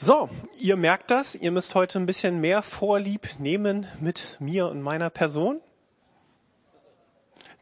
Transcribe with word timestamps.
So, 0.00 0.28
ihr 0.56 0.76
merkt 0.76 1.10
das, 1.10 1.34
ihr 1.34 1.50
müsst 1.50 1.74
heute 1.74 1.98
ein 1.98 2.06
bisschen 2.06 2.40
mehr 2.40 2.62
Vorlieb 2.62 3.40
nehmen 3.40 3.84
mit 3.98 4.36
mir 4.38 4.68
und 4.68 4.80
meiner 4.80 5.10
Person. 5.10 5.60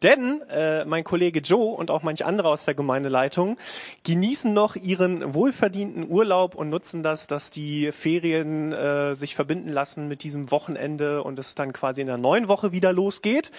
Denn 0.03 0.43
äh, 0.51 0.85
mein 0.85 1.05
Kollege 1.05 1.41
Joe 1.41 1.75
und 1.75 1.91
auch 1.91 2.03
manch 2.03 2.25
andere 2.25 2.49
aus 2.49 2.65
der 2.65 2.75
Gemeindeleitung 2.75 3.57
genießen 4.05 4.53
noch 4.53 4.77
ihren 4.77 5.35
wohlverdienten 5.35 6.11
Urlaub 6.11 6.55
und 6.55 6.69
nutzen 6.69 7.03
das, 7.03 7.27
dass 7.27 7.51
die 7.51 7.93
Ferien 7.93 8.73
äh, 8.73 9.15
sich 9.15 9.35
verbinden 9.35 9.71
lassen 9.71 10.07
mit 10.07 10.23
diesem 10.23 10.51
Wochenende 10.51 11.23
und 11.23 11.39
es 11.39 11.55
dann 11.55 11.73
quasi 11.73 12.03
in 12.03 12.09
der 12.09 12.19
neuen 12.19 12.47
Woche 12.47 12.73
wieder 12.73 12.93
losgeht. 12.93 13.51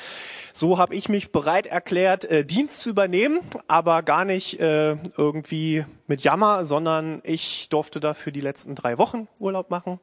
So 0.53 0.77
habe 0.77 0.93
ich 0.93 1.09
mich 1.09 1.31
bereit 1.31 1.65
erklärt, 1.65 2.25
äh, 2.25 2.45
Dienst 2.45 2.81
zu 2.81 2.89
übernehmen, 2.91 3.39
aber 3.67 4.03
gar 4.03 4.23
nicht 4.23 4.59
äh, 4.59 4.95
irgendwie 5.17 5.85
mit 6.05 6.21
Jammer, 6.21 6.65
sondern 6.65 7.21
ich 7.23 7.69
durfte 7.69 7.99
dafür 7.99 8.31
die 8.31 8.41
letzten 8.41 8.75
drei 8.75 8.99
Wochen 8.99 9.27
Urlaub 9.39 9.71
machen 9.71 9.99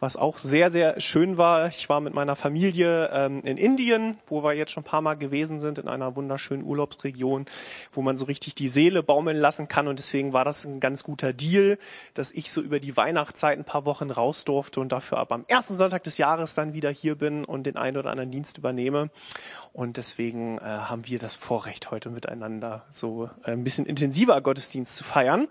was 0.00 0.16
auch 0.16 0.38
sehr, 0.38 0.70
sehr 0.70 1.00
schön 1.00 1.38
war. 1.38 1.68
Ich 1.68 1.88
war 1.88 2.00
mit 2.00 2.14
meiner 2.14 2.36
Familie 2.36 3.10
ähm, 3.12 3.40
in 3.40 3.56
Indien, 3.56 4.16
wo 4.26 4.44
wir 4.44 4.52
jetzt 4.52 4.72
schon 4.72 4.82
ein 4.82 4.84
paar 4.84 5.00
Mal 5.00 5.14
gewesen 5.14 5.58
sind, 5.60 5.78
in 5.78 5.88
einer 5.88 6.14
wunderschönen 6.14 6.64
Urlaubsregion, 6.64 7.46
wo 7.92 8.02
man 8.02 8.16
so 8.16 8.26
richtig 8.26 8.54
die 8.54 8.68
Seele 8.68 9.02
baumeln 9.02 9.36
lassen 9.36 9.66
kann. 9.66 9.88
Und 9.88 9.98
deswegen 9.98 10.32
war 10.32 10.44
das 10.44 10.64
ein 10.64 10.80
ganz 10.80 11.02
guter 11.02 11.32
Deal, 11.32 11.78
dass 12.14 12.30
ich 12.30 12.50
so 12.50 12.60
über 12.60 12.80
die 12.80 12.96
Weihnachtszeit 12.96 13.58
ein 13.58 13.64
paar 13.64 13.84
Wochen 13.84 14.10
raus 14.10 14.44
durfte 14.44 14.80
und 14.80 14.92
dafür 14.92 15.18
aber 15.18 15.34
am 15.34 15.44
ersten 15.48 15.74
Sonntag 15.74 16.04
des 16.04 16.18
Jahres 16.18 16.54
dann 16.54 16.72
wieder 16.74 16.90
hier 16.90 17.16
bin 17.16 17.44
und 17.44 17.64
den 17.64 17.76
einen 17.76 17.96
oder 17.96 18.10
anderen 18.10 18.30
Dienst 18.30 18.58
übernehme. 18.58 19.10
Und 19.72 19.96
deswegen 19.96 20.58
äh, 20.58 20.62
haben 20.62 21.06
wir 21.06 21.18
das 21.18 21.34
Vorrecht, 21.34 21.90
heute 21.90 22.10
miteinander 22.10 22.84
so 22.90 23.30
äh, 23.44 23.52
ein 23.52 23.64
bisschen 23.64 23.86
intensiver 23.86 24.40
Gottesdienst 24.40 24.96
zu 24.96 25.04
feiern. 25.04 25.48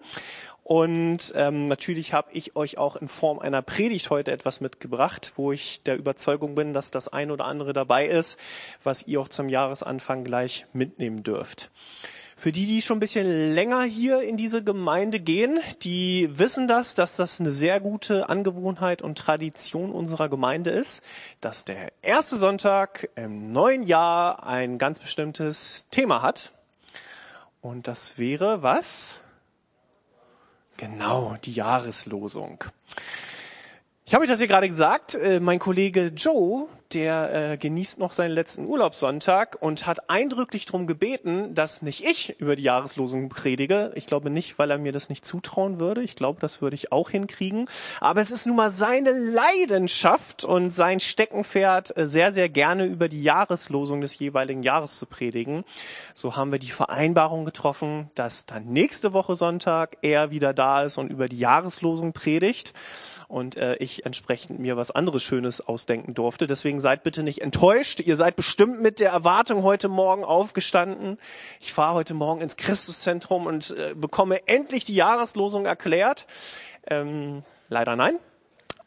Und 0.68 1.32
ähm, 1.38 1.68
natürlich 1.68 2.12
habe 2.12 2.28
ich 2.34 2.58
euch 2.58 2.78
auch 2.78 2.98
in 2.98 3.08
Form 3.08 3.40
einer 3.40 3.62
Predigt 3.62 4.10
heute 4.10 4.34
etwas 4.34 4.60
mitgebracht, 4.60 5.32
wo 5.38 5.54
ich 5.54 5.82
der 5.84 5.96
Überzeugung 5.96 6.56
bin, 6.56 6.74
dass 6.74 6.92
das 6.92 7.08
ein 7.08 7.32
oder 7.32 7.46
andere 7.46 7.72
dabei 7.72 8.06
ist, 8.06 8.38
was 8.84 9.08
ihr 9.08 9.22
auch 9.22 9.30
zum 9.30 9.48
Jahresanfang 9.48 10.26
gleich 10.26 10.66
mitnehmen 10.74 11.24
dürft. 11.24 11.72
Für 12.36 12.52
die, 12.52 12.66
die 12.66 12.82
schon 12.82 12.98
ein 12.98 13.00
bisschen 13.00 13.54
länger 13.54 13.84
hier 13.84 14.20
in 14.20 14.36
diese 14.36 14.62
Gemeinde 14.62 15.22
gehen, 15.22 15.58
die 15.84 16.38
wissen 16.38 16.68
das, 16.68 16.96
dass 16.96 17.16
das 17.16 17.40
eine 17.40 17.50
sehr 17.50 17.80
gute 17.80 18.28
Angewohnheit 18.28 19.02
und 19.02 19.18
Tradition 19.18 19.94
unserer 19.94 20.28
Gemeinde 20.28 20.72
ist, 20.72 21.02
dass 21.40 21.64
der 21.64 21.94
erste 22.02 22.36
Sonntag 22.36 23.08
im 23.16 23.54
neuen 23.54 23.84
Jahr 23.84 24.46
ein 24.46 24.80
ganz 24.80 25.00
bestimmtes 25.00 25.88
Thema 25.92 26.22
hat. 26.22 26.52
Und 27.62 27.88
das 27.88 28.18
wäre 28.18 28.64
was? 28.64 29.22
Genau, 30.78 31.36
die 31.44 31.54
Jahreslosung. 31.54 32.64
Ich 34.06 34.14
habe 34.14 34.24
euch 34.24 34.30
das 34.30 34.40
hier 34.40 34.48
gerade 34.48 34.68
gesagt. 34.68 35.16
Äh, 35.16 35.40
mein 35.40 35.60
Kollege 35.60 36.12
Joe, 36.16 36.68
der 36.94 37.52
äh, 37.52 37.58
genießt 37.58 38.00
noch 38.00 38.12
seinen 38.12 38.32
letzten 38.32 38.66
Urlaubssonntag 38.66 39.58
und 39.60 39.86
hat 39.88 40.10
eindrücklich 40.10 40.66
darum 40.66 40.88
gebeten, 40.88 41.54
dass 41.54 41.82
nicht 41.82 42.04
ich 42.04 42.40
über 42.40 42.56
die 42.56 42.64
Jahreslosung 42.64 43.30
predige. 43.30 43.92
Ich 43.96 44.08
glaube 44.08 44.30
nicht, 44.30 44.58
weil 44.60 44.72
er 44.72 44.78
mir 44.78 44.92
das 44.92 45.10
nicht 45.10 45.26
zutrauen 45.26 45.80
würde. 45.80 46.02
Ich 46.02 46.16
glaube, 46.16 46.40
das 46.40 46.62
würde 46.62 46.76
ich 46.76 46.92
auch 46.92 47.10
hinkriegen. 47.10 47.70
Aber 48.00 48.22
es 48.22 48.32
ist 48.32 48.46
nun 48.46 48.56
mal 48.56 48.70
seine 48.70 49.12
Leidenschaft 49.12 50.44
und 50.44 50.70
sein 50.70 51.00
Steckenpferd, 51.00 51.98
äh, 51.98 52.08
sehr, 52.08 52.32
sehr 52.32 52.50
gerne 52.50 52.86
über 52.86 53.10
die 53.10 53.24
Jahreslosung 53.24 54.02
des 54.02 54.18
jeweiligen 54.18 54.64
Jahres 54.64 54.98
zu 54.98 55.06
predigen. 55.06 55.64
So 56.14 56.36
haben 56.36 56.52
wir 56.52 56.60
die 56.60 56.72
Vereinbarung 56.72 57.46
getroffen, 57.46 58.10
dass 58.16 58.46
dann 58.46 58.66
nächste 58.66 59.14
Woche 59.14 59.36
Sonntag 59.36 59.98
er 60.02 60.32
wieder 60.32 60.54
da 60.54 60.84
ist 60.84 60.98
und 60.98 61.10
über 61.10 61.28
die 61.28 61.40
Jahreslosung 61.40 62.14
predigt 62.14 62.74
und 63.28 63.58
äh, 63.58 63.76
ich 63.76 64.06
entsprechend 64.06 64.60
mir 64.60 64.78
was 64.78 64.92
anderes 64.92 65.24
Schönes 65.24 65.60
ausdenken 65.62 66.14
durfte. 66.14 66.48
Deswegen 66.48 66.80
seid 66.80 67.04
bitte 67.04 67.24
nicht 67.24 67.42
enttäuscht. 67.42 68.00
Ihr 68.00 68.16
seid 68.16 68.36
bestimmt 68.36 68.82
mit 68.82 69.00
der 69.00 69.12
Erwartung 69.12 69.64
heute 69.64 69.90
Morgen 69.90 70.24
aufgestanden. 70.24 71.18
Ich 71.60 71.74
fahre 71.74 71.96
heute 71.96 72.14
Morgen 72.14 72.42
ins 72.42 72.56
Christuszentrum 72.56 73.46
und 73.46 73.76
äh, 73.78 73.96
bekomme 73.96 74.48
endlich 74.48 74.86
die 74.86 74.96
Jahreslosung 74.96 75.66
erklärt. 75.66 76.26
Ähm, 76.90 77.44
leider 77.68 77.96
nein. 77.96 78.18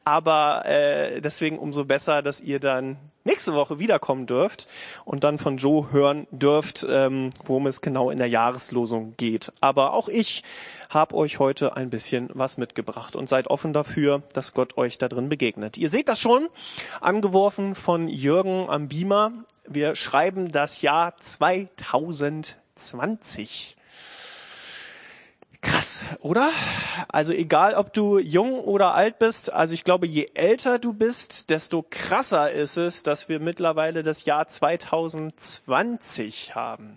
Aber 0.04 0.64
äh, 0.64 1.20
deswegen 1.20 1.58
umso 1.58 1.84
besser, 1.84 2.22
dass 2.22 2.40
ihr 2.40 2.60
dann 2.60 2.96
nächste 3.24 3.54
Woche 3.54 3.78
wiederkommen 3.78 4.26
dürft 4.26 4.68
und 5.04 5.22
dann 5.24 5.38
von 5.38 5.56
Joe 5.56 5.90
hören 5.92 6.26
dürft, 6.30 6.86
ähm, 6.88 7.30
worum 7.44 7.66
es 7.66 7.80
genau 7.80 8.10
in 8.10 8.18
der 8.18 8.28
Jahreslosung 8.28 9.14
geht. 9.16 9.50
Aber 9.60 9.94
auch 9.94 10.08
ich 10.08 10.42
habe 10.88 11.14
euch 11.14 11.38
heute 11.38 11.76
ein 11.76 11.90
bisschen 11.90 12.28
was 12.34 12.58
mitgebracht 12.58 13.16
und 13.16 13.28
seid 13.28 13.48
offen 13.48 13.72
dafür, 13.72 14.22
dass 14.32 14.54
Gott 14.54 14.76
euch 14.76 14.98
da 14.98 15.08
drin 15.08 15.28
begegnet. 15.28 15.78
Ihr 15.78 15.90
seht 15.90 16.08
das 16.08 16.20
schon, 16.20 16.48
angeworfen 17.00 17.74
von 17.74 18.08
Jürgen 18.08 18.68
am 18.68 18.86
Beamer. 18.88 19.32
Wir 19.66 19.94
schreiben 19.94 20.50
das 20.50 20.82
Jahr 20.82 21.16
2020. 21.16 23.76
Krass, 25.62 26.00
oder? 26.20 26.50
Also 27.08 27.32
egal, 27.34 27.74
ob 27.74 27.92
du 27.92 28.18
jung 28.18 28.60
oder 28.60 28.94
alt 28.94 29.18
bist, 29.18 29.52
also 29.52 29.74
ich 29.74 29.84
glaube, 29.84 30.06
je 30.06 30.30
älter 30.34 30.78
du 30.78 30.94
bist, 30.94 31.50
desto 31.50 31.84
krasser 31.88 32.50
ist 32.50 32.78
es, 32.78 33.02
dass 33.02 33.28
wir 33.28 33.40
mittlerweile 33.40 34.02
das 34.02 34.24
Jahr 34.24 34.48
2020 34.48 36.54
haben. 36.54 36.96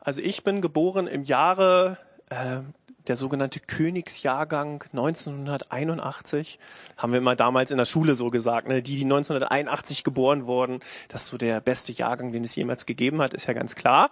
Also 0.00 0.20
ich 0.22 0.44
bin 0.44 0.60
geboren 0.60 1.06
im 1.06 1.24
Jahre 1.24 1.96
äh, 2.28 2.58
der 3.08 3.16
sogenannte 3.16 3.60
Königsjahrgang 3.60 4.84
1981, 4.92 6.58
haben 6.96 7.12
wir 7.12 7.18
immer 7.18 7.36
damals 7.36 7.70
in 7.70 7.78
der 7.78 7.84
Schule 7.84 8.14
so 8.14 8.28
gesagt, 8.28 8.68
ne? 8.68 8.82
die, 8.82 8.96
die 8.96 9.04
1981 9.04 10.04
geboren 10.04 10.46
wurden, 10.46 10.80
das 11.08 11.22
ist 11.22 11.28
so 11.28 11.38
der 11.38 11.60
beste 11.60 11.92
Jahrgang, 11.92 12.32
den 12.32 12.44
es 12.44 12.54
jemals 12.54 12.86
gegeben 12.86 13.20
hat, 13.22 13.34
ist 13.34 13.46
ja 13.46 13.54
ganz 13.54 13.74
klar. 13.74 14.10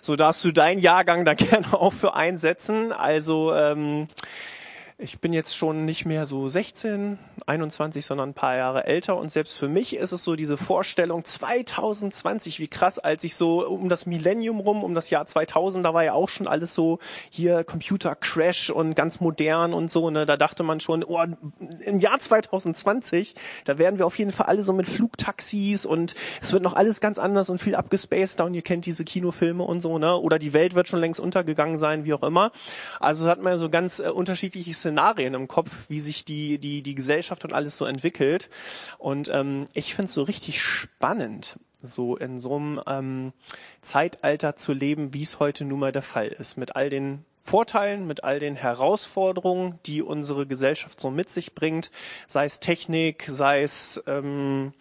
So 0.00 0.16
darfst 0.16 0.44
du 0.44 0.52
deinen 0.52 0.80
Jahrgang 0.80 1.24
da 1.24 1.34
gerne 1.34 1.72
auch 1.72 1.92
für 1.92 2.14
einsetzen. 2.14 2.92
Also 2.92 3.54
ähm, 3.54 4.06
ich 5.00 5.20
bin 5.20 5.32
jetzt 5.32 5.56
schon 5.56 5.84
nicht 5.84 6.06
mehr 6.06 6.26
so 6.26 6.48
16, 6.48 7.20
21, 7.46 8.04
sondern 8.04 8.30
ein 8.30 8.34
paar 8.34 8.56
Jahre 8.56 8.84
älter. 8.84 9.16
Und 9.16 9.30
selbst 9.30 9.56
für 9.56 9.68
mich 9.68 9.94
ist 9.94 10.10
es 10.10 10.24
so 10.24 10.34
diese 10.34 10.56
Vorstellung 10.56 11.24
2020, 11.24 12.58
wie 12.58 12.66
krass, 12.66 12.98
als 12.98 13.22
ich 13.22 13.36
so 13.36 13.64
um 13.64 13.88
das 13.88 14.06
Millennium 14.06 14.58
rum, 14.58 14.82
um 14.82 14.96
das 14.96 15.10
Jahr 15.10 15.24
2000, 15.24 15.84
da 15.84 15.94
war 15.94 16.02
ja 16.02 16.14
auch 16.14 16.28
schon 16.28 16.48
alles 16.48 16.74
so 16.74 16.98
hier 17.30 17.62
Computer 17.62 18.16
Crash 18.16 18.70
und 18.70 18.96
ganz 18.96 19.20
modern 19.20 19.72
und 19.72 19.88
so, 19.88 20.10
ne, 20.10 20.26
da 20.26 20.36
dachte 20.36 20.64
man 20.64 20.80
schon, 20.80 21.04
oh, 21.04 21.22
im 21.84 22.00
Jahr 22.00 22.18
2020, 22.18 23.36
da 23.66 23.78
werden 23.78 24.00
wir 24.00 24.06
auf 24.06 24.18
jeden 24.18 24.32
Fall 24.32 24.46
alle 24.46 24.64
so 24.64 24.72
mit 24.72 24.88
Flugtaxis 24.88 25.86
und 25.86 26.16
es 26.42 26.52
wird 26.52 26.64
noch 26.64 26.74
alles 26.74 27.00
ganz 27.00 27.20
anders 27.20 27.50
und 27.50 27.58
viel 27.58 27.76
abgespaceder 27.76 28.46
und 28.46 28.54
ihr 28.54 28.62
kennt 28.62 28.84
diese 28.84 29.04
Kinofilme 29.04 29.62
und 29.62 29.80
so, 29.80 29.98
ne, 30.00 30.16
oder 30.16 30.40
die 30.40 30.52
Welt 30.54 30.74
wird 30.74 30.88
schon 30.88 30.98
längst 30.98 31.20
untergegangen 31.20 31.78
sein, 31.78 32.04
wie 32.04 32.14
auch 32.14 32.24
immer. 32.24 32.50
Also 32.98 33.28
hat 33.28 33.40
man 33.40 33.58
so 33.58 33.70
ganz 33.70 34.00
äh, 34.00 34.08
unterschiedliche 34.08 34.74
Szenarien 34.88 35.34
im 35.34 35.48
Kopf, 35.48 35.90
wie 35.90 36.00
sich 36.00 36.24
die, 36.24 36.58
die, 36.58 36.82
die 36.82 36.94
Gesellschaft 36.94 37.44
und 37.44 37.52
alles 37.52 37.76
so 37.76 37.84
entwickelt. 37.84 38.48
Und 38.96 39.30
ähm, 39.32 39.66
ich 39.74 39.94
finde 39.94 40.06
es 40.06 40.14
so 40.14 40.22
richtig 40.22 40.62
spannend, 40.62 41.58
so 41.82 42.16
in 42.16 42.38
so 42.38 42.56
einem 42.56 42.80
ähm, 42.86 43.32
Zeitalter 43.82 44.56
zu 44.56 44.72
leben, 44.72 45.12
wie 45.12 45.22
es 45.22 45.40
heute 45.40 45.66
nun 45.66 45.80
mal 45.80 45.92
der 45.92 46.02
Fall 46.02 46.28
ist, 46.28 46.56
mit 46.56 46.74
all 46.74 46.88
den 46.88 47.24
Vorteilen, 47.42 48.06
mit 48.06 48.24
all 48.24 48.38
den 48.38 48.56
Herausforderungen, 48.56 49.78
die 49.84 50.02
unsere 50.02 50.46
Gesellschaft 50.46 50.98
so 51.00 51.10
mit 51.10 51.28
sich 51.28 51.54
bringt, 51.54 51.90
sei 52.26 52.46
es 52.46 52.60
Technik, 52.60 53.24
sei 53.28 53.62
es 53.62 54.02
ähm, 54.06 54.72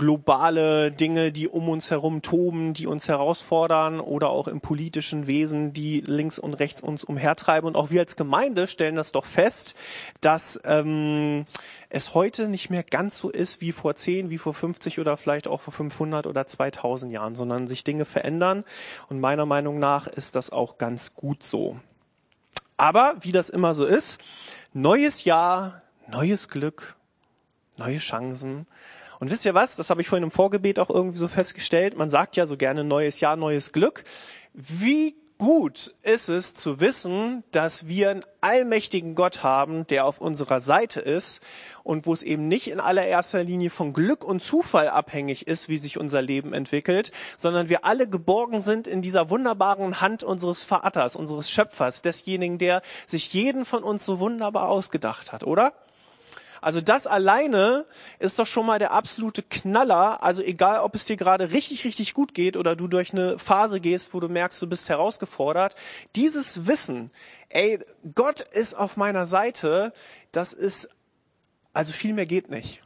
globale 0.00 0.90
Dinge, 0.90 1.30
die 1.30 1.46
um 1.46 1.68
uns 1.68 1.90
herum 1.90 2.22
toben, 2.22 2.72
die 2.72 2.86
uns 2.86 3.06
herausfordern 3.06 4.00
oder 4.00 4.30
auch 4.30 4.48
im 4.48 4.62
politischen 4.62 5.26
Wesen, 5.26 5.74
die 5.74 6.00
links 6.00 6.38
und 6.38 6.54
rechts 6.54 6.82
uns 6.82 7.04
umhertreiben. 7.04 7.68
Und 7.68 7.76
auch 7.76 7.90
wir 7.90 8.00
als 8.00 8.16
Gemeinde 8.16 8.66
stellen 8.66 8.94
das 8.94 9.12
doch 9.12 9.26
fest, 9.26 9.76
dass 10.22 10.58
ähm, 10.64 11.44
es 11.90 12.14
heute 12.14 12.48
nicht 12.48 12.70
mehr 12.70 12.82
ganz 12.82 13.18
so 13.18 13.28
ist 13.28 13.60
wie 13.60 13.72
vor 13.72 13.94
10, 13.94 14.30
wie 14.30 14.38
vor 14.38 14.54
50 14.54 14.98
oder 15.00 15.18
vielleicht 15.18 15.46
auch 15.46 15.60
vor 15.60 15.74
500 15.74 16.26
oder 16.26 16.46
2000 16.46 17.12
Jahren, 17.12 17.34
sondern 17.34 17.66
sich 17.66 17.84
Dinge 17.84 18.06
verändern. 18.06 18.64
Und 19.10 19.20
meiner 19.20 19.44
Meinung 19.44 19.78
nach 19.78 20.06
ist 20.06 20.34
das 20.34 20.48
auch 20.48 20.78
ganz 20.78 21.14
gut 21.14 21.42
so. 21.42 21.78
Aber 22.78 23.16
wie 23.20 23.32
das 23.32 23.50
immer 23.50 23.74
so 23.74 23.84
ist, 23.84 24.18
neues 24.72 25.24
Jahr, 25.24 25.82
neues 26.10 26.48
Glück, 26.48 26.96
neue 27.76 27.98
Chancen. 27.98 28.66
Und 29.20 29.30
wisst 29.30 29.44
ihr 29.44 29.54
was? 29.54 29.76
Das 29.76 29.90
habe 29.90 30.00
ich 30.00 30.08
vorhin 30.08 30.24
im 30.24 30.30
Vorgebet 30.30 30.78
auch 30.78 30.90
irgendwie 30.90 31.18
so 31.18 31.28
festgestellt. 31.28 31.96
Man 31.96 32.08
sagt 32.10 32.36
ja 32.36 32.46
so 32.46 32.56
gerne 32.56 32.84
neues 32.84 33.20
Jahr, 33.20 33.36
neues 33.36 33.70
Glück. 33.70 34.02
Wie 34.54 35.14
gut 35.36 35.94
ist 36.02 36.28
es 36.28 36.54
zu 36.54 36.80
wissen, 36.80 37.44
dass 37.50 37.86
wir 37.86 38.10
einen 38.10 38.24
allmächtigen 38.40 39.14
Gott 39.14 39.42
haben, 39.42 39.86
der 39.86 40.06
auf 40.06 40.20
unserer 40.20 40.60
Seite 40.60 41.00
ist 41.00 41.40
und 41.82 42.06
wo 42.06 42.14
es 42.14 42.22
eben 42.22 42.48
nicht 42.48 42.70
in 42.70 42.80
allererster 42.80 43.44
Linie 43.44 43.70
von 43.70 43.92
Glück 43.92 44.24
und 44.24 44.42
Zufall 44.42 44.88
abhängig 44.88 45.46
ist, 45.46 45.68
wie 45.68 45.78
sich 45.78 45.98
unser 45.98 46.20
Leben 46.20 46.52
entwickelt, 46.52 47.12
sondern 47.36 47.68
wir 47.68 47.84
alle 47.84 48.06
geborgen 48.08 48.60
sind 48.60 48.86
in 48.86 49.00
dieser 49.02 49.28
wunderbaren 49.28 50.00
Hand 50.00 50.24
unseres 50.24 50.64
Vaters, 50.64 51.14
unseres 51.14 51.50
Schöpfers, 51.50 52.02
desjenigen, 52.02 52.58
der 52.58 52.82
sich 53.06 53.32
jeden 53.32 53.64
von 53.64 53.82
uns 53.82 54.04
so 54.04 54.18
wunderbar 54.18 54.68
ausgedacht 54.68 55.32
hat, 55.32 55.44
oder? 55.44 55.72
Also 56.60 56.80
das 56.80 57.06
alleine 57.06 57.86
ist 58.18 58.38
doch 58.38 58.46
schon 58.46 58.66
mal 58.66 58.78
der 58.78 58.92
absolute 58.92 59.42
Knaller. 59.42 60.22
Also 60.22 60.42
egal, 60.42 60.80
ob 60.80 60.94
es 60.94 61.04
dir 61.04 61.16
gerade 61.16 61.52
richtig, 61.52 61.84
richtig 61.84 62.14
gut 62.14 62.34
geht 62.34 62.56
oder 62.56 62.76
du 62.76 62.86
durch 62.86 63.12
eine 63.12 63.38
Phase 63.38 63.80
gehst, 63.80 64.12
wo 64.14 64.20
du 64.20 64.28
merkst, 64.28 64.60
du 64.60 64.66
bist 64.66 64.88
herausgefordert. 64.88 65.74
Dieses 66.16 66.66
Wissen, 66.66 67.10
ey, 67.48 67.78
Gott 68.14 68.40
ist 68.40 68.74
auf 68.74 68.96
meiner 68.96 69.26
Seite, 69.26 69.92
das 70.32 70.52
ist, 70.52 70.90
also 71.72 71.92
viel 71.92 72.14
mehr 72.14 72.26
geht 72.26 72.50
nicht. 72.50 72.80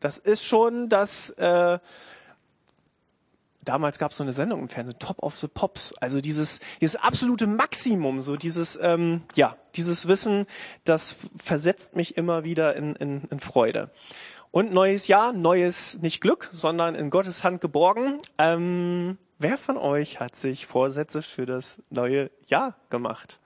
Das 0.00 0.18
ist 0.18 0.44
schon 0.44 0.88
das, 0.88 1.30
äh, 1.30 1.78
damals 3.62 3.98
gab 3.98 4.10
es 4.10 4.16
so 4.16 4.24
eine 4.24 4.32
Sendung 4.32 4.60
im 4.60 4.68
Fernsehen, 4.68 4.98
Top 4.98 5.22
of 5.22 5.36
the 5.36 5.48
Pops. 5.48 5.94
Also 6.00 6.20
dieses, 6.20 6.60
dieses 6.80 6.96
absolute 6.96 7.46
Maximum, 7.46 8.20
so 8.20 8.36
dieses, 8.36 8.78
ähm, 8.82 9.22
ja, 9.34 9.56
dieses 9.76 10.08
Wissen, 10.08 10.46
das 10.84 11.16
versetzt 11.36 11.96
mich 11.96 12.16
immer 12.16 12.44
wieder 12.44 12.76
in, 12.76 12.96
in, 12.96 13.24
in 13.30 13.40
Freude. 13.40 13.90
Und 14.50 14.72
neues 14.72 15.06
Jahr, 15.06 15.32
neues 15.32 16.00
nicht 16.00 16.20
Glück, 16.20 16.48
sondern 16.50 16.94
in 16.96 17.10
Gottes 17.10 17.44
Hand 17.44 17.60
geborgen. 17.60 18.18
Ähm, 18.38 19.16
wer 19.38 19.56
von 19.58 19.76
euch 19.76 20.18
hat 20.18 20.34
sich 20.34 20.66
Vorsätze 20.66 21.22
für 21.22 21.46
das 21.46 21.82
neue 21.90 22.30
Jahr 22.48 22.74
gemacht? 22.88 23.38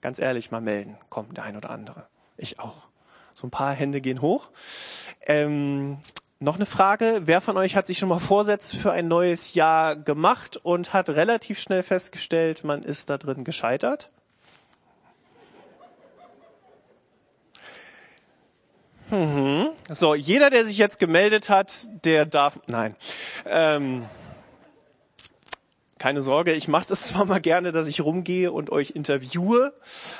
Ganz 0.00 0.20
ehrlich, 0.20 0.52
mal 0.52 0.60
melden. 0.60 0.96
Kommt 1.08 1.36
der 1.36 1.44
ein 1.44 1.56
oder 1.56 1.70
andere. 1.70 2.06
Ich 2.36 2.60
auch. 2.60 2.86
So 3.34 3.46
ein 3.46 3.50
paar 3.50 3.74
Hände 3.74 4.00
gehen 4.00 4.20
hoch. 4.20 4.50
Ähm, 5.26 5.98
noch 6.40 6.56
eine 6.56 6.66
Frage. 6.66 7.22
Wer 7.24 7.40
von 7.40 7.56
euch 7.56 7.74
hat 7.76 7.86
sich 7.86 7.98
schon 7.98 8.08
mal 8.08 8.20
Vorsätze 8.20 8.76
für 8.76 8.92
ein 8.92 9.08
neues 9.08 9.54
Jahr 9.54 9.96
gemacht 9.96 10.56
und 10.56 10.92
hat 10.92 11.10
relativ 11.10 11.58
schnell 11.58 11.82
festgestellt, 11.82 12.64
man 12.64 12.82
ist 12.82 13.10
da 13.10 13.18
drin 13.18 13.44
gescheitert? 13.44 14.10
Mhm. 19.10 19.70
So, 19.90 20.14
jeder, 20.14 20.50
der 20.50 20.64
sich 20.64 20.76
jetzt 20.76 20.98
gemeldet 20.98 21.48
hat, 21.48 21.88
der 22.04 22.26
darf, 22.26 22.60
nein. 22.66 22.94
Ähm, 23.46 24.04
keine 25.98 26.22
Sorge, 26.22 26.52
ich 26.52 26.68
mache 26.68 26.88
das 26.88 27.02
zwar 27.08 27.24
mal 27.24 27.40
gerne, 27.40 27.72
dass 27.72 27.88
ich 27.88 28.00
rumgehe 28.00 28.52
und 28.52 28.70
euch 28.70 28.90
interviewe, 28.90 29.74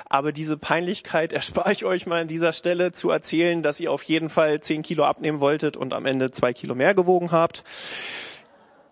aber 0.09 0.33
diese 0.33 0.57
Peinlichkeit 0.57 1.33
erspare 1.39 1.73
ich 1.73 1.85
euch 1.85 2.07
mal 2.07 2.23
an 2.23 2.29
dieser 2.29 2.53
Stelle 2.53 2.93
zu 2.93 3.11
erzählen, 3.11 3.63
dass 3.63 3.81
ihr 3.81 3.93
auf 3.93 4.03
jeden 4.03 4.29
Fall 4.29 4.61
zehn 4.61 4.83
Kilo 4.83 5.05
abnehmen 5.05 5.41
wolltet 5.41 5.77
und 5.77 5.95
am 5.95 6.07
Ende 6.07 6.31
zwei 6.31 6.53
Kilo 6.53 6.75
mehr 6.75 6.95
gewogen 6.95 7.31
habt. 7.31 7.65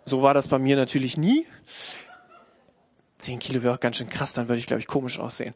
So 0.04 0.22
war 0.22 0.34
das 0.34 0.48
bei 0.48 0.58
mir 0.58 0.76
natürlich 0.76 1.16
nie. 1.16 1.46
Zehn 3.26 3.40
Kilo 3.40 3.64
wäre 3.64 3.74
auch 3.74 3.80
ganz 3.80 3.96
schön 3.96 4.08
krass, 4.08 4.34
dann 4.34 4.46
würde 4.48 4.60
ich, 4.60 4.68
glaube 4.68 4.78
ich, 4.78 4.86
komisch 4.86 5.18
aussehen. 5.18 5.52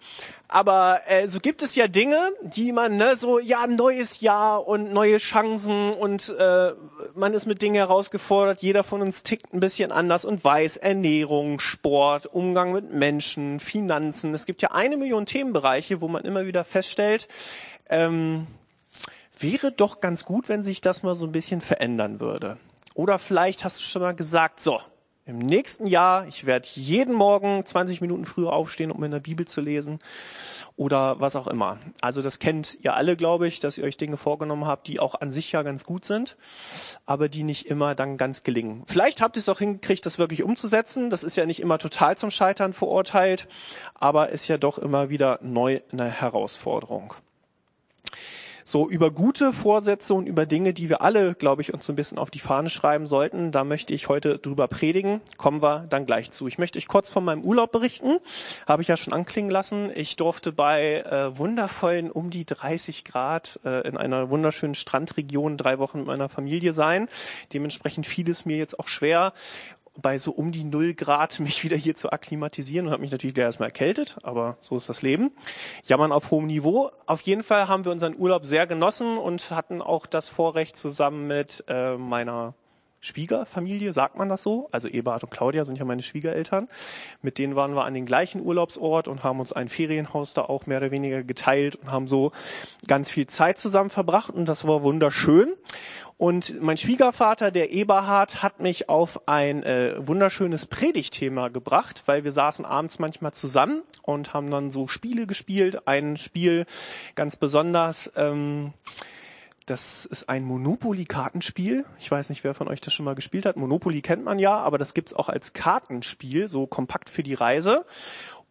Aber 0.48 1.02
äh, 1.06 1.28
so 1.28 1.38
gibt 1.38 1.62
es 1.62 1.76
ja 1.76 1.86
Dinge, 1.86 2.18
die 2.42 2.72
man, 2.72 2.96
ne, 2.96 3.14
so, 3.14 3.38
ja, 3.38 3.64
neues 3.68 4.20
Jahr 4.20 4.66
und 4.66 4.92
neue 4.92 5.18
Chancen 5.18 5.92
und 5.92 6.34
äh, 6.36 6.72
man 7.14 7.32
ist 7.32 7.46
mit 7.46 7.62
Dingen 7.62 7.76
herausgefordert. 7.76 8.60
Jeder 8.60 8.82
von 8.82 9.02
uns 9.02 9.22
tickt 9.22 9.54
ein 9.54 9.60
bisschen 9.60 9.92
anders 9.92 10.24
und 10.24 10.42
weiß 10.42 10.78
Ernährung, 10.78 11.60
Sport, 11.60 12.26
Umgang 12.26 12.72
mit 12.72 12.92
Menschen, 12.92 13.60
Finanzen. 13.60 14.34
Es 14.34 14.46
gibt 14.46 14.62
ja 14.62 14.72
eine 14.72 14.96
Million 14.96 15.24
Themenbereiche, 15.24 16.00
wo 16.00 16.08
man 16.08 16.24
immer 16.24 16.46
wieder 16.46 16.64
feststellt, 16.64 17.28
ähm, 17.88 18.48
wäre 19.38 19.70
doch 19.70 20.00
ganz 20.00 20.24
gut, 20.24 20.48
wenn 20.48 20.64
sich 20.64 20.80
das 20.80 21.04
mal 21.04 21.14
so 21.14 21.24
ein 21.24 21.30
bisschen 21.30 21.60
verändern 21.60 22.18
würde. 22.18 22.56
Oder 22.96 23.20
vielleicht 23.20 23.62
hast 23.62 23.78
du 23.78 23.84
schon 23.84 24.02
mal 24.02 24.16
gesagt, 24.16 24.58
so, 24.58 24.80
im 25.30 25.38
nächsten 25.38 25.86
Jahr, 25.86 26.26
ich 26.26 26.44
werde 26.44 26.68
jeden 26.74 27.14
Morgen 27.14 27.64
20 27.64 28.00
Minuten 28.00 28.24
früher 28.24 28.52
aufstehen, 28.52 28.90
um 28.90 29.02
in 29.04 29.12
der 29.12 29.20
Bibel 29.20 29.46
zu 29.46 29.60
lesen 29.60 30.00
oder 30.76 31.20
was 31.20 31.36
auch 31.36 31.46
immer. 31.46 31.78
Also 32.00 32.20
das 32.20 32.40
kennt 32.40 32.78
ihr 32.82 32.94
alle, 32.94 33.16
glaube 33.16 33.46
ich, 33.46 33.60
dass 33.60 33.78
ihr 33.78 33.84
euch 33.84 33.96
Dinge 33.96 34.16
vorgenommen 34.16 34.66
habt, 34.66 34.88
die 34.88 34.98
auch 34.98 35.14
an 35.20 35.30
sich 35.30 35.52
ja 35.52 35.62
ganz 35.62 35.84
gut 35.84 36.04
sind, 36.04 36.36
aber 37.06 37.28
die 37.28 37.44
nicht 37.44 37.66
immer 37.66 37.94
dann 37.94 38.16
ganz 38.16 38.42
gelingen. 38.42 38.82
Vielleicht 38.86 39.22
habt 39.22 39.36
ihr 39.36 39.40
es 39.40 39.48
auch 39.48 39.60
hingekriegt, 39.60 40.04
das 40.04 40.18
wirklich 40.18 40.42
umzusetzen. 40.42 41.10
Das 41.10 41.22
ist 41.22 41.36
ja 41.36 41.46
nicht 41.46 41.60
immer 41.60 41.78
total 41.78 42.18
zum 42.18 42.32
Scheitern 42.32 42.72
verurteilt, 42.72 43.46
aber 43.94 44.30
ist 44.30 44.48
ja 44.48 44.58
doch 44.58 44.78
immer 44.78 45.10
wieder 45.10 45.38
neu 45.42 45.80
eine 45.92 46.10
Herausforderung 46.10 47.14
so 48.70 48.88
über 48.88 49.10
gute 49.10 49.52
Vorsätze 49.52 50.14
und 50.14 50.26
über 50.26 50.46
Dinge, 50.46 50.72
die 50.72 50.88
wir 50.88 51.02
alle, 51.02 51.34
glaube 51.34 51.62
ich, 51.62 51.74
uns 51.74 51.86
so 51.86 51.92
ein 51.92 51.96
bisschen 51.96 52.18
auf 52.18 52.30
die 52.30 52.38
Fahne 52.38 52.70
schreiben 52.70 53.06
sollten. 53.06 53.52
Da 53.52 53.64
möchte 53.64 53.94
ich 53.94 54.08
heute 54.08 54.38
drüber 54.38 54.68
predigen. 54.68 55.20
Kommen 55.38 55.62
wir 55.62 55.86
dann 55.88 56.06
gleich 56.06 56.30
zu. 56.30 56.46
Ich 56.46 56.58
möchte 56.58 56.78
euch 56.78 56.88
kurz 56.88 57.08
von 57.08 57.24
meinem 57.24 57.42
Urlaub 57.42 57.72
berichten. 57.72 58.18
Habe 58.66 58.82
ich 58.82 58.88
ja 58.88 58.96
schon 58.96 59.12
anklingen 59.12 59.50
lassen. 59.50 59.90
Ich 59.94 60.16
durfte 60.16 60.52
bei 60.52 61.00
äh, 61.00 61.36
wundervollen 61.36 62.10
um 62.10 62.30
die 62.30 62.44
30 62.44 63.04
Grad 63.04 63.60
äh, 63.64 63.86
in 63.88 63.96
einer 63.96 64.30
wunderschönen 64.30 64.74
Strandregion 64.74 65.56
drei 65.56 65.78
Wochen 65.78 65.98
mit 65.98 66.06
meiner 66.06 66.28
Familie 66.28 66.72
sein. 66.72 67.08
Dementsprechend 67.52 68.06
fiel 68.06 68.28
es 68.30 68.44
mir 68.44 68.56
jetzt 68.56 68.78
auch 68.78 68.88
schwer, 68.88 69.32
bei 69.96 70.18
so 70.18 70.30
um 70.30 70.52
die 70.52 70.64
null 70.64 70.94
Grad 70.94 71.40
mich 71.40 71.64
wieder 71.64 71.76
hier 71.76 71.94
zu 71.94 72.10
akklimatisieren 72.10 72.86
und 72.86 72.92
habe 72.92 73.02
mich 73.02 73.10
natürlich 73.10 73.36
erstmal 73.36 73.68
erkältet, 73.68 74.16
aber 74.22 74.56
so 74.60 74.76
ist 74.76 74.88
das 74.88 75.02
Leben. 75.02 75.32
Jammern 75.84 76.12
auf 76.12 76.30
hohem 76.30 76.46
Niveau. 76.46 76.90
Auf 77.06 77.20
jeden 77.22 77.42
Fall 77.42 77.68
haben 77.68 77.84
wir 77.84 77.92
unseren 77.92 78.16
Urlaub 78.16 78.46
sehr 78.46 78.66
genossen 78.66 79.18
und 79.18 79.50
hatten 79.50 79.82
auch 79.82 80.06
das 80.06 80.28
Vorrecht 80.28 80.76
zusammen 80.76 81.26
mit 81.26 81.64
äh, 81.68 81.96
meiner 81.96 82.54
Schwiegerfamilie, 83.00 83.92
sagt 83.92 84.16
man 84.16 84.28
das 84.28 84.42
so? 84.42 84.68
Also 84.72 84.88
Eberhard 84.88 85.24
und 85.24 85.30
Claudia 85.30 85.64
sind 85.64 85.78
ja 85.78 85.84
meine 85.84 86.02
Schwiegereltern. 86.02 86.68
Mit 87.22 87.38
denen 87.38 87.56
waren 87.56 87.74
wir 87.74 87.84
an 87.84 87.94
den 87.94 88.04
gleichen 88.04 88.42
Urlaubsort 88.42 89.08
und 89.08 89.24
haben 89.24 89.40
uns 89.40 89.52
ein 89.52 89.68
Ferienhaus 89.68 90.34
da 90.34 90.42
auch 90.42 90.66
mehr 90.66 90.78
oder 90.78 90.90
weniger 90.90 91.22
geteilt 91.22 91.76
und 91.76 91.90
haben 91.90 92.08
so 92.08 92.32
ganz 92.86 93.10
viel 93.10 93.26
Zeit 93.26 93.58
zusammen 93.58 93.90
verbracht 93.90 94.34
und 94.34 94.46
das 94.46 94.66
war 94.66 94.82
wunderschön. 94.82 95.54
Und 96.20 96.60
mein 96.60 96.76
Schwiegervater, 96.76 97.50
der 97.50 97.72
Eberhard, 97.72 98.42
hat 98.42 98.60
mich 98.60 98.90
auf 98.90 99.26
ein 99.26 99.62
äh, 99.62 99.94
wunderschönes 100.06 100.66
Predigtthema 100.66 101.48
gebracht, 101.48 102.02
weil 102.04 102.24
wir 102.24 102.32
saßen 102.32 102.66
abends 102.66 102.98
manchmal 102.98 103.32
zusammen 103.32 103.82
und 104.02 104.34
haben 104.34 104.50
dann 104.50 104.70
so 104.70 104.86
Spiele 104.86 105.26
gespielt. 105.26 105.88
Ein 105.88 106.18
Spiel 106.18 106.66
ganz 107.14 107.36
besonders. 107.36 108.12
Ähm, 108.16 108.74
das 109.70 110.04
ist 110.04 110.28
ein 110.28 110.42
Monopoly-Kartenspiel. 110.44 111.84
Ich 112.00 112.10
weiß 112.10 112.28
nicht, 112.30 112.42
wer 112.42 112.54
von 112.54 112.66
euch 112.66 112.80
das 112.80 112.92
schon 112.92 113.04
mal 113.04 113.14
gespielt 113.14 113.46
hat. 113.46 113.56
Monopoly 113.56 114.02
kennt 114.02 114.24
man 114.24 114.40
ja, 114.40 114.58
aber 114.58 114.78
das 114.78 114.94
gibt's 114.94 115.14
auch 115.14 115.28
als 115.28 115.52
Kartenspiel, 115.52 116.48
so 116.48 116.66
kompakt 116.66 117.08
für 117.08 117.22
die 117.22 117.34
Reise. 117.34 117.84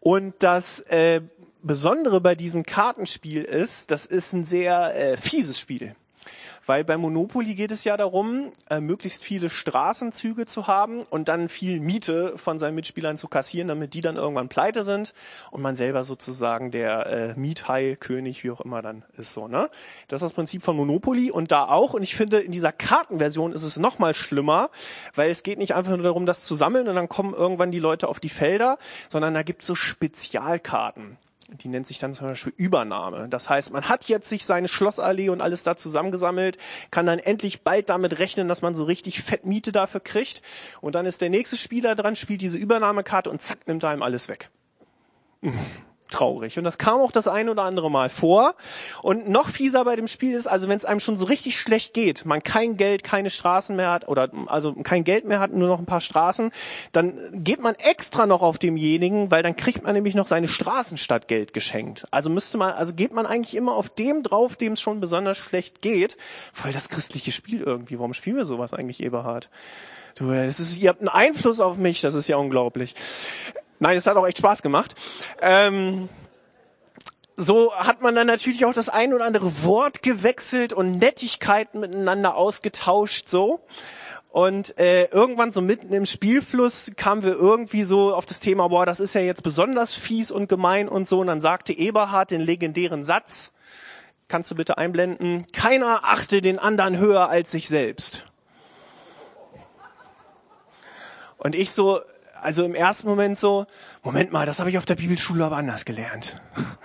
Und 0.00 0.34
das 0.38 0.80
äh, 0.80 1.20
Besondere 1.62 2.22
bei 2.22 2.34
diesem 2.34 2.62
Kartenspiel 2.62 3.42
ist, 3.42 3.90
das 3.90 4.06
ist 4.06 4.32
ein 4.32 4.44
sehr 4.44 4.94
äh, 4.96 5.16
fieses 5.18 5.60
Spiel. 5.60 5.94
Weil 6.66 6.84
bei 6.84 6.96
Monopoly 6.96 7.54
geht 7.54 7.72
es 7.72 7.84
ja 7.84 7.96
darum, 7.96 8.52
äh, 8.68 8.80
möglichst 8.80 9.24
viele 9.24 9.50
Straßenzüge 9.50 10.46
zu 10.46 10.66
haben 10.66 11.02
und 11.02 11.28
dann 11.28 11.48
viel 11.48 11.80
Miete 11.80 12.36
von 12.36 12.58
seinen 12.58 12.74
Mitspielern 12.74 13.16
zu 13.16 13.28
kassieren, 13.28 13.68
damit 13.68 13.94
die 13.94 14.00
dann 14.00 14.16
irgendwann 14.16 14.48
pleite 14.48 14.84
sind 14.84 15.14
und 15.50 15.62
man 15.62 15.76
selber 15.76 16.04
sozusagen 16.04 16.70
der 16.70 17.06
äh, 17.06 17.34
Miethai, 17.38 17.96
König, 17.98 18.44
wie 18.44 18.50
auch 18.50 18.60
immer 18.60 18.82
dann 18.82 19.04
ist 19.16 19.32
so. 19.32 19.48
Ne? 19.48 19.70
Das 20.08 20.22
ist 20.22 20.28
das 20.28 20.32
Prinzip 20.34 20.62
von 20.62 20.76
Monopoly 20.76 21.30
und 21.30 21.50
da 21.50 21.66
auch. 21.66 21.94
Und 21.94 22.02
ich 22.02 22.14
finde, 22.14 22.38
in 22.40 22.52
dieser 22.52 22.72
Kartenversion 22.72 23.52
ist 23.52 23.62
es 23.62 23.78
noch 23.78 23.98
mal 23.98 24.14
schlimmer, 24.14 24.70
weil 25.14 25.30
es 25.30 25.42
geht 25.42 25.58
nicht 25.58 25.74
einfach 25.74 25.92
nur 25.92 26.04
darum, 26.04 26.26
das 26.26 26.44
zu 26.44 26.54
sammeln 26.54 26.88
und 26.88 26.94
dann 26.94 27.08
kommen 27.08 27.34
irgendwann 27.34 27.72
die 27.72 27.78
Leute 27.78 28.08
auf 28.08 28.20
die 28.20 28.28
Felder, 28.28 28.78
sondern 29.08 29.34
da 29.34 29.42
gibt 29.42 29.62
es 29.62 29.66
so 29.66 29.74
Spezialkarten 29.74 31.16
die 31.52 31.68
nennt 31.68 31.86
sich 31.86 31.98
dann 31.98 32.12
zum 32.12 32.28
Beispiel 32.28 32.52
Übernahme. 32.56 33.28
Das 33.28 33.50
heißt, 33.50 33.72
man 33.72 33.88
hat 33.88 34.04
jetzt 34.06 34.28
sich 34.28 34.44
seine 34.44 34.68
Schlossallee 34.68 35.28
und 35.28 35.42
alles 35.42 35.62
da 35.62 35.76
zusammengesammelt, 35.76 36.58
kann 36.90 37.06
dann 37.06 37.18
endlich 37.18 37.62
bald 37.62 37.88
damit 37.88 38.18
rechnen, 38.18 38.48
dass 38.48 38.62
man 38.62 38.74
so 38.74 38.84
richtig 38.84 39.22
fett 39.22 39.44
Miete 39.44 39.72
dafür 39.72 40.00
kriegt. 40.00 40.42
Und 40.80 40.94
dann 40.94 41.06
ist 41.06 41.20
der 41.20 41.30
nächste 41.30 41.56
Spieler 41.56 41.94
dran, 41.94 42.16
spielt 42.16 42.40
diese 42.40 42.58
Übernahmekarte 42.58 43.30
und 43.30 43.42
zack, 43.42 43.66
nimmt 43.66 43.84
einem 43.84 44.02
alles 44.02 44.28
weg 44.28 44.50
traurig. 46.10 46.58
Und 46.58 46.64
das 46.64 46.78
kam 46.78 47.00
auch 47.00 47.12
das 47.12 47.28
ein 47.28 47.48
oder 47.48 47.62
andere 47.62 47.90
Mal 47.90 48.08
vor. 48.08 48.54
Und 49.02 49.28
noch 49.28 49.48
fieser 49.48 49.84
bei 49.84 49.96
dem 49.96 50.08
Spiel 50.08 50.34
ist, 50.34 50.46
also 50.46 50.68
wenn 50.68 50.76
es 50.76 50.84
einem 50.84 51.00
schon 51.00 51.16
so 51.16 51.24
richtig 51.24 51.58
schlecht 51.58 51.94
geht, 51.94 52.24
man 52.24 52.42
kein 52.42 52.76
Geld, 52.76 53.04
keine 53.04 53.30
Straßen 53.30 53.74
mehr 53.76 53.90
hat 53.90 54.08
oder 54.08 54.30
also 54.46 54.74
kein 54.74 55.04
Geld 55.04 55.24
mehr 55.24 55.40
hat, 55.40 55.52
nur 55.52 55.68
noch 55.68 55.78
ein 55.78 55.86
paar 55.86 56.00
Straßen, 56.00 56.50
dann 56.92 57.18
geht 57.32 57.60
man 57.60 57.74
extra 57.76 58.26
noch 58.26 58.42
auf 58.42 58.58
demjenigen, 58.58 59.30
weil 59.30 59.42
dann 59.42 59.56
kriegt 59.56 59.82
man 59.84 59.94
nämlich 59.94 60.14
noch 60.14 60.26
seine 60.26 60.48
Straßen 60.48 60.98
statt 60.98 61.28
Geld 61.28 61.52
geschenkt. 61.52 62.06
Also 62.10 62.30
müsste 62.30 62.58
man, 62.58 62.72
also 62.72 62.94
geht 62.94 63.12
man 63.12 63.26
eigentlich 63.26 63.56
immer 63.56 63.74
auf 63.74 63.88
dem 63.88 64.22
drauf, 64.22 64.56
dem 64.56 64.74
es 64.74 64.80
schon 64.80 65.00
besonders 65.00 65.38
schlecht 65.38 65.82
geht. 65.82 66.16
Voll 66.52 66.72
das 66.72 66.88
christliche 66.88 67.32
Spiel 67.32 67.60
irgendwie. 67.60 67.98
Warum 67.98 68.14
spielen 68.14 68.36
wir 68.36 68.46
sowas 68.46 68.74
eigentlich, 68.74 69.00
Eberhard? 69.02 69.48
Du, 70.16 70.30
es 70.32 70.60
ist, 70.60 70.80
ihr 70.80 70.88
habt 70.88 71.00
einen 71.00 71.08
Einfluss 71.08 71.60
auf 71.60 71.76
mich, 71.76 72.00
das 72.00 72.14
ist 72.14 72.28
ja 72.28 72.36
unglaublich. 72.36 72.94
Nein, 73.80 73.96
es 73.96 74.06
hat 74.06 74.16
auch 74.16 74.26
echt 74.26 74.38
Spaß 74.38 74.60
gemacht. 74.62 74.94
Ähm, 75.40 76.10
so 77.34 77.74
hat 77.74 78.02
man 78.02 78.14
dann 78.14 78.26
natürlich 78.26 78.66
auch 78.66 78.74
das 78.74 78.90
ein 78.90 79.14
oder 79.14 79.24
andere 79.24 79.64
Wort 79.64 80.02
gewechselt 80.02 80.74
und 80.74 80.98
Nettigkeiten 80.98 81.80
miteinander 81.80 82.36
ausgetauscht, 82.36 83.30
so. 83.30 83.60
Und 84.28 84.78
äh, 84.78 85.06
irgendwann 85.06 85.50
so 85.50 85.62
mitten 85.62 85.94
im 85.94 86.04
Spielfluss 86.04 86.92
kamen 86.96 87.22
wir 87.22 87.32
irgendwie 87.32 87.82
so 87.82 88.14
auf 88.14 88.26
das 88.26 88.38
Thema, 88.38 88.68
boah, 88.68 88.84
das 88.84 89.00
ist 89.00 89.14
ja 89.14 89.22
jetzt 89.22 89.42
besonders 89.42 89.94
fies 89.94 90.30
und 90.30 90.48
gemein 90.48 90.86
und 90.86 91.08
so. 91.08 91.20
Und 91.20 91.28
dann 91.28 91.40
sagte 91.40 91.72
Eberhard 91.72 92.30
den 92.30 92.42
legendären 92.42 93.02
Satz, 93.02 93.50
kannst 94.28 94.50
du 94.50 94.54
bitte 94.54 94.76
einblenden, 94.76 95.50
keiner 95.52 96.04
achte 96.04 96.42
den 96.42 96.58
anderen 96.58 96.98
höher 96.98 97.30
als 97.30 97.50
sich 97.50 97.66
selbst. 97.66 98.24
Und 101.38 101.54
ich 101.54 101.70
so, 101.70 102.00
also 102.42 102.64
im 102.64 102.74
ersten 102.74 103.08
Moment 103.08 103.38
so, 103.38 103.66
Moment 104.02 104.32
mal, 104.32 104.46
das 104.46 104.60
habe 104.60 104.70
ich 104.70 104.78
auf 104.78 104.86
der 104.86 104.96
Bibelschule 104.96 105.44
aber 105.44 105.56
anders 105.56 105.84
gelernt. 105.84 106.36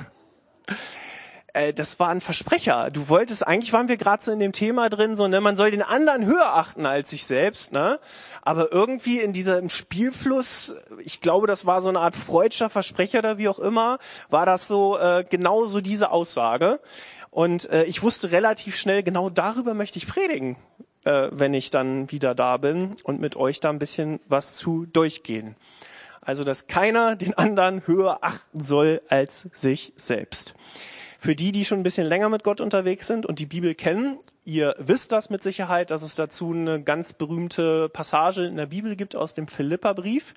Äh, 1.55 1.73
das 1.73 1.99
war 1.99 2.09
ein 2.09 2.19
Versprecher. 2.19 2.91
Du 2.91 3.07
wolltest, 3.07 3.47
eigentlich 3.47 3.71
waren 3.71 3.87
wir 3.87 3.95
gerade 3.95 4.21
so 4.21 4.31
in 4.31 4.39
dem 4.39 4.51
Thema 4.51 4.89
drin, 4.89 5.15
so, 5.15 5.27
ne, 5.27 5.39
man 5.39 5.55
soll 5.55 5.71
den 5.71 5.81
anderen 5.81 6.25
höher 6.25 6.53
achten 6.53 6.85
als 6.85 7.09
sich 7.09 7.25
selbst, 7.25 7.71
ne? 7.71 7.99
Aber 8.41 8.73
irgendwie 8.73 9.21
in 9.21 9.31
diesem 9.31 9.69
Spielfluss, 9.69 10.75
ich 10.99 11.21
glaube, 11.21 11.47
das 11.47 11.65
war 11.65 11.81
so 11.81 11.87
eine 11.87 11.99
Art 11.99 12.15
freudscher 12.15 12.69
Versprecher 12.69 13.19
oder 13.19 13.37
wie 13.37 13.47
auch 13.47 13.59
immer, 13.59 13.99
war 14.29 14.45
das 14.45 14.67
so 14.67 14.97
äh, 14.97 15.23
genau 15.29 15.65
so 15.65 15.79
diese 15.79 16.11
Aussage. 16.11 16.81
Und 17.31 17.69
äh, 17.69 17.83
ich 17.85 18.03
wusste 18.03 18.31
relativ 18.31 18.75
schnell, 18.75 19.01
genau 19.01 19.29
darüber 19.29 19.73
möchte 19.73 19.97
ich 19.97 20.07
predigen, 20.07 20.57
äh, 21.05 21.29
wenn 21.31 21.53
ich 21.53 21.69
dann 21.69 22.11
wieder 22.11 22.35
da 22.35 22.57
bin 22.57 22.91
und 23.03 23.21
mit 23.21 23.35
euch 23.35 23.59
da 23.59 23.69
ein 23.69 23.79
bisschen 23.79 24.19
was 24.27 24.53
zu 24.53 24.85
durchgehen. 24.85 25.55
Also, 26.21 26.43
dass 26.43 26.67
keiner 26.67 27.15
den 27.15 27.35
anderen 27.37 27.87
höher 27.87 28.19
achten 28.21 28.63
soll 28.63 29.01
als 29.07 29.47
sich 29.53 29.93
selbst. 29.95 30.55
Für 31.19 31.35
die, 31.35 31.51
die 31.51 31.65
schon 31.65 31.79
ein 31.79 31.83
bisschen 31.83 32.05
länger 32.05 32.29
mit 32.29 32.43
Gott 32.43 32.61
unterwegs 32.61 33.07
sind 33.07 33.25
und 33.25 33.39
die 33.39 33.45
Bibel 33.47 33.73
kennen, 33.73 34.19
ihr 34.43 34.75
wisst 34.77 35.11
das 35.11 35.29
mit 35.29 35.41
Sicherheit, 35.41 35.89
dass 35.89 36.03
es 36.03 36.13
dazu 36.13 36.51
eine 36.51 36.83
ganz 36.83 37.13
berühmte 37.13 37.89
Passage 37.89 38.45
in 38.45 38.57
der 38.57 38.67
Bibel 38.67 38.95
gibt 38.95 39.15
aus 39.15 39.33
dem 39.33 39.47
Philipperbrief, 39.47 40.35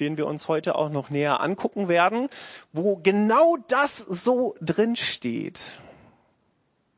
den 0.00 0.16
wir 0.16 0.26
uns 0.26 0.48
heute 0.48 0.76
auch 0.76 0.88
noch 0.88 1.10
näher 1.10 1.40
angucken 1.40 1.88
werden, 1.88 2.28
wo 2.72 2.96
genau 2.96 3.58
das 3.68 3.98
so 3.98 4.54
drin 4.62 4.96
steht. 4.96 5.80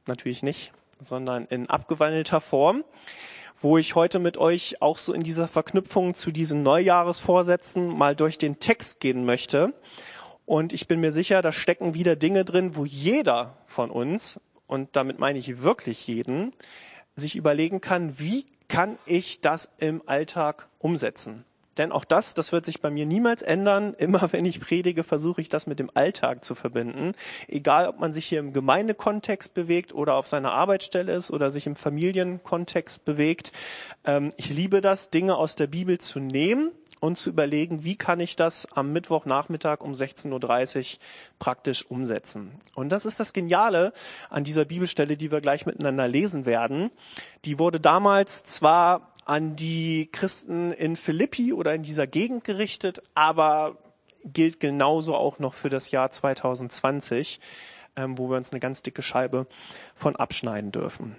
Natürlich 0.07 0.45
nicht, 0.45 0.73
sondern 1.05 1.47
in 1.47 1.69
abgewandelter 1.71 2.41
Form 2.41 2.85
wo 3.61 3.79
ich 3.79 3.95
heute 3.95 4.19
mit 4.19 4.37
euch 4.37 4.83
auch 4.83 4.99
so 4.99 5.15
in 5.15 5.23
dieser 5.23 5.49
Verknüpfung 5.49 6.15
zu 6.15 6.33
diesen 6.33 6.63
Neujahresvorsätzen 6.63 7.87
mal 7.89 8.15
durch 8.15 8.37
den 8.37 8.59
Text 8.59 9.01
gehen 9.01 9.25
möchte 9.25 9.73
und 10.47 10.73
ich 10.73 10.89
bin 10.89 11.01
mir 11.01 11.13
sicher, 11.13 11.43
da 11.43 11.53
stecken 11.53 11.95
wieder 11.95 12.17
Dinge 12.17 12.45
drin, 12.45 12.77
wo 12.77 12.85
jeder 12.85 13.57
von 13.65 13.91
uns, 13.91 14.41
und 14.67 14.97
damit 14.97 15.19
meine 15.19 15.39
ich 15.39 15.63
wirklich 15.63 16.07
jeden, 16.07 16.53
sich 17.17 17.37
überlegen 17.37 17.81
kann, 17.81 18.19
wie 18.19 18.47
kann 18.69 18.99
ich 19.07 19.41
das 19.41 19.71
im 19.79 20.03
Alltag 20.07 20.69
umsetzen? 20.79 21.45
Denn 21.79 21.93
auch 21.93 22.05
das, 22.05 22.35
das 22.35 22.53
wird 22.53 22.67
sich 22.67 22.81
bei 22.81 22.91
mir 22.91 23.07
niemals 23.07 23.43
ändern. 23.43 23.95
Immer 23.95 24.29
wenn 24.33 24.45
ich 24.45 24.61
predige, 24.61 25.05
versuche 25.05 25.41
ich 25.41 25.49
das 25.49 25.67
mit 25.67 25.79
dem 25.79 25.91
Alltag 25.95 26.45
zu 26.45 26.55
verbinden. 26.55 27.13
Egal, 27.49 27.89
ob 27.89 27.99
man 27.99 28.13
sich 28.13 28.27
hier 28.27 28.41
im 28.41 28.53
Gemeindekontext 28.53 29.55
bewegt 29.55 29.95
oder 29.95 30.15
auf 30.15 30.27
seiner 30.27 30.53
Arbeitsstelle 30.53 31.13
ist 31.15 31.31
oder 31.31 31.51
sich 31.51 31.67
im 31.67 31.77
Familienkontext 31.77 33.05
bewegt. 33.05 33.53
Ähm, 34.05 34.31
ich 34.37 34.51
liebe 34.51 34.81
das, 34.81 35.11
Dinge 35.11 35.37
aus 35.37 35.57
der 35.57 35.67
Bibel 35.67 35.99
zu 35.99 36.21
nehmen 36.21 36.71
und 37.05 37.17
zu 37.17 37.29
überlegen, 37.29 37.85
wie 37.85 37.97
kann 37.97 38.19
ich 38.19 38.35
das 38.35 38.67
am 38.73 38.93
Mittwochnachmittag 38.93 39.83
um 39.83 39.93
16.30 39.93 40.95
Uhr 40.95 41.01
praktisch 41.39 41.85
umsetzen. 41.91 42.53
Und 42.75 42.91
das 42.91 43.05
ist 43.05 43.21
das 43.21 43.35
Geniale 43.35 43.93
an 44.31 44.43
dieser 44.43 44.65
Bibelstelle, 44.65 45.19
die 45.19 45.31
wir 45.31 45.43
gleich 45.43 45.67
miteinander 45.67 46.09
lesen 46.09 46.47
werden. 46.47 46.91
Die 47.45 47.59
wurde 47.59 47.79
damals 47.79 48.45
zwar 48.45 49.13
an 49.25 49.57
die 49.57 50.09
Christen 50.11 50.73
in 50.73 50.97
Philippi 50.97 51.53
oder 51.53 51.75
in 51.75 51.83
dieser 51.83 52.07
Gegend 52.07 52.45
gerichtet, 52.45 53.03
aber 53.15 53.79
gilt 54.25 54.61
genauso 54.61 55.15
auch 55.15 55.39
noch 55.39 55.55
für 55.55 55.69
das 55.69 55.91
Jahr 55.91 56.11
2020, 56.11 57.41
ähm, 57.97 58.19
wo 58.19 58.29
wir 58.29 58.37
uns 58.37 58.53
eine 58.53 58.61
ganz 58.61 58.83
dicke 58.83 59.03
Scheibe 59.03 59.47
von 59.95 60.17
abschneiden 60.17 60.73
dürfen. 60.73 61.17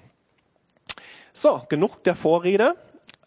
So, 1.33 1.63
genug 1.69 2.03
der 2.03 2.15
Vorrede. 2.15 2.75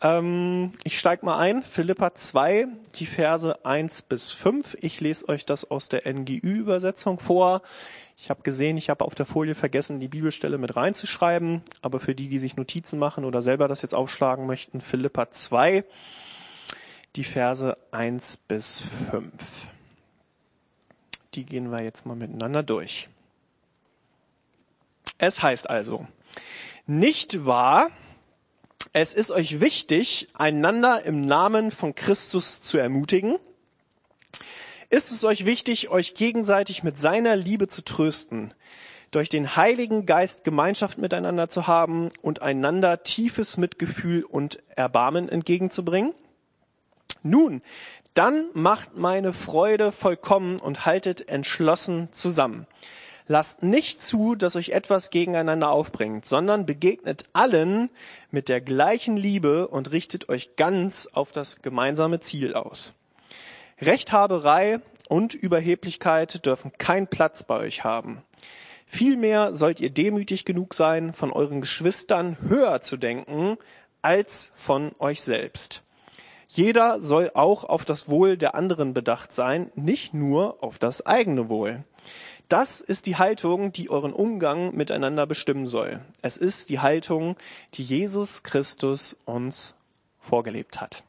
Ähm, 0.00 0.72
ich 0.84 0.98
steige 0.98 1.24
mal 1.24 1.38
ein. 1.38 1.62
Philippa 1.62 2.14
2, 2.14 2.68
die 2.94 3.06
Verse 3.06 3.64
1 3.64 4.02
bis 4.02 4.30
5. 4.30 4.76
Ich 4.80 5.00
lese 5.00 5.28
euch 5.28 5.44
das 5.44 5.70
aus 5.70 5.88
der 5.88 6.06
NGÜ-Übersetzung 6.12 7.18
vor. 7.18 7.62
Ich 8.16 8.30
habe 8.30 8.42
gesehen, 8.42 8.76
ich 8.76 8.90
habe 8.90 9.04
auf 9.04 9.14
der 9.14 9.26
Folie 9.26 9.54
vergessen, 9.54 10.00
die 10.00 10.08
Bibelstelle 10.08 10.58
mit 10.58 10.76
reinzuschreiben. 10.76 11.62
Aber 11.82 12.00
für 12.00 12.14
die, 12.14 12.28
die 12.28 12.38
sich 12.38 12.56
Notizen 12.56 12.98
machen 12.98 13.24
oder 13.24 13.42
selber 13.42 13.68
das 13.68 13.82
jetzt 13.82 13.94
aufschlagen 13.94 14.46
möchten, 14.46 14.80
Philippa 14.80 15.30
2, 15.30 15.84
die 17.16 17.24
Verse 17.24 17.76
1 17.90 18.38
bis 18.48 18.82
5. 19.10 19.32
Die 21.34 21.44
gehen 21.44 21.70
wir 21.70 21.82
jetzt 21.82 22.06
mal 22.06 22.16
miteinander 22.16 22.62
durch. 22.62 23.08
Es 25.18 25.42
heißt 25.42 25.68
also, 25.68 26.06
nicht 26.86 27.44
wahr, 27.44 27.90
es 28.92 29.14
ist 29.14 29.30
euch 29.30 29.60
wichtig, 29.60 30.28
einander 30.34 31.04
im 31.04 31.20
Namen 31.20 31.70
von 31.70 31.94
Christus 31.94 32.60
zu 32.60 32.78
ermutigen. 32.78 33.36
Ist 34.90 35.10
es 35.10 35.24
euch 35.24 35.44
wichtig, 35.44 35.90
euch 35.90 36.14
gegenseitig 36.14 36.82
mit 36.82 36.96
seiner 36.96 37.36
Liebe 37.36 37.68
zu 37.68 37.84
trösten, 37.84 38.54
durch 39.10 39.28
den 39.28 39.56
Heiligen 39.56 40.06
Geist 40.06 40.44
Gemeinschaft 40.44 40.98
miteinander 40.98 41.48
zu 41.48 41.66
haben 41.66 42.10
und 42.22 42.42
einander 42.42 43.02
tiefes 43.02 43.56
Mitgefühl 43.56 44.24
und 44.24 44.58
Erbarmen 44.76 45.28
entgegenzubringen? 45.28 46.14
Nun, 47.22 47.62
dann 48.14 48.46
macht 48.54 48.96
meine 48.96 49.32
Freude 49.32 49.92
vollkommen 49.92 50.58
und 50.58 50.86
haltet 50.86 51.28
entschlossen 51.28 52.08
zusammen. 52.12 52.66
Lasst 53.30 53.62
nicht 53.62 54.00
zu, 54.00 54.34
dass 54.34 54.56
euch 54.56 54.70
etwas 54.70 55.10
gegeneinander 55.10 55.70
aufbringt, 55.70 56.24
sondern 56.24 56.64
begegnet 56.64 57.26
allen 57.34 57.90
mit 58.30 58.48
der 58.48 58.62
gleichen 58.62 59.18
Liebe 59.18 59.68
und 59.68 59.92
richtet 59.92 60.30
euch 60.30 60.56
ganz 60.56 61.06
auf 61.12 61.30
das 61.30 61.60
gemeinsame 61.60 62.20
Ziel 62.20 62.54
aus. 62.54 62.94
Rechthaberei 63.82 64.80
und 65.10 65.34
Überheblichkeit 65.34 66.46
dürfen 66.46 66.72
keinen 66.78 67.06
Platz 67.06 67.42
bei 67.42 67.58
euch 67.58 67.84
haben. 67.84 68.22
Vielmehr 68.86 69.52
sollt 69.52 69.80
ihr 69.80 69.90
demütig 69.90 70.46
genug 70.46 70.72
sein, 70.72 71.12
von 71.12 71.30
euren 71.30 71.60
Geschwistern 71.60 72.38
höher 72.48 72.80
zu 72.80 72.96
denken 72.96 73.58
als 74.00 74.50
von 74.54 74.92
euch 74.98 75.20
selbst. 75.20 75.82
Jeder 76.48 77.02
soll 77.02 77.30
auch 77.34 77.64
auf 77.64 77.84
das 77.84 78.08
Wohl 78.08 78.38
der 78.38 78.54
anderen 78.54 78.94
bedacht 78.94 79.34
sein, 79.34 79.70
nicht 79.74 80.14
nur 80.14 80.62
auf 80.62 80.78
das 80.78 81.04
eigene 81.04 81.50
Wohl. 81.50 81.84
Das 82.48 82.80
ist 82.80 83.04
die 83.04 83.16
Haltung, 83.16 83.72
die 83.72 83.90
euren 83.90 84.14
Umgang 84.14 84.74
miteinander 84.74 85.26
bestimmen 85.26 85.66
soll. 85.66 86.00
Es 86.22 86.38
ist 86.38 86.70
die 86.70 86.80
Haltung, 86.80 87.36
die 87.74 87.82
Jesus 87.82 88.42
Christus 88.42 89.16
uns 89.26 89.74
vorgelebt 90.18 90.80
hat. 90.80 91.04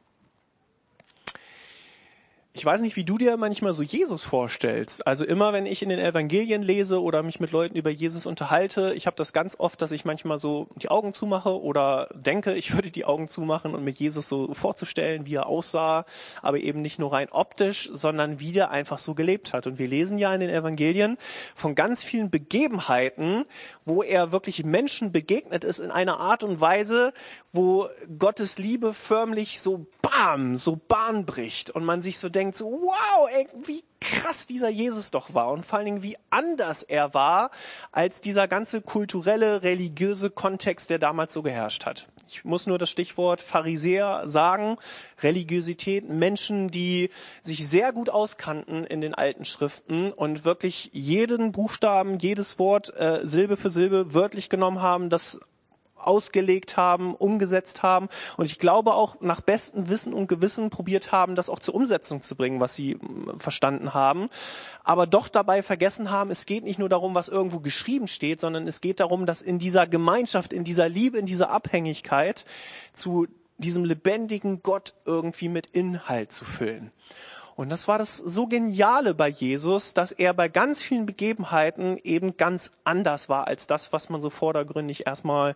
Ich 2.59 2.65
weiß 2.65 2.81
nicht, 2.81 2.97
wie 2.97 3.05
du 3.05 3.17
dir 3.17 3.37
manchmal 3.37 3.71
so 3.71 3.83
Jesus 3.83 4.25
vorstellst. 4.25 5.07
Also 5.07 5.23
immer, 5.23 5.53
wenn 5.53 5.65
ich 5.65 5.81
in 5.81 5.87
den 5.87 5.97
Evangelien 5.97 6.61
lese 6.61 7.01
oder 7.01 7.23
mich 7.23 7.39
mit 7.39 7.53
Leuten 7.53 7.77
über 7.77 7.89
Jesus 7.89 8.25
unterhalte, 8.25 8.93
ich 8.95 9.07
habe 9.07 9.15
das 9.15 9.31
ganz 9.31 9.55
oft, 9.57 9.81
dass 9.81 9.93
ich 9.93 10.03
manchmal 10.03 10.37
so 10.37 10.67
die 10.75 10.89
Augen 10.89 11.13
zumache 11.13 11.57
oder 11.57 12.09
denke, 12.13 12.55
ich 12.55 12.73
würde 12.73 12.91
die 12.91 13.05
Augen 13.05 13.29
zumachen 13.29 13.73
und 13.73 13.85
mir 13.85 13.91
Jesus 13.91 14.27
so 14.27 14.53
vorzustellen, 14.53 15.25
wie 15.25 15.35
er 15.35 15.45
aussah, 15.45 16.03
aber 16.41 16.57
eben 16.57 16.81
nicht 16.81 16.99
nur 16.99 17.13
rein 17.13 17.29
optisch, 17.31 17.89
sondern 17.93 18.41
wie 18.41 18.51
der 18.51 18.71
einfach 18.71 18.99
so 18.99 19.13
gelebt 19.13 19.53
hat. 19.53 19.65
Und 19.65 19.79
wir 19.79 19.87
lesen 19.87 20.17
ja 20.17 20.33
in 20.33 20.41
den 20.41 20.49
Evangelien 20.49 21.17
von 21.55 21.75
ganz 21.75 22.03
vielen 22.03 22.29
Begebenheiten, 22.29 23.45
wo 23.85 24.03
er 24.03 24.33
wirklich 24.33 24.65
Menschen 24.65 25.13
begegnet 25.13 25.63
ist 25.63 25.79
in 25.79 25.91
einer 25.91 26.19
Art 26.19 26.43
und 26.43 26.59
Weise, 26.59 27.13
wo 27.53 27.87
Gottes 28.17 28.57
Liebe 28.57 28.91
förmlich 28.91 29.61
so 29.61 29.87
bam, 30.01 30.57
so 30.57 30.75
Bahn 30.75 31.25
bricht 31.25 31.69
und 31.71 31.85
man 31.85 32.01
sich 32.01 32.19
so 32.19 32.27
denkt, 32.27 32.48
so, 32.55 32.65
wow, 32.65 33.29
ey, 33.31 33.47
wie 33.65 33.83
krass 34.01 34.47
dieser 34.47 34.69
Jesus 34.69 35.11
doch 35.11 35.33
war 35.33 35.51
und 35.51 35.65
vor 35.65 35.77
allen 35.77 35.85
Dingen, 35.85 36.03
wie 36.03 36.17
anders 36.29 36.83
er 36.83 37.13
war 37.13 37.51
als 37.91 38.21
dieser 38.21 38.47
ganze 38.47 38.81
kulturelle, 38.81 39.63
religiöse 39.63 40.29
Kontext, 40.29 40.89
der 40.89 40.99
damals 40.99 41.33
so 41.33 41.41
geherrscht 41.41 41.85
hat. 41.85 42.07
Ich 42.27 42.45
muss 42.45 42.67
nur 42.67 42.77
das 42.77 42.89
Stichwort 42.89 43.41
Pharisäer 43.41 44.21
sagen, 44.25 44.77
Religiosität, 45.21 46.07
Menschen, 46.07 46.69
die 46.69 47.09
sich 47.41 47.67
sehr 47.67 47.91
gut 47.91 48.09
auskannten 48.09 48.83
in 48.83 49.01
den 49.01 49.15
alten 49.15 49.45
Schriften 49.45 50.11
und 50.11 50.45
wirklich 50.45 50.91
jeden 50.93 51.51
Buchstaben, 51.51 52.19
jedes 52.19 52.59
Wort 52.59 52.95
äh, 52.97 53.21
Silbe 53.23 53.57
für 53.57 53.69
Silbe 53.69 54.13
wörtlich 54.13 54.49
genommen 54.49 54.81
haben, 54.81 55.09
das 55.09 55.39
ausgelegt 55.99 56.77
haben, 56.77 57.15
umgesetzt 57.15 57.83
haben 57.83 58.09
und 58.37 58.45
ich 58.45 58.59
glaube 58.59 58.93
auch 58.93 59.21
nach 59.21 59.41
bestem 59.41 59.89
Wissen 59.89 60.13
und 60.13 60.27
Gewissen 60.27 60.69
probiert 60.69 61.11
haben, 61.11 61.35
das 61.35 61.49
auch 61.49 61.59
zur 61.59 61.75
Umsetzung 61.75 62.21
zu 62.21 62.35
bringen, 62.35 62.61
was 62.61 62.75
sie 62.75 62.95
mm, 62.95 63.37
verstanden 63.37 63.93
haben, 63.93 64.27
aber 64.83 65.07
doch 65.07 65.27
dabei 65.27 65.63
vergessen 65.63 66.11
haben, 66.11 66.31
es 66.31 66.45
geht 66.45 66.63
nicht 66.63 66.79
nur 66.79 66.89
darum, 66.89 67.15
was 67.15 67.27
irgendwo 67.27 67.59
geschrieben 67.59 68.07
steht, 68.07 68.39
sondern 68.39 68.67
es 68.67 68.81
geht 68.81 68.99
darum, 68.99 69.25
dass 69.25 69.41
in 69.41 69.59
dieser 69.59 69.87
Gemeinschaft, 69.87 70.53
in 70.53 70.63
dieser 70.63 70.89
Liebe, 70.89 71.17
in 71.17 71.25
dieser 71.25 71.49
Abhängigkeit 71.49 72.45
zu 72.93 73.27
diesem 73.59 73.85
lebendigen 73.85 74.63
Gott 74.63 74.95
irgendwie 75.05 75.49
mit 75.49 75.67
Inhalt 75.67 76.31
zu 76.31 76.45
füllen. 76.45 76.91
Und 77.59 77.73
das 77.73 77.89
war 77.89 77.97
das 77.97 78.15
so 78.15 78.47
Geniale 78.47 79.13
bei 79.13 79.27
Jesus, 79.27 79.93
dass 79.93 80.13
er 80.13 80.33
bei 80.33 80.47
ganz 80.47 80.81
vielen 80.81 81.05
Begebenheiten 81.05 81.97
eben 82.05 82.37
ganz 82.37 82.71
anders 82.85 83.27
war 83.27 83.47
als 83.47 83.67
das, 83.67 83.91
was 83.91 84.07
man 84.07 84.21
so 84.21 84.29
vordergründig 84.29 85.05
erstmal 85.05 85.55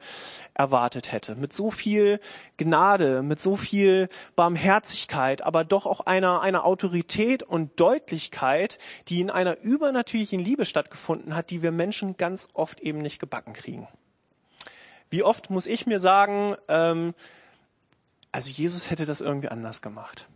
erwartet 0.54 1.14
hätte. 1.14 1.36
Mit 1.36 1.54
so 1.54 1.72
viel 1.72 2.20
Gnade, 2.58 3.24
mit 3.24 3.40
so 3.40 3.56
viel 3.56 4.10
Barmherzigkeit, 4.36 5.44
aber 5.44 5.64
doch 5.64 5.86
auch 5.86 6.02
einer, 6.02 6.42
einer 6.42 6.66
Autorität 6.66 7.42
und 7.42 7.80
Deutlichkeit, 7.80 8.80
die 9.08 9.22
in 9.22 9.30
einer 9.30 9.62
übernatürlichen 9.62 10.42
Liebe 10.42 10.66
stattgefunden 10.66 11.38
hat, 11.38 11.52
die 11.52 11.62
wir 11.62 11.72
Menschen 11.72 12.18
ganz 12.18 12.50
oft 12.54 12.82
eben 12.82 13.02
nicht 13.02 13.20
gebacken 13.20 13.54
kriegen. 13.54 13.88
Wie 15.10 15.24
oft 15.24 15.50
muss 15.50 15.68
ich 15.68 15.88
mir 15.88 16.02
sagen, 16.02 16.58
ähm, 16.68 17.14
also 18.34 18.50
Jesus 18.50 18.92
hätte 18.92 19.06
das 19.06 19.22
irgendwie 19.22 19.48
anders 19.48 19.82
gemacht 19.82 20.28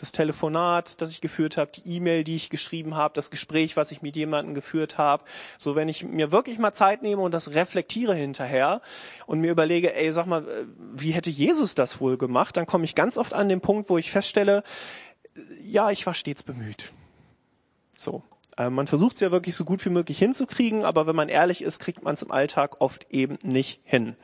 das 0.00 0.12
Telefonat, 0.12 1.00
das 1.00 1.10
ich 1.10 1.20
geführt 1.20 1.56
habe, 1.56 1.70
die 1.72 1.96
E-Mail, 1.96 2.24
die 2.24 2.36
ich 2.36 2.50
geschrieben 2.50 2.96
habe, 2.96 3.14
das 3.14 3.30
Gespräch, 3.30 3.76
was 3.76 3.92
ich 3.92 4.02
mit 4.02 4.16
jemandem 4.16 4.54
geführt 4.54 4.98
habe. 4.98 5.24
So, 5.58 5.74
wenn 5.74 5.88
ich 5.88 6.04
mir 6.04 6.32
wirklich 6.32 6.58
mal 6.58 6.72
Zeit 6.72 7.02
nehme 7.02 7.22
und 7.22 7.32
das 7.32 7.54
reflektiere 7.54 8.14
hinterher 8.14 8.80
und 9.26 9.40
mir 9.40 9.50
überlege, 9.50 9.94
ey, 9.94 10.10
sag 10.12 10.26
mal, 10.26 10.46
wie 10.92 11.12
hätte 11.12 11.30
Jesus 11.30 11.74
das 11.74 12.00
wohl 12.00 12.16
gemacht, 12.16 12.56
dann 12.56 12.66
komme 12.66 12.84
ich 12.84 12.94
ganz 12.94 13.18
oft 13.18 13.34
an 13.34 13.48
den 13.48 13.60
Punkt, 13.60 13.90
wo 13.90 13.98
ich 13.98 14.10
feststelle, 14.10 14.62
ja, 15.62 15.90
ich 15.90 16.06
war 16.06 16.14
stets 16.14 16.42
bemüht. 16.42 16.92
So. 17.96 18.22
Äh, 18.56 18.70
man 18.70 18.86
versucht 18.86 19.14
es 19.14 19.20
ja 19.20 19.30
wirklich 19.30 19.54
so 19.54 19.64
gut 19.64 19.84
wie 19.84 19.90
möglich 19.90 20.18
hinzukriegen, 20.18 20.84
aber 20.84 21.06
wenn 21.06 21.16
man 21.16 21.28
ehrlich 21.28 21.62
ist, 21.62 21.78
kriegt 21.78 22.02
man 22.02 22.14
es 22.14 22.22
im 22.22 22.30
Alltag 22.30 22.80
oft 22.80 23.06
eben 23.10 23.38
nicht 23.42 23.80
hin. 23.84 24.16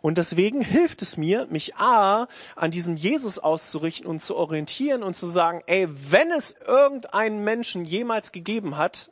Und 0.00 0.18
deswegen 0.18 0.60
hilft 0.60 1.02
es 1.02 1.16
mir, 1.16 1.46
mich 1.50 1.76
A, 1.76 2.28
an 2.56 2.70
diesem 2.70 2.96
Jesus 2.96 3.38
auszurichten 3.38 4.06
und 4.06 4.20
zu 4.20 4.36
orientieren 4.36 5.02
und 5.02 5.14
zu 5.14 5.26
sagen, 5.26 5.62
ey, 5.66 5.88
wenn 5.90 6.30
es 6.30 6.54
irgendeinen 6.66 7.42
Menschen 7.42 7.84
jemals 7.84 8.32
gegeben 8.32 8.76
hat, 8.76 9.10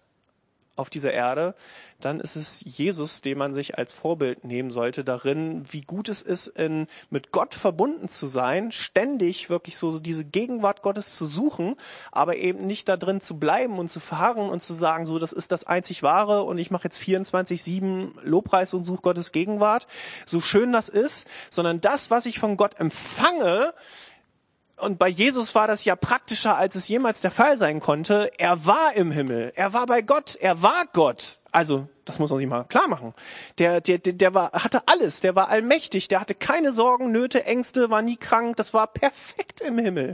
auf 0.76 0.90
dieser 0.90 1.12
Erde, 1.12 1.54
dann 2.00 2.20
ist 2.20 2.36
es 2.36 2.60
Jesus, 2.62 3.22
den 3.22 3.38
man 3.38 3.54
sich 3.54 3.78
als 3.78 3.92
Vorbild 3.92 4.44
nehmen 4.44 4.70
sollte 4.70 5.02
darin, 5.02 5.64
wie 5.70 5.80
gut 5.80 6.08
es 6.10 6.20
ist, 6.20 6.46
in, 6.48 6.86
mit 7.08 7.32
Gott 7.32 7.54
verbunden 7.54 8.08
zu 8.08 8.26
sein, 8.26 8.70
ständig 8.70 9.48
wirklich 9.48 9.78
so, 9.78 9.98
diese 9.98 10.24
Gegenwart 10.24 10.82
Gottes 10.82 11.16
zu 11.16 11.24
suchen, 11.24 11.76
aber 12.12 12.36
eben 12.36 12.64
nicht 12.66 12.88
da 12.88 12.96
drin 12.98 13.22
zu 13.22 13.38
bleiben 13.38 13.78
und 13.78 13.90
zu 13.90 14.00
verharren 14.00 14.50
und 14.50 14.62
zu 14.62 14.74
sagen, 14.74 15.06
so, 15.06 15.18
das 15.18 15.32
ist 15.32 15.52
das 15.52 15.64
einzig 15.64 16.02
wahre 16.02 16.42
und 16.42 16.58
ich 16.58 16.70
mache 16.70 16.84
jetzt 16.84 17.00
24-7 17.00 18.20
Lobpreis 18.22 18.74
und 18.74 18.84
suche 18.84 19.02
Gottes 19.02 19.32
Gegenwart, 19.32 19.86
so 20.26 20.40
schön 20.42 20.72
das 20.72 20.90
ist, 20.90 21.26
sondern 21.50 21.80
das, 21.80 22.10
was 22.10 22.26
ich 22.26 22.38
von 22.38 22.58
Gott 22.58 22.78
empfange, 22.78 23.72
und 24.78 24.98
bei 24.98 25.08
Jesus 25.08 25.54
war 25.54 25.66
das 25.66 25.84
ja 25.84 25.96
praktischer, 25.96 26.56
als 26.56 26.74
es 26.74 26.88
jemals 26.88 27.20
der 27.20 27.30
Fall 27.30 27.56
sein 27.56 27.80
konnte. 27.80 28.30
Er 28.38 28.66
war 28.66 28.94
im 28.94 29.10
Himmel. 29.10 29.52
Er 29.54 29.72
war 29.72 29.86
bei 29.86 30.02
Gott. 30.02 30.36
Er 30.36 30.62
war 30.62 30.84
Gott. 30.92 31.38
Also, 31.50 31.88
das 32.06 32.18
muss 32.18 32.30
man 32.30 32.38
sich 32.38 32.48
mal 32.48 32.64
klar 32.64 32.88
machen. 32.88 33.12
Der, 33.58 33.82
der, 33.82 33.98
der, 33.98 34.14
der 34.14 34.32
war, 34.32 34.52
hatte 34.52 34.82
alles. 34.86 35.20
Der 35.20 35.36
war 35.36 35.48
allmächtig. 35.48 36.08
Der 36.08 36.20
hatte 36.20 36.34
keine 36.34 36.72
Sorgen, 36.72 37.12
Nöte, 37.12 37.44
Ängste, 37.44 37.90
war 37.90 38.00
nie 38.00 38.16
krank. 38.16 38.56
Das 38.56 38.72
war 38.72 38.86
perfekt 38.86 39.60
im 39.60 39.78
Himmel 39.78 40.12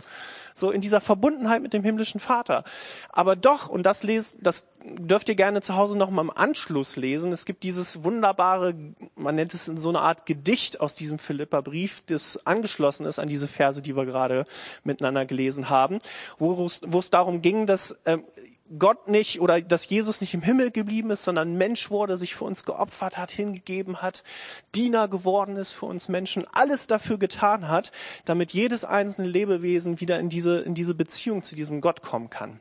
so 0.54 0.70
in 0.70 0.80
dieser 0.80 1.00
Verbundenheit 1.00 1.62
mit 1.62 1.72
dem 1.72 1.82
himmlischen 1.82 2.20
Vater. 2.20 2.64
Aber 3.10 3.36
doch, 3.36 3.68
und 3.68 3.84
das 3.84 4.02
lesen, 4.02 4.38
das 4.42 4.66
dürft 4.84 5.28
ihr 5.28 5.34
gerne 5.34 5.60
zu 5.60 5.76
Hause 5.76 5.96
noch 5.96 6.10
mal 6.10 6.22
im 6.22 6.30
Anschluss 6.30 6.96
lesen. 6.96 7.32
Es 7.32 7.44
gibt 7.44 7.62
dieses 7.62 8.04
wunderbare, 8.04 8.74
man 9.16 9.34
nennt 9.34 9.54
es 9.54 9.68
in 9.68 9.78
so 9.78 9.88
eine 9.88 10.00
Art 10.00 10.26
Gedicht 10.26 10.80
aus 10.80 10.94
diesem 10.94 11.18
Philippa-Brief, 11.18 12.02
das 12.06 12.46
angeschlossen 12.46 13.06
ist 13.06 13.18
an 13.18 13.28
diese 13.28 13.48
Verse, 13.48 13.82
die 13.82 13.96
wir 13.96 14.06
gerade 14.06 14.44
miteinander 14.84 15.24
gelesen 15.24 15.70
haben, 15.70 16.00
wo 16.38 16.64
es, 16.64 16.80
wo 16.86 16.98
es 16.98 17.10
darum 17.10 17.42
ging, 17.42 17.66
dass 17.66 17.96
ähm, 18.06 18.24
Gott 18.78 19.08
nicht 19.08 19.40
oder 19.40 19.60
dass 19.60 19.88
Jesus 19.88 20.20
nicht 20.20 20.34
im 20.34 20.42
Himmel 20.42 20.70
geblieben 20.70 21.10
ist, 21.10 21.24
sondern 21.24 21.58
Mensch 21.58 21.90
wurde, 21.90 22.16
sich 22.16 22.34
für 22.34 22.44
uns 22.44 22.64
geopfert 22.64 23.18
hat, 23.18 23.30
hingegeben 23.30 24.00
hat, 24.00 24.24
Diener 24.74 25.08
geworden 25.08 25.56
ist 25.56 25.72
für 25.72 25.86
uns 25.86 26.08
Menschen, 26.08 26.46
alles 26.52 26.86
dafür 26.86 27.18
getan 27.18 27.68
hat, 27.68 27.92
damit 28.24 28.52
jedes 28.52 28.84
einzelne 28.84 29.28
Lebewesen 29.28 30.00
wieder 30.00 30.18
in 30.18 30.28
diese, 30.28 30.60
in 30.60 30.74
diese 30.74 30.94
Beziehung 30.94 31.42
zu 31.42 31.54
diesem 31.54 31.80
Gott 31.80 32.02
kommen 32.02 32.30
kann. 32.30 32.60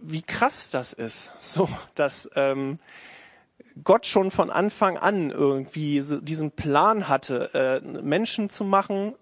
Wie 0.00 0.22
krass 0.22 0.70
das 0.70 0.92
ist, 0.92 1.30
so, 1.40 1.68
dass 1.94 2.28
ähm, 2.34 2.78
Gott 3.82 4.06
schon 4.06 4.30
von 4.30 4.50
Anfang 4.50 4.98
an 4.98 5.30
irgendwie 5.30 6.02
diesen 6.22 6.50
Plan 6.52 7.08
hatte, 7.08 7.50
äh, 7.54 7.80
Menschen 8.02 8.50
zu 8.50 8.64
machen, 8.64 9.14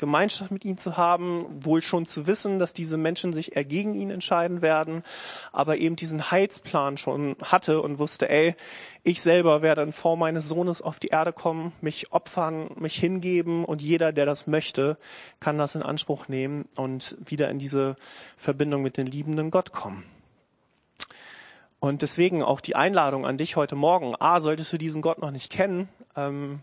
Gemeinschaft 0.00 0.50
mit 0.50 0.64
ihm 0.64 0.78
zu 0.78 0.96
haben, 0.96 1.46
wohl 1.60 1.82
schon 1.82 2.06
zu 2.06 2.26
wissen, 2.26 2.58
dass 2.58 2.72
diese 2.72 2.96
Menschen 2.96 3.32
sich 3.32 3.54
eher 3.54 3.64
gegen 3.64 3.94
ihn 3.94 4.10
entscheiden 4.10 4.62
werden, 4.62 5.04
aber 5.52 5.76
eben 5.76 5.94
diesen 5.94 6.30
Heilsplan 6.30 6.96
schon 6.96 7.36
hatte 7.42 7.82
und 7.82 7.98
wusste, 7.98 8.28
ey, 8.28 8.56
ich 9.04 9.20
selber 9.20 9.62
werde 9.62 9.82
in 9.82 9.92
Form 9.92 10.18
meines 10.18 10.48
Sohnes 10.48 10.82
auf 10.82 10.98
die 10.98 11.08
Erde 11.08 11.32
kommen, 11.32 11.72
mich 11.82 12.12
opfern, 12.12 12.70
mich 12.76 12.96
hingeben 12.96 13.64
und 13.64 13.82
jeder, 13.82 14.12
der 14.12 14.26
das 14.26 14.46
möchte, 14.46 14.96
kann 15.38 15.58
das 15.58 15.74
in 15.74 15.82
Anspruch 15.82 16.28
nehmen 16.28 16.66
und 16.76 17.16
wieder 17.24 17.50
in 17.50 17.58
diese 17.58 17.94
Verbindung 18.36 18.82
mit 18.82 18.96
dem 18.96 19.06
liebenden 19.06 19.50
Gott 19.50 19.72
kommen. 19.72 20.04
Und 21.78 22.02
deswegen 22.02 22.42
auch 22.42 22.60
die 22.60 22.76
Einladung 22.76 23.26
an 23.26 23.36
dich 23.36 23.56
heute 23.56 23.76
Morgen. 23.76 24.14
A, 24.18 24.40
solltest 24.40 24.72
du 24.72 24.78
diesen 24.78 25.02
Gott 25.02 25.18
noch 25.18 25.30
nicht 25.30 25.50
kennen, 25.50 25.88
ähm, 26.16 26.60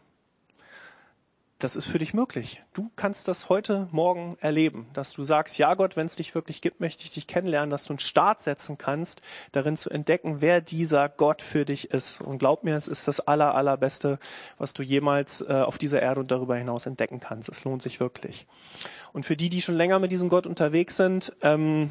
das 1.59 1.75
ist 1.75 1.87
für 1.87 1.97
dich 1.97 2.13
möglich. 2.13 2.63
Du 2.73 2.91
kannst 2.95 3.27
das 3.27 3.49
heute 3.49 3.87
Morgen 3.91 4.37
erleben, 4.41 4.87
dass 4.93 5.13
du 5.13 5.23
sagst, 5.23 5.57
ja 5.57 5.73
Gott, 5.73 5.95
wenn 5.95 6.05
es 6.05 6.15
dich 6.15 6.35
wirklich 6.35 6.61
gibt, 6.61 6.79
möchte 6.79 7.03
ich 7.03 7.11
dich 7.11 7.25
kennenlernen, 7.25 7.71
dass 7.71 7.85
du 7.85 7.93
einen 7.93 7.99
Start 7.99 8.41
setzen 8.41 8.77
kannst, 8.77 9.21
darin 9.53 9.75
zu 9.75 9.89
entdecken, 9.89 10.39
wer 10.39 10.61
dieser 10.61 11.09
Gott 11.09 11.41
für 11.41 11.65
dich 11.65 11.89
ist. 11.89 12.21
Und 12.21 12.37
glaub 12.37 12.63
mir, 12.63 12.75
es 12.75 12.87
ist 12.87 13.07
das 13.07 13.21
aller, 13.21 13.55
allerbeste, 13.55 14.19
was 14.59 14.73
du 14.73 14.83
jemals 14.83 15.41
äh, 15.41 15.53
auf 15.53 15.79
dieser 15.79 16.01
Erde 16.01 16.19
und 16.19 16.29
darüber 16.29 16.55
hinaus 16.55 16.85
entdecken 16.85 17.19
kannst. 17.19 17.49
Es 17.49 17.63
lohnt 17.63 17.81
sich 17.81 17.99
wirklich. 17.99 18.45
Und 19.11 19.25
für 19.25 19.35
die, 19.35 19.49
die 19.49 19.61
schon 19.61 19.75
länger 19.75 19.97
mit 19.97 20.11
diesem 20.11 20.29
Gott 20.29 20.45
unterwegs 20.45 20.95
sind, 20.95 21.35
ähm, 21.41 21.89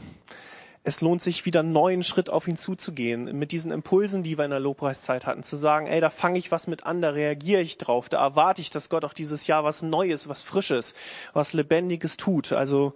es 0.87 1.01
lohnt 1.01 1.21
sich 1.21 1.45
wieder 1.45 1.61
einen 1.61 1.73
neuen 1.73 2.05
Schritt 2.05 2.31
auf 2.31 2.47
ihn 2.47 2.57
zuzugehen, 2.57 3.37
mit 3.37 3.51
diesen 3.51 3.73
Impulsen, 3.73 4.23
die 4.23 4.39
wir 4.39 4.45
in 4.45 4.53
der 4.53 4.61
Lobpreiszeit 4.61 5.27
hatten, 5.27 5.43
zu 5.43 5.57
sagen, 5.57 5.89
ey, 5.89 6.01
da 6.01 6.11
fange 6.11 6.39
ich 6.39 6.53
was 6.53 6.69
mit 6.69 6.87
an, 6.87 7.03
da 7.03 7.11
reagiere 7.11 7.61
ich 7.61 7.77
drauf, 7.77 8.09
da 8.09 8.23
erwarte 8.23 8.61
ich, 8.61 8.71
dass 8.71 8.89
Gott 8.89 9.05
auch 9.05 9.13
dieses 9.13 9.49
Jahr 9.49 9.65
was 9.65 9.83
Neues, 9.83 10.29
was 10.29 10.45
Frisches, 10.45 10.95
was 11.33 11.55
Lebendiges 11.55 12.17
tut. 12.17 12.53
Also 12.53 12.95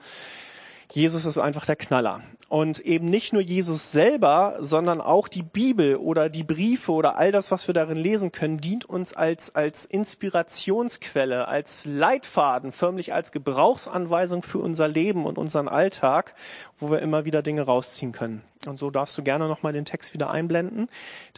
Jesus 0.92 1.24
ist 1.24 1.38
einfach 1.38 1.66
der 1.66 1.74
Knaller. 1.74 2.22
Und 2.51 2.81
eben 2.81 3.09
nicht 3.09 3.33
nur 3.33 3.43
Jesus 3.43 3.93
selber, 3.93 4.57
sondern 4.59 5.01
auch 5.01 5.29
die 5.29 5.45
Bibel 5.45 5.95
oder 5.95 6.29
die 6.29 6.43
Briefe 6.43 6.91
oder 6.91 7.17
all 7.17 7.31
das, 7.31 7.53
was 7.53 7.69
wir 7.69 7.75
darin 7.75 7.97
lesen 7.97 8.33
können, 8.33 8.59
dient 8.59 8.85
uns 8.85 9.15
als, 9.15 9.55
als 9.55 9.85
Inspirationsquelle, 9.85 11.47
als 11.47 11.85
Leitfaden, 11.85 12.73
förmlich 12.73 13.15
als 13.15 13.31
Gebrauchsanweisung 13.31 14.43
für 14.43 14.59
unser 14.59 14.89
Leben 14.89 15.27
und 15.27 15.39
unseren 15.39 15.69
Alltag, 15.69 16.35
wo 16.77 16.91
wir 16.91 16.99
immer 16.99 17.25
wieder 17.25 17.41
Dinge 17.41 17.63
rausziehen 17.63 18.11
können. 18.11 18.43
Und 18.67 18.81
so 18.81 18.91
darfst 18.91 19.17
du 19.17 19.23
gerne 19.23 19.47
nochmal 19.47 19.73
den 19.73 19.85
Text 19.85 20.13
wieder 20.13 20.31
einblenden, 20.31 20.89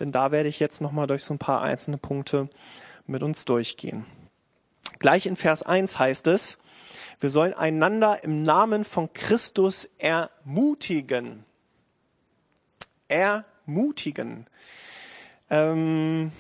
denn 0.01 0.13
da 0.13 0.33
werde 0.33 0.49
ich 0.49 0.61
jetzt 0.61 0.81
nochmal 0.81 1.09
durch 1.09 1.25
so 1.25 1.35
ein 1.35 1.39
paar 1.39 1.61
einzelne 1.61 1.99
Punkte 1.99 2.49
mit 3.07 3.23
uns 3.23 3.45
durchgehen. 3.45 4.07
Gleich 4.99 5.27
in 5.27 5.37
Vers 5.37 5.63
1 5.63 5.99
heißt 5.99 6.27
es, 6.29 6.59
wir 7.23 7.31
sollen 7.31 7.55
einander 7.55 8.25
im 8.25 8.43
Namen 8.43 8.85
von 8.85 9.13
Christus 9.13 9.89
ermutigen. 9.99 11.45
Ermutigen. 13.09 14.47
Ähm, 15.49 16.33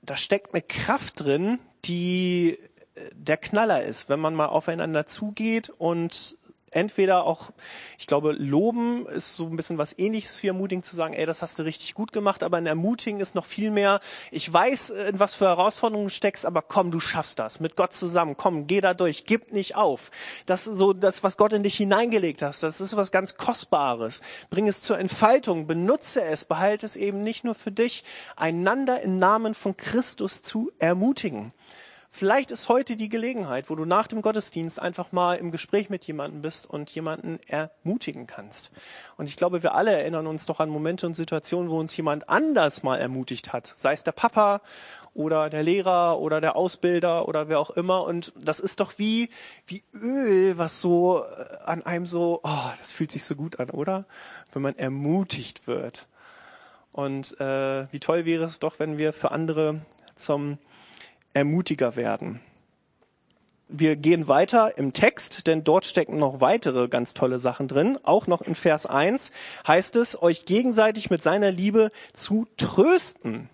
da 0.00 0.16
steckt 0.16 0.54
eine 0.54 0.62
Kraft 0.62 1.20
drin, 1.20 1.58
die 1.84 2.58
äh, 2.94 3.10
der 3.14 3.36
Knaller 3.36 3.82
ist, 3.82 4.08
wenn 4.08 4.20
man 4.20 4.34
mal 4.34 4.46
aufeinander 4.46 5.04
zugeht 5.06 5.68
und 5.68 6.36
entweder 6.72 7.24
auch, 7.24 7.50
ich 7.98 8.06
glaube, 8.06 8.32
loben 8.32 9.06
ist 9.06 9.34
so 9.34 9.46
ein 9.46 9.56
bisschen 9.56 9.78
was 9.78 9.98
ähnliches 9.98 10.42
wie 10.42 10.48
ermutigen 10.48 10.82
zu 10.82 10.94
sagen, 10.94 11.14
ey, 11.14 11.26
das 11.26 11.42
hast 11.42 11.58
du 11.58 11.62
richtig 11.64 11.94
gut 11.94 12.12
gemacht, 12.12 12.42
aber 12.42 12.56
ein 12.56 12.66
ermutigen 12.66 13.20
ist 13.20 13.34
noch 13.34 13.46
viel 13.46 13.70
mehr, 13.70 14.00
ich 14.30 14.52
weiß, 14.52 14.90
in 14.90 15.20
was 15.20 15.34
für 15.34 15.46
Herausforderungen 15.46 16.06
du 16.06 16.12
steckst, 16.12 16.46
aber 16.46 16.62
komm, 16.62 16.90
du 16.90 17.00
schaffst 17.00 17.38
das. 17.38 17.60
Mit 17.60 17.76
Gott 17.76 17.92
zusammen, 17.92 18.36
komm, 18.36 18.66
geh 18.66 18.80
da 18.80 18.94
durch, 18.94 19.24
gib 19.26 19.52
nicht 19.52 19.76
auf. 19.76 20.10
Das 20.46 20.64
so 20.64 20.92
das, 20.92 21.22
was 21.22 21.36
Gott 21.36 21.52
in 21.52 21.62
dich 21.62 21.76
hineingelegt 21.76 22.42
hast, 22.42 22.62
das 22.62 22.80
ist 22.80 22.96
was 22.96 23.10
ganz 23.10 23.36
Kostbares. 23.36 24.22
Bring 24.50 24.68
es 24.68 24.82
zur 24.82 24.98
Entfaltung, 24.98 25.66
benutze 25.66 26.22
es, 26.22 26.44
behalte 26.44 26.86
es 26.86 26.96
eben 26.96 27.22
nicht 27.22 27.44
nur 27.44 27.54
für 27.54 27.72
dich, 27.72 28.04
einander 28.36 29.00
im 29.02 29.18
Namen 29.18 29.54
von 29.54 29.76
Christus 29.76 30.42
zu 30.42 30.72
ermutigen. 30.78 31.52
Vielleicht 32.10 32.50
ist 32.50 32.70
heute 32.70 32.96
die 32.96 33.10
Gelegenheit, 33.10 33.68
wo 33.68 33.74
du 33.74 33.84
nach 33.84 34.06
dem 34.06 34.22
Gottesdienst 34.22 34.80
einfach 34.80 35.12
mal 35.12 35.34
im 35.34 35.50
Gespräch 35.50 35.90
mit 35.90 36.06
jemandem 36.06 36.40
bist 36.40 36.68
und 36.68 36.88
jemanden 36.90 37.38
ermutigen 37.46 38.26
kannst. 38.26 38.72
Und 39.18 39.28
ich 39.28 39.36
glaube, 39.36 39.62
wir 39.62 39.74
alle 39.74 39.92
erinnern 39.92 40.26
uns 40.26 40.46
doch 40.46 40.58
an 40.58 40.70
Momente 40.70 41.06
und 41.06 41.12
Situationen, 41.12 41.70
wo 41.70 41.78
uns 41.78 41.94
jemand 41.96 42.30
anders 42.30 42.82
mal 42.82 42.96
ermutigt 42.96 43.52
hat. 43.52 43.74
Sei 43.76 43.92
es 43.92 44.04
der 44.04 44.12
Papa 44.12 44.62
oder 45.12 45.50
der 45.50 45.62
Lehrer 45.62 46.18
oder 46.18 46.40
der 46.40 46.56
Ausbilder 46.56 47.28
oder 47.28 47.48
wer 47.48 47.60
auch 47.60 47.70
immer. 47.70 48.04
Und 48.04 48.32
das 48.36 48.58
ist 48.58 48.80
doch 48.80 48.94
wie, 48.96 49.28
wie 49.66 49.84
Öl, 49.92 50.56
was 50.56 50.80
so 50.80 51.22
äh, 51.24 51.64
an 51.66 51.82
einem 51.82 52.06
so, 52.06 52.40
oh, 52.42 52.70
das 52.80 52.90
fühlt 52.90 53.12
sich 53.12 53.24
so 53.24 53.34
gut 53.34 53.60
an, 53.60 53.68
oder? 53.68 54.06
Wenn 54.52 54.62
man 54.62 54.76
ermutigt 54.76 55.66
wird. 55.66 56.06
Und 56.92 57.38
äh, 57.38 57.92
wie 57.92 58.00
toll 58.00 58.24
wäre 58.24 58.44
es 58.44 58.60
doch, 58.60 58.78
wenn 58.78 58.96
wir 58.96 59.12
für 59.12 59.30
andere 59.30 59.82
zum 60.14 60.58
Ermutiger 61.34 61.96
werden. 61.96 62.40
Wir 63.70 63.96
gehen 63.96 64.28
weiter 64.28 64.78
im 64.78 64.94
Text, 64.94 65.46
denn 65.46 65.62
dort 65.62 65.84
stecken 65.84 66.16
noch 66.16 66.40
weitere 66.40 66.88
ganz 66.88 67.12
tolle 67.12 67.38
Sachen 67.38 67.68
drin. 67.68 67.98
Auch 68.02 68.26
noch 68.26 68.40
in 68.40 68.54
Vers 68.54 68.86
1 68.86 69.30
heißt 69.66 69.96
es, 69.96 70.22
euch 70.22 70.46
gegenseitig 70.46 71.10
mit 71.10 71.22
seiner 71.22 71.50
Liebe 71.50 71.90
zu 72.14 72.46
trösten. 72.56 73.50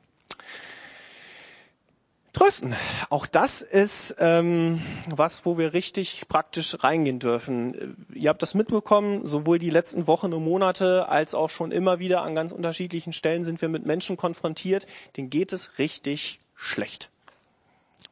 Trösten. 2.32 2.74
Auch 3.10 3.26
das 3.26 3.60
ist 3.60 4.14
ähm, 4.20 4.82
was, 5.08 5.46
wo 5.46 5.58
wir 5.58 5.72
richtig 5.72 6.28
praktisch 6.28 6.76
reingehen 6.82 7.18
dürfen. 7.18 8.06
Ihr 8.14 8.28
habt 8.28 8.42
das 8.42 8.54
mitbekommen, 8.54 9.26
sowohl 9.26 9.58
die 9.58 9.70
letzten 9.70 10.06
Wochen 10.06 10.32
und 10.32 10.44
Monate 10.44 11.08
als 11.08 11.34
auch 11.34 11.50
schon 11.50 11.72
immer 11.72 11.98
wieder 11.98 12.22
an 12.22 12.36
ganz 12.36 12.52
unterschiedlichen 12.52 13.12
Stellen 13.12 13.42
sind 13.44 13.60
wir 13.60 13.68
mit 13.68 13.84
Menschen 13.84 14.16
konfrontiert, 14.16 14.86
denen 15.16 15.30
geht 15.30 15.52
es 15.52 15.78
richtig 15.78 16.38
schlecht 16.54 17.10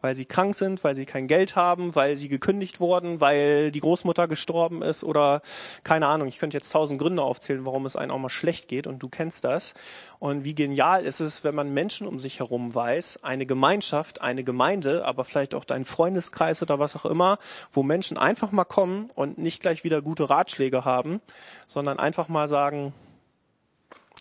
weil 0.03 0.15
sie 0.15 0.27
krank 0.27 0.55
sind, 0.55 0.85
weil 0.85 0.95
sie 0.95 1.07
kein 1.07 1.27
Geld 1.27 1.57
haben, 1.57 1.95
weil 1.95 2.17
sie 2.17 2.29
gekündigt 2.29 2.81
wurden, 2.81 3.21
weil 3.21 3.71
die 3.71 3.81
Großmutter 3.81 4.29
gestorben 4.29 4.83
ist 4.83 5.05
oder 5.05 5.41
keine 5.85 6.09
Ahnung. 6.09 6.29
Ich 6.29 6.39
könnte 6.39 6.57
jetzt 6.57 6.71
tausend 6.71 7.01
Gründe 7.01 7.23
aufzählen, 7.23 7.65
warum 7.65 7.87
es 7.87 7.97
einem 7.97 8.11
auch 8.11 8.19
mal 8.19 8.29
schlecht 8.29 8.69
geht 8.69 8.87
und 8.87 9.03
du 9.03 9.09
kennst 9.09 9.45
das. 9.45 9.73
Und 10.19 10.45
wie 10.45 10.55
genial 10.55 11.05
ist 11.05 11.21
es, 11.21 11.43
wenn 11.45 11.55
man 11.55 11.73
Menschen 11.73 12.07
um 12.07 12.19
sich 12.19 12.41
herum 12.41 12.75
weiß, 12.75 13.21
eine 13.23 13.47
Gemeinschaft, 13.47 14.21
eine 14.21 14.45
Gemeinde, 14.45 15.05
aber 15.05 15.25
vielleicht 15.25 15.55
auch 15.55 15.65
dein 15.65 15.85
Freundeskreis 15.85 16.63
oder 16.63 16.79
was 16.79 16.95
auch 16.97 17.07
immer, 17.07 17.39
wo 17.73 17.83
Menschen 17.83 18.19
einfach 18.19 18.53
mal 18.53 18.65
kommen 18.65 19.11
und 19.15 19.39
nicht 19.39 19.63
gleich 19.63 19.85
wieder 19.85 20.03
gute 20.03 20.29
Ratschläge 20.29 20.85
haben, 20.85 21.21
sondern 21.67 21.99
einfach 21.99 22.29
mal 22.29 22.49
sagen, 22.49 22.93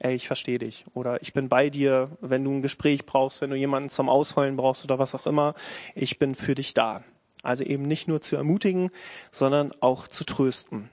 ey, 0.04 0.16
ich 0.16 0.28
verstehe 0.28 0.58
dich 0.58 0.86
oder 0.94 1.22
ich 1.22 1.34
bin 1.34 1.50
bei 1.50 1.70
dir, 1.70 2.10
wenn 2.22 2.44
du 2.44 2.52
ein 2.52 2.62
Gespräch 2.62 3.06
brauchst, 3.06 3.42
wenn 3.42 3.50
du 3.50 3.56
jemanden 3.56 3.90
zum 3.90 4.10
Ausheulen 4.10 4.56
brauchst 4.56 4.84
oder 4.84 5.00
was 5.00 5.16
auch 5.16 5.26
immer, 5.26 5.54
ich 5.96 6.20
bin 6.20 6.36
für 6.36 6.56
dich 6.56 6.74
da. 6.74 7.04
Also 7.44 7.64
eben 7.64 7.84
nicht 7.84 8.08
nur 8.08 8.22
zu 8.22 8.36
ermutigen, 8.36 8.92
sondern 9.32 9.72
auch 9.80 10.08
zu 10.08 10.24
trösten. 10.24 10.90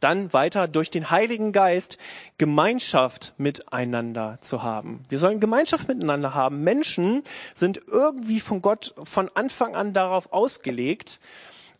Dann 0.00 0.32
weiter 0.34 0.68
durch 0.68 0.90
den 0.90 1.10
Heiligen 1.10 1.52
Geist 1.52 1.96
Gemeinschaft 2.36 3.34
miteinander 3.38 4.38
zu 4.42 4.62
haben. 4.62 5.04
Wir 5.08 5.18
sollen 5.18 5.40
Gemeinschaft 5.40 5.88
miteinander 5.88 6.34
haben. 6.34 6.62
Menschen 6.62 7.22
sind 7.54 7.80
irgendwie 7.88 8.40
von 8.40 8.60
Gott 8.60 8.94
von 9.02 9.30
Anfang 9.34 9.74
an 9.74 9.94
darauf 9.94 10.32
ausgelegt, 10.32 11.20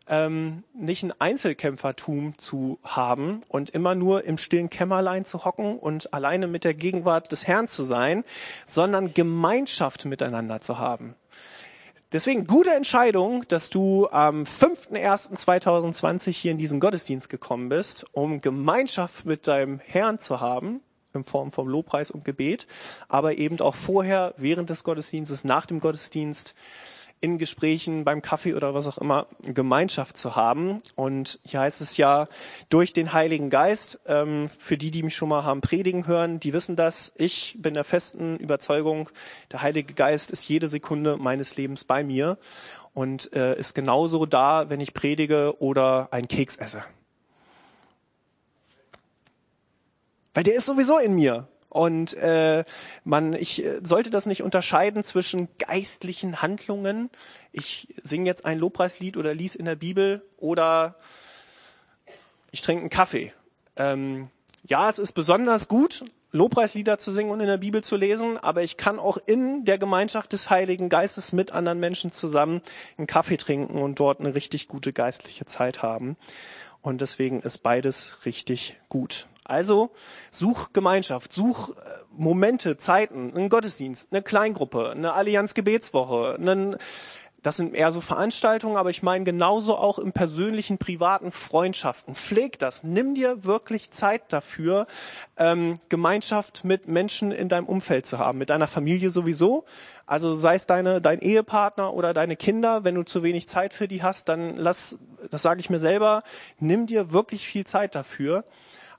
ähm, 0.08 0.64
nicht 0.74 1.02
ein 1.02 1.12
Einzelkämpfertum 1.18 2.38
zu 2.38 2.78
haben 2.84 3.40
und 3.48 3.70
immer 3.70 3.94
nur 3.94 4.24
im 4.24 4.38
stillen 4.38 4.70
Kämmerlein 4.70 5.24
zu 5.24 5.44
hocken 5.44 5.78
und 5.78 6.12
alleine 6.14 6.46
mit 6.46 6.64
der 6.64 6.74
Gegenwart 6.74 7.32
des 7.32 7.46
Herrn 7.46 7.68
zu 7.68 7.84
sein, 7.84 8.24
sondern 8.64 9.14
Gemeinschaft 9.14 10.04
miteinander 10.04 10.60
zu 10.60 10.78
haben. 10.78 11.14
Deswegen 12.12 12.46
gute 12.46 12.70
Entscheidung, 12.70 13.44
dass 13.48 13.68
du 13.68 14.08
am 14.10 14.42
5.1.2020 14.44 16.30
hier 16.30 16.52
in 16.52 16.58
diesen 16.58 16.78
Gottesdienst 16.78 17.28
gekommen 17.28 17.68
bist, 17.68 18.06
um 18.12 18.40
Gemeinschaft 18.40 19.26
mit 19.26 19.48
deinem 19.48 19.80
Herrn 19.80 20.20
zu 20.20 20.40
haben, 20.40 20.80
in 21.12 21.24
Form 21.24 21.50
vom 21.50 21.66
Lobpreis 21.66 22.12
und 22.12 22.24
Gebet, 22.24 22.68
aber 23.08 23.38
eben 23.38 23.60
auch 23.60 23.74
vorher, 23.74 24.34
während 24.36 24.70
des 24.70 24.84
Gottesdienstes, 24.84 25.42
nach 25.42 25.66
dem 25.66 25.80
Gottesdienst, 25.80 26.54
in 27.20 27.38
Gesprächen, 27.38 28.04
beim 28.04 28.22
Kaffee 28.22 28.54
oder 28.54 28.74
was 28.74 28.86
auch 28.86 28.98
immer, 28.98 29.26
Gemeinschaft 29.42 30.16
zu 30.16 30.36
haben. 30.36 30.82
Und 30.94 31.38
hier 31.44 31.60
heißt 31.60 31.80
es 31.80 31.96
ja, 31.96 32.28
durch 32.68 32.92
den 32.92 33.12
Heiligen 33.12 33.50
Geist, 33.50 34.00
ähm, 34.06 34.48
für 34.48 34.76
die, 34.76 34.90
die 34.90 35.02
mich 35.02 35.14
schon 35.14 35.28
mal 35.28 35.44
haben 35.44 35.60
predigen 35.60 36.06
hören, 36.06 36.40
die 36.40 36.52
wissen 36.52 36.76
das. 36.76 37.12
Ich 37.16 37.56
bin 37.58 37.74
der 37.74 37.84
festen 37.84 38.36
Überzeugung, 38.36 39.08
der 39.52 39.62
Heilige 39.62 39.94
Geist 39.94 40.30
ist 40.30 40.48
jede 40.48 40.68
Sekunde 40.68 41.16
meines 41.16 41.56
Lebens 41.56 41.84
bei 41.84 42.04
mir 42.04 42.38
und 42.92 43.32
äh, 43.34 43.58
ist 43.58 43.74
genauso 43.74 44.26
da, 44.26 44.70
wenn 44.70 44.80
ich 44.80 44.94
predige 44.94 45.60
oder 45.60 46.08
einen 46.12 46.28
Keks 46.28 46.56
esse. 46.56 46.82
Weil 50.34 50.42
der 50.44 50.54
ist 50.54 50.66
sowieso 50.66 50.98
in 50.98 51.14
mir. 51.14 51.48
Und 51.76 52.14
äh, 52.14 52.64
man, 53.04 53.34
ich 53.34 53.62
äh, 53.62 53.80
sollte 53.82 54.08
das 54.08 54.24
nicht 54.24 54.42
unterscheiden 54.42 55.04
zwischen 55.04 55.48
geistlichen 55.58 56.40
Handlungen. 56.40 57.10
Ich 57.52 57.94
singe 58.02 58.24
jetzt 58.24 58.46
ein 58.46 58.58
Lobpreislied 58.58 59.18
oder 59.18 59.34
lies 59.34 59.54
in 59.54 59.66
der 59.66 59.76
Bibel 59.76 60.22
oder 60.38 60.96
ich 62.50 62.62
trinke 62.62 62.80
einen 62.80 62.88
Kaffee. 62.88 63.34
Ähm, 63.76 64.30
ja, 64.66 64.88
es 64.88 64.98
ist 64.98 65.12
besonders 65.12 65.68
gut, 65.68 66.02
Lobpreislieder 66.32 66.96
zu 66.96 67.10
singen 67.10 67.30
und 67.30 67.40
in 67.40 67.46
der 67.46 67.58
Bibel 67.58 67.84
zu 67.84 67.96
lesen, 67.96 68.38
aber 68.38 68.62
ich 68.62 68.78
kann 68.78 68.98
auch 68.98 69.18
in 69.26 69.66
der 69.66 69.76
Gemeinschaft 69.76 70.32
des 70.32 70.48
Heiligen 70.48 70.88
Geistes 70.88 71.34
mit 71.34 71.52
anderen 71.52 71.78
Menschen 71.78 72.10
zusammen 72.10 72.62
einen 72.96 73.06
Kaffee 73.06 73.36
trinken 73.36 73.82
und 73.82 74.00
dort 74.00 74.20
eine 74.20 74.34
richtig 74.34 74.66
gute 74.66 74.94
geistliche 74.94 75.44
Zeit 75.44 75.82
haben. 75.82 76.16
Und 76.80 77.02
deswegen 77.02 77.42
ist 77.42 77.58
beides 77.58 78.24
richtig 78.24 78.78
gut. 78.88 79.26
Also 79.46 79.90
such 80.30 80.72
Gemeinschaft, 80.72 81.32
such 81.32 81.70
äh, 81.70 81.72
Momente, 82.10 82.76
Zeiten, 82.76 83.32
einen 83.34 83.48
Gottesdienst, 83.48 84.12
eine 84.12 84.22
Kleingruppe, 84.22 84.90
eine 84.90 85.12
Allianz 85.12 85.54
Gebetswoche, 85.54 86.36
das 87.46 87.58
sind 87.58 87.76
eher 87.76 87.92
so 87.92 88.00
Veranstaltungen, 88.00 88.76
aber 88.76 88.90
ich 88.90 89.04
meine 89.04 89.24
genauso 89.24 89.76
auch 89.76 90.00
im 90.00 90.10
persönlichen, 90.10 90.78
privaten 90.78 91.30
Freundschaften. 91.30 92.16
Pfleg 92.16 92.58
das. 92.58 92.82
Nimm 92.82 93.14
dir 93.14 93.44
wirklich 93.44 93.92
Zeit 93.92 94.32
dafür, 94.32 94.88
ähm, 95.36 95.78
Gemeinschaft 95.88 96.64
mit 96.64 96.88
Menschen 96.88 97.30
in 97.30 97.48
deinem 97.48 97.66
Umfeld 97.66 98.04
zu 98.04 98.18
haben, 98.18 98.38
mit 98.38 98.50
deiner 98.50 98.66
Familie 98.66 99.10
sowieso. 99.10 99.64
Also 100.06 100.34
sei 100.34 100.56
es 100.56 100.66
deine, 100.66 101.00
dein 101.00 101.20
Ehepartner 101.20 101.94
oder 101.94 102.12
deine 102.14 102.34
Kinder, 102.34 102.82
wenn 102.82 102.96
du 102.96 103.04
zu 103.04 103.22
wenig 103.22 103.46
Zeit 103.46 103.74
für 103.74 103.86
die 103.86 104.02
hast, 104.02 104.28
dann 104.28 104.56
lass, 104.56 104.98
das 105.30 105.42
sage 105.42 105.60
ich 105.60 105.70
mir 105.70 105.78
selber, 105.78 106.24
nimm 106.58 106.88
dir 106.88 107.12
wirklich 107.12 107.46
viel 107.46 107.64
Zeit 107.64 107.94
dafür 107.94 108.42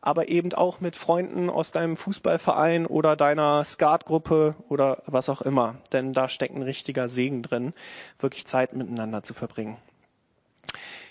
aber 0.07 0.29
eben 0.29 0.53
auch 0.53 0.79
mit 0.79 0.95
Freunden 0.95 1.49
aus 1.49 1.73
deinem 1.73 1.97
Fußballverein 1.97 2.85
oder 2.85 3.17
deiner 3.17 3.65
Skatgruppe 3.65 4.55
oder 4.69 5.03
was 5.05 5.27
auch 5.27 5.41
immer. 5.41 5.75
Denn 5.91 6.13
da 6.13 6.29
steckt 6.29 6.55
ein 6.55 6.61
richtiger 6.61 7.09
Segen 7.09 7.41
drin, 7.41 7.73
wirklich 8.17 8.45
Zeit 8.45 8.71
miteinander 8.71 9.21
zu 9.21 9.33
verbringen. 9.33 9.75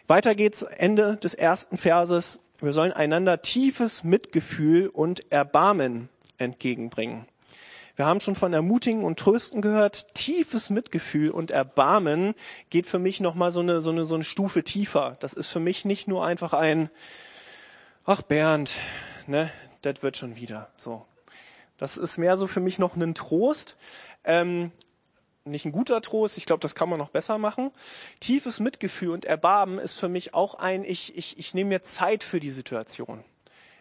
Weiter 0.07 0.35
geht's 0.35 0.63
Ende 0.63 1.19
des 1.19 1.35
ersten 1.35 1.77
Verses. 1.77 2.41
Wir 2.59 2.73
sollen 2.73 2.93
einander 2.93 3.43
tiefes 3.43 4.03
Mitgefühl 4.03 4.89
und 4.89 5.31
Erbarmen 5.31 6.09
entgegenbringen. 6.39 7.27
Wir 7.97 8.07
haben 8.07 8.21
schon 8.21 8.35
von 8.35 8.55
Ermutigen 8.55 9.05
und 9.05 9.19
Trösten 9.19 9.61
gehört. 9.61 10.15
Tiefes 10.15 10.71
Mitgefühl 10.71 11.31
und 11.31 11.51
Erbarmen 11.51 12.35
geht 12.71 12.87
für 12.87 12.99
mich 12.99 13.21
nochmal 13.21 13.51
so 13.51 13.61
eine, 13.61 13.83
so 13.83 13.91
eine, 13.91 14.07
so 14.07 14.15
eine 14.15 14.25
Stufe 14.25 14.65
tiefer. 14.65 15.19
Das 15.21 15.35
ist 15.35 15.49
für 15.49 15.61
mich 15.61 15.85
nicht 15.85 16.09
nur 16.09 16.25
einfach 16.25 16.55
ein, 16.55 16.89
ach 18.07 18.23
Bernd, 18.23 18.75
ne, 19.27 19.51
das 19.83 20.03
wird 20.03 20.17
schon 20.17 20.37
wieder 20.37 20.71
so. 20.77 21.05
Das 21.77 21.99
ist 21.99 22.17
mehr 22.17 22.37
so 22.37 22.47
für 22.47 22.61
mich 22.61 22.79
noch 22.79 22.97
ein 22.97 23.15
Trost. 23.15 23.77
Ähm, 24.25 24.73
nicht 25.45 25.65
ein 25.65 25.73
guter 25.73 26.01
Trost, 26.01 26.39
ich 26.39 26.47
glaube, 26.47 26.61
das 26.61 26.75
kann 26.75 26.89
man 26.89 26.99
noch 26.99 27.11
besser 27.11 27.39
machen. 27.39 27.71
Tiefes 28.21 28.59
Mitgefühl 28.61 29.11
und 29.11 29.25
Erbarmen 29.25 29.79
ist 29.79 29.95
für 29.95 30.09
mich 30.09 30.35
auch 30.35 30.55
ein, 30.55 30.85
ich, 30.85 31.17
ich, 31.17 31.39
ich 31.39 31.55
nehme 31.55 31.69
mir 31.69 31.83
Zeit 31.83 32.25
für 32.25 32.41
die 32.41 32.51
Situation. 32.51 33.23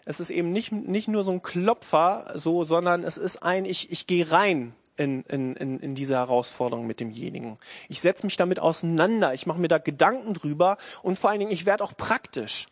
Es 0.03 0.19
ist 0.19 0.29
eben 0.29 0.51
nicht, 0.51 0.71
nicht 0.71 1.07
nur 1.07 1.23
so 1.23 1.31
ein 1.31 1.41
Klopfer, 1.41 2.31
so, 2.35 2.63
sondern 2.63 3.03
es 3.03 3.17
ist 3.17 3.41
ein, 3.41 3.65
ich, 3.65 3.91
ich 3.91 4.05
gehe 4.05 4.29
rein 4.29 4.75
in, 4.97 5.23
in, 5.23 5.55
in, 5.55 5.79
in 5.79 5.95
diese 5.95 6.15
Herausforderung 6.15 6.85
mit 6.85 6.99
demjenigen. 6.99 7.57
Ich 7.89 8.01
setze 8.01 8.25
mich 8.25 8.37
damit 8.37 8.59
auseinander, 8.59 9.33
ich 9.33 9.47
mache 9.47 9.59
mir 9.59 9.67
da 9.67 9.79
Gedanken 9.79 10.33
drüber 10.33 10.77
und 11.01 11.17
vor 11.17 11.31
allen 11.31 11.39
Dingen, 11.39 11.51
ich 11.51 11.65
werde 11.65 11.83
auch 11.83 11.97
praktisch. 11.97 12.67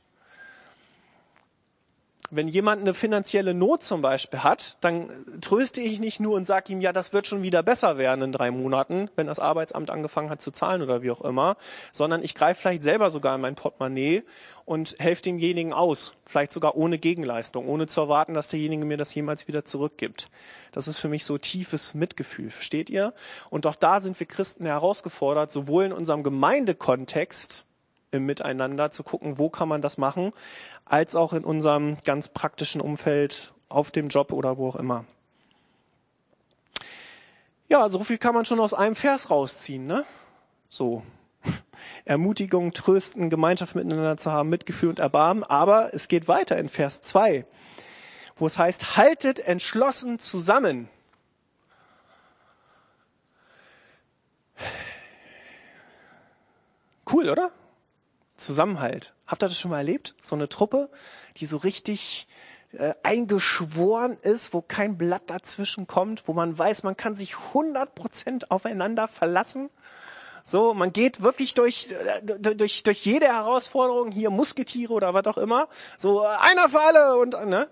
Wenn 2.35 2.47
jemand 2.47 2.81
eine 2.81 2.93
finanzielle 2.93 3.53
Not 3.53 3.83
zum 3.83 4.01
Beispiel 4.01 4.43
hat, 4.43 4.77
dann 4.81 5.09
tröste 5.41 5.81
ich 5.81 5.99
nicht 5.99 6.19
nur 6.19 6.35
und 6.35 6.45
sage 6.45 6.73
ihm, 6.73 6.81
ja, 6.81 6.91
das 6.91 7.13
wird 7.13 7.27
schon 7.27 7.43
wieder 7.43 7.63
besser 7.63 7.97
werden 7.97 8.23
in 8.23 8.31
drei 8.31 8.51
Monaten, 8.51 9.09
wenn 9.15 9.27
das 9.27 9.39
Arbeitsamt 9.39 9.89
angefangen 9.89 10.29
hat 10.29 10.41
zu 10.41 10.51
zahlen 10.51 10.81
oder 10.81 11.01
wie 11.01 11.11
auch 11.11 11.21
immer, 11.21 11.57
sondern 11.91 12.23
ich 12.23 12.35
greife 12.35 12.61
vielleicht 12.61 12.83
selber 12.83 13.09
sogar 13.11 13.35
in 13.35 13.41
mein 13.41 13.55
Portemonnaie 13.55 14.23
und 14.65 14.95
helfe 14.99 15.23
demjenigen 15.23 15.73
aus, 15.73 16.13
vielleicht 16.25 16.51
sogar 16.51 16.75
ohne 16.75 16.97
Gegenleistung, 16.97 17.67
ohne 17.67 17.87
zu 17.87 18.01
erwarten, 18.01 18.33
dass 18.33 18.47
derjenige 18.47 18.85
mir 18.85 18.97
das 18.97 19.13
jemals 19.13 19.47
wieder 19.47 19.65
zurückgibt. 19.65 20.29
Das 20.71 20.87
ist 20.87 20.99
für 20.99 21.09
mich 21.09 21.25
so 21.25 21.37
tiefes 21.37 21.93
Mitgefühl, 21.93 22.49
versteht 22.49 22.89
ihr? 22.89 23.13
Und 23.49 23.67
auch 23.67 23.75
da 23.75 23.99
sind 23.99 24.19
wir 24.19 24.27
Christen 24.27 24.65
herausgefordert, 24.65 25.51
sowohl 25.51 25.85
in 25.85 25.93
unserem 25.93 26.23
Gemeindekontext, 26.23 27.65
im 28.13 28.25
Miteinander 28.25 28.91
zu 28.91 29.03
gucken, 29.03 29.37
wo 29.37 29.49
kann 29.49 29.67
man 29.67 29.81
das 29.81 29.97
machen, 29.97 30.31
als 30.85 31.15
auch 31.15 31.33
in 31.33 31.43
unserem 31.43 31.97
ganz 32.05 32.29
praktischen 32.29 32.79
Umfeld, 32.79 33.53
auf 33.69 33.89
dem 33.89 34.07
Job 34.07 34.31
oder 34.31 34.57
wo 34.57 34.69
auch 34.69 34.75
immer. 34.75 35.03
Ja, 37.67 37.89
so 37.89 38.03
viel 38.03 38.19
kann 38.19 38.35
man 38.35 38.45
schon 38.45 38.59
aus 38.59 38.75
einem 38.75 38.95
Vers 38.95 39.31
rausziehen, 39.31 39.87
ne? 39.87 40.05
So. 40.69 41.01
Ermutigung, 42.05 42.73
Trösten, 42.73 43.31
Gemeinschaft 43.31 43.73
miteinander 43.73 44.15
zu 44.17 44.31
haben, 44.31 44.49
Mitgefühl 44.49 44.89
und 44.89 44.99
Erbarmen. 44.99 45.43
Aber 45.43 45.91
es 45.93 46.07
geht 46.07 46.27
weiter 46.27 46.57
in 46.57 46.69
Vers 46.69 47.01
2, 47.01 47.45
wo 48.35 48.45
es 48.45 48.59
heißt, 48.59 48.95
haltet 48.97 49.39
entschlossen 49.39 50.19
zusammen. 50.19 50.87
Cool, 57.11 57.29
oder? 57.29 57.51
Zusammenhalt. 58.45 59.13
Habt 59.27 59.43
ihr 59.43 59.47
das 59.47 59.59
schon 59.59 59.71
mal 59.71 59.77
erlebt? 59.77 60.15
So 60.21 60.35
eine 60.35 60.49
Truppe, 60.49 60.89
die 61.37 61.45
so 61.45 61.57
richtig 61.57 62.27
äh, 62.73 62.93
eingeschworen 63.03 64.17
ist, 64.21 64.53
wo 64.53 64.61
kein 64.61 64.97
Blatt 64.97 65.23
dazwischen 65.27 65.87
kommt, 65.87 66.27
wo 66.27 66.33
man 66.33 66.57
weiß, 66.57 66.83
man 66.83 66.97
kann 66.97 67.15
sich 67.15 67.35
100% 67.53 68.45
aufeinander 68.49 69.07
verlassen. 69.07 69.69
So, 70.43 70.73
man 70.73 70.91
geht 70.91 71.21
wirklich 71.21 71.53
durch, 71.53 71.89
äh, 71.91 72.21
durch, 72.23 72.83
durch 72.83 73.05
jede 73.05 73.27
Herausforderung, 73.27 74.11
hier 74.11 74.29
Musketiere 74.29 74.91
oder 74.91 75.13
was 75.13 75.27
auch 75.27 75.37
immer. 75.37 75.67
So, 75.97 76.21
einer 76.21 76.67
für 76.67 76.81
alle 76.81 77.17
und, 77.17 77.33
ne? 77.45 77.69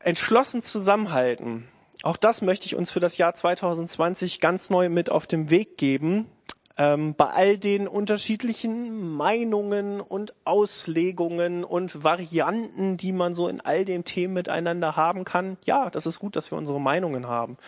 Entschlossen 0.00 0.62
zusammenhalten. 0.62 1.68
Auch 2.02 2.16
das 2.16 2.42
möchte 2.42 2.66
ich 2.66 2.76
uns 2.76 2.90
für 2.90 3.00
das 3.00 3.18
Jahr 3.18 3.34
2020 3.34 4.40
ganz 4.40 4.70
neu 4.70 4.88
mit 4.88 5.10
auf 5.10 5.26
den 5.26 5.50
Weg 5.50 5.76
geben 5.76 6.30
ähm, 6.78 7.14
bei 7.14 7.26
all 7.26 7.58
den 7.58 7.88
unterschiedlichen 7.88 9.16
Meinungen 9.16 10.00
und 10.00 10.32
Auslegungen 10.44 11.64
und 11.64 12.04
Varianten, 12.04 12.96
die 12.96 13.10
man 13.12 13.34
so 13.34 13.48
in 13.48 13.60
all 13.60 13.84
den 13.84 14.04
Themen 14.04 14.34
miteinander 14.34 14.94
haben 14.94 15.24
kann, 15.24 15.58
ja, 15.64 15.90
das 15.90 16.06
ist 16.06 16.20
gut, 16.20 16.36
dass 16.36 16.52
wir 16.52 16.56
unsere 16.56 16.80
Meinungen 16.80 17.26
haben. 17.26 17.58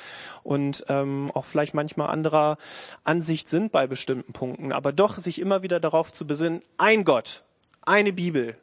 Und 0.44 0.86
ähm, 0.88 1.30
auch 1.34 1.44
vielleicht 1.44 1.74
manchmal 1.74 2.08
anderer 2.08 2.56
Ansicht 3.02 3.48
sind 3.48 3.72
bei 3.72 3.88
bestimmten 3.88 4.32
Punkten, 4.32 4.72
aber 4.72 4.92
doch 4.92 5.18
sich 5.18 5.40
immer 5.40 5.64
wieder 5.64 5.80
darauf 5.80 6.12
zu 6.12 6.26
besinnen, 6.26 6.60
ein 6.78 7.04
Gott, 7.04 7.42
eine 7.84 8.12
Bibel, 8.12 8.56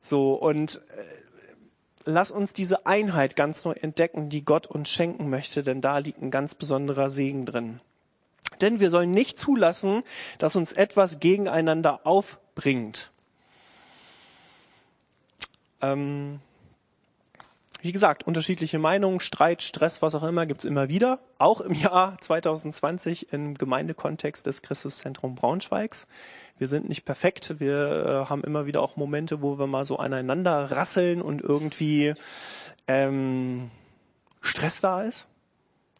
so 0.00 0.34
und 0.34 0.76
äh, 0.96 1.02
lass 2.06 2.30
uns 2.30 2.54
diese 2.54 2.86
Einheit 2.86 3.36
ganz 3.36 3.64
neu 3.66 3.72
entdecken, 3.72 4.30
die 4.30 4.44
Gott 4.44 4.66
uns 4.66 4.88
schenken 4.88 5.28
möchte, 5.28 5.62
denn 5.62 5.82
da 5.82 5.98
liegt 5.98 6.22
ein 6.22 6.30
ganz 6.30 6.54
besonderer 6.54 7.10
Segen 7.10 7.44
drin. 7.44 7.80
Denn 8.60 8.80
wir 8.80 8.90
sollen 8.90 9.10
nicht 9.10 9.38
zulassen, 9.38 10.02
dass 10.38 10.56
uns 10.56 10.72
etwas 10.72 11.20
gegeneinander 11.20 12.00
aufbringt. 12.04 13.10
Ähm, 15.82 16.40
wie 17.82 17.92
gesagt, 17.92 18.26
unterschiedliche 18.26 18.78
Meinungen, 18.78 19.20
Streit, 19.20 19.62
Stress, 19.62 20.02
was 20.02 20.14
auch 20.14 20.24
immer, 20.24 20.46
gibt's 20.46 20.64
immer 20.64 20.88
wieder. 20.88 21.20
Auch 21.38 21.60
im 21.60 21.72
Jahr 21.72 22.20
2020 22.20 23.32
im 23.32 23.54
Gemeindekontext 23.54 24.46
des 24.46 24.62
Christuszentrum 24.62 25.34
Braunschweigs. 25.34 26.06
Wir 26.58 26.68
sind 26.68 26.88
nicht 26.88 27.04
perfekt. 27.04 27.60
Wir 27.60 28.24
äh, 28.26 28.30
haben 28.30 28.42
immer 28.42 28.66
wieder 28.66 28.82
auch 28.82 28.96
Momente, 28.96 29.42
wo 29.42 29.58
wir 29.58 29.66
mal 29.66 29.84
so 29.84 29.98
aneinander 29.98 30.70
rasseln 30.70 31.22
und 31.22 31.42
irgendwie 31.42 32.14
ähm, 32.88 33.70
Stress 34.40 34.80
da 34.80 35.02
ist. 35.02 35.28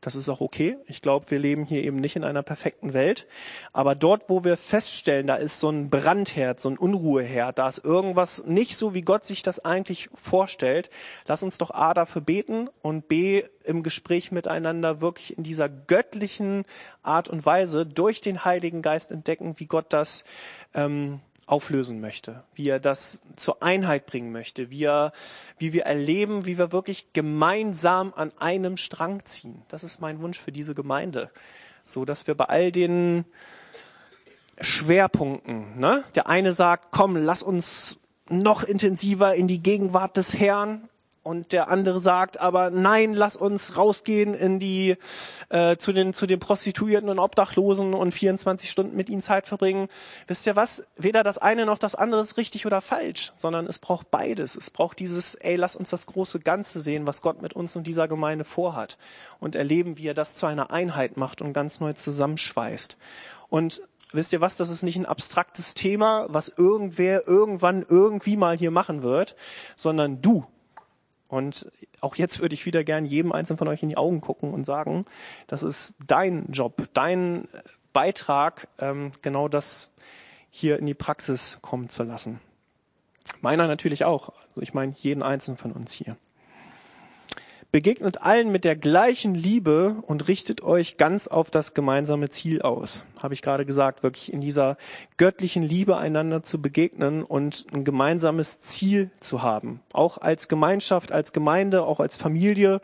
Das 0.07 0.15
ist 0.15 0.29
auch 0.29 0.41
okay. 0.41 0.77
Ich 0.87 1.03
glaube, 1.03 1.33
wir 1.33 1.41
leben 1.41 1.65
hier 1.65 1.83
eben 1.83 1.97
nicht 1.97 2.15
in 2.15 2.23
einer 2.23 2.45
perfekten 2.45 2.93
Welt. 2.93 3.27
Aber 3.73 3.97
dort, 3.97 4.29
wo 4.29 4.45
wir 4.45 4.57
feststellen, 4.57 5.27
da 5.27 5.35
ist 5.35 5.59
so 5.59 5.69
ein 5.69 5.91
Brandherd, 5.91 6.61
so 6.61 6.69
ein 6.69 6.79
Unruheherd, 6.79 7.59
da 7.59 7.67
ist 7.67 7.85
irgendwas 7.85 8.45
nicht 8.47 8.77
so, 8.77 8.95
wie 8.95 9.01
Gott 9.01 9.25
sich 9.25 9.43
das 9.43 9.65
eigentlich 9.65 10.09
vorstellt, 10.15 10.91
lass 11.27 11.43
uns 11.43 11.59
doch 11.59 11.73
A 11.73 11.93
dafür 11.93 12.23
beten 12.23 12.69
und 12.83 13.09
B 13.09 13.43
im 13.65 13.83
Gespräch 13.83 14.31
miteinander 14.31 15.01
wirklich 15.01 15.37
in 15.37 15.43
dieser 15.43 15.69
göttlichen 15.69 16.67
Art 17.03 17.29
und 17.29 17.45
Weise 17.45 17.85
durch 17.85 18.21
den 18.21 18.45
Heiligen 18.45 18.83
Geist 18.83 19.11
entdecken, 19.11 19.55
wie 19.59 19.67
Gott 19.67 19.87
das 19.89 20.23
ähm, 20.73 21.19
auflösen 21.47 22.01
möchte, 22.01 22.43
wie 22.55 22.69
er 22.69 22.81
das 22.81 23.23
zur 23.37 23.63
Einheit 23.63 24.07
bringen 24.07 24.33
möchte, 24.33 24.71
wie, 24.71 24.85
er, 24.85 25.13
wie 25.59 25.73
wir 25.73 25.85
erleben, 25.85 26.45
wie 26.45 26.59
wir 26.59 26.73
wirklich 26.73 27.13
gemeinsam 27.13 28.13
an 28.15 28.33
einem 28.39 28.77
Strang 28.77 29.25
ziehen. 29.25 29.63
Das 29.69 29.85
ist 29.85 30.01
mein 30.01 30.21
Wunsch 30.21 30.41
für 30.41 30.51
diese 30.51 30.75
Gemeinde, 30.75 31.31
so 31.85 32.05
dass 32.05 32.27
wir 32.27 32.35
bei 32.35 32.47
all 32.47 32.73
den 32.73 33.25
Schwerpunkten, 34.61 35.79
ne? 35.79 36.03
der 36.17 36.29
eine 36.29 36.53
sagt, 36.53 36.89
komm, 36.91 37.17
lass 37.17 37.45
uns 37.45 37.99
noch 38.29 38.65
intensiver 38.65 39.35
in 39.35 39.47
die 39.47 39.63
Gegenwart 39.63 40.17
des 40.17 40.39
Herrn 40.39 40.89
und 41.27 41.51
der 41.51 41.69
andere 41.69 41.99
sagt 41.99 42.41
aber 42.41 42.71
nein, 42.71 43.13
lass 43.13 43.35
uns 43.35 43.77
rausgehen 43.77 44.33
in 44.33 44.61
die 44.61 44.97
äh, 45.49 45.77
zu 45.77 45.93
den 45.93 46.13
zu 46.13 46.27
den 46.27 46.39
Prostituierten 46.39 47.09
und 47.09 47.19
Obdachlosen 47.19 47.95
und 47.95 48.13
24 48.13 48.71
Stunden 48.71 48.97
mit 48.97 49.11
ihnen 49.11 49.21
Zeit 49.21 49.49
verbringen. 49.49 49.89
Wisst 50.29 50.47
ihr 50.47 50.55
was? 50.55 50.87
Weder 50.97 51.25
das 51.25 51.39
eine 51.39 51.67
noch 51.67 51.79
das 51.79 51.97
andere 51.97 52.21
ist 52.21 52.37
richtig 52.37 52.65
oder 52.65 52.81
falsch, 52.81 53.33
sondern 53.35 53.67
es 53.67 53.81
braucht 53.81 54.13
beides. 54.13 54.55
Es 54.55 54.71
braucht 54.71 55.01
dieses, 55.01 55.35
ey, 55.35 55.57
lass 55.57 55.75
uns 55.75 55.91
das 55.91 56.07
große 56.07 56.39
Ganze 56.39 56.81
sehen, 56.81 57.09
was 57.09 57.23
Gott 57.23 57.43
mit 57.43 57.55
uns 57.55 57.75
und 57.75 57.89
dieser 57.89 58.07
Gemeinde 58.07 58.45
vorhat 58.45 58.97
und 59.41 59.57
erleben, 59.57 59.99
wie 59.99 60.07
er 60.07 60.15
das 60.15 60.37
zu 60.37 60.47
einer 60.47 60.71
Einheit 60.71 61.17
macht 61.17 61.43
und 61.43 61.53
ganz 61.53 61.81
neu 61.81 61.93
zusammenschweißt. 61.93 62.99
Und 63.49 63.83
wisst 64.13 64.33
ihr 64.33 64.41
was? 64.41 64.57
Das 64.57 64.71
ist 64.71 64.85
nicht 64.85 64.97
ein 64.97 65.07
abstraktes 65.07 65.75
Thema, 65.75 66.27
was 66.29 66.53
irgendwer 66.57 67.27
irgendwann 67.27 67.85
irgendwie 67.89 68.37
mal 68.37 68.57
hier 68.57 68.71
machen 68.71 69.03
wird, 69.03 69.35
sondern 69.75 70.23
du 70.23 70.47
und 71.29 71.71
auch 72.01 72.17
jetzt 72.17 72.41
würde 72.41 72.55
ich 72.55 72.67
wieder 72.67 72.85
gern 72.85 73.05
jedem 73.05 73.33
Einzelnen 73.33 73.59
von 73.59 73.69
euch 73.69 73.83
in 73.83 73.89
die 73.89 73.97
Augen 73.97 74.21
gucken 74.21 74.53
und 74.53 74.65
sagen, 74.65 75.05
das 75.47 75.63
ist 75.63 75.97
dein 76.07 76.51
Job, 76.51 76.89
dein 76.95 77.49
Beitrag, 77.93 78.69
ähm, 78.79 79.13
genau 79.23 79.49
das 79.49 79.91
hier 80.51 80.79
in 80.79 80.87
die 80.87 80.95
Praxis 80.95 81.59
kommen 81.63 81.89
zu 81.89 82.03
lassen. 82.03 82.41
Meiner 83.41 83.67
natürlich 83.67 84.05
auch. 84.05 84.31
Also 84.49 84.63
ich 84.63 84.75
meine 84.75 84.93
jeden 84.97 85.23
Einzelnen 85.23 85.57
von 85.57 85.73
uns 85.73 85.93
hier. 85.93 86.17
Begegnet 87.73 88.23
allen 88.23 88.53
mit 88.53 88.65
der 88.65 88.77
gleichen 88.77 89.35
Liebe 89.35 89.97
und 90.07 90.29
richtet 90.29 90.63
euch 90.63 90.97
ganz 90.97 91.27
auf 91.27 91.51
das 91.51 91.75
gemeinsame 91.75 92.31
Ziel 92.31 92.63
aus. 92.63 93.05
Habe 93.23 93.35
ich 93.35 93.43
gerade 93.43 93.67
gesagt, 93.67 94.03
wirklich 94.03 94.33
in 94.33 94.41
dieser 94.41 94.77
göttlichen 95.17 95.63
Liebe 95.63 95.97
einander 95.97 96.43
zu 96.43 96.63
begegnen 96.63 97.23
und 97.23 97.67
ein 97.73 97.85
gemeinsames 97.85 98.61
Ziel 98.61 99.11
zu 99.21 99.43
haben. 99.43 99.81
Auch 99.93 100.19
als 100.19 100.49
Gemeinschaft, 100.49 101.13
als 101.13 101.33
Gemeinde, 101.33 101.85
auch 101.85 102.01
als 102.01 102.17
Familie, 102.17 102.81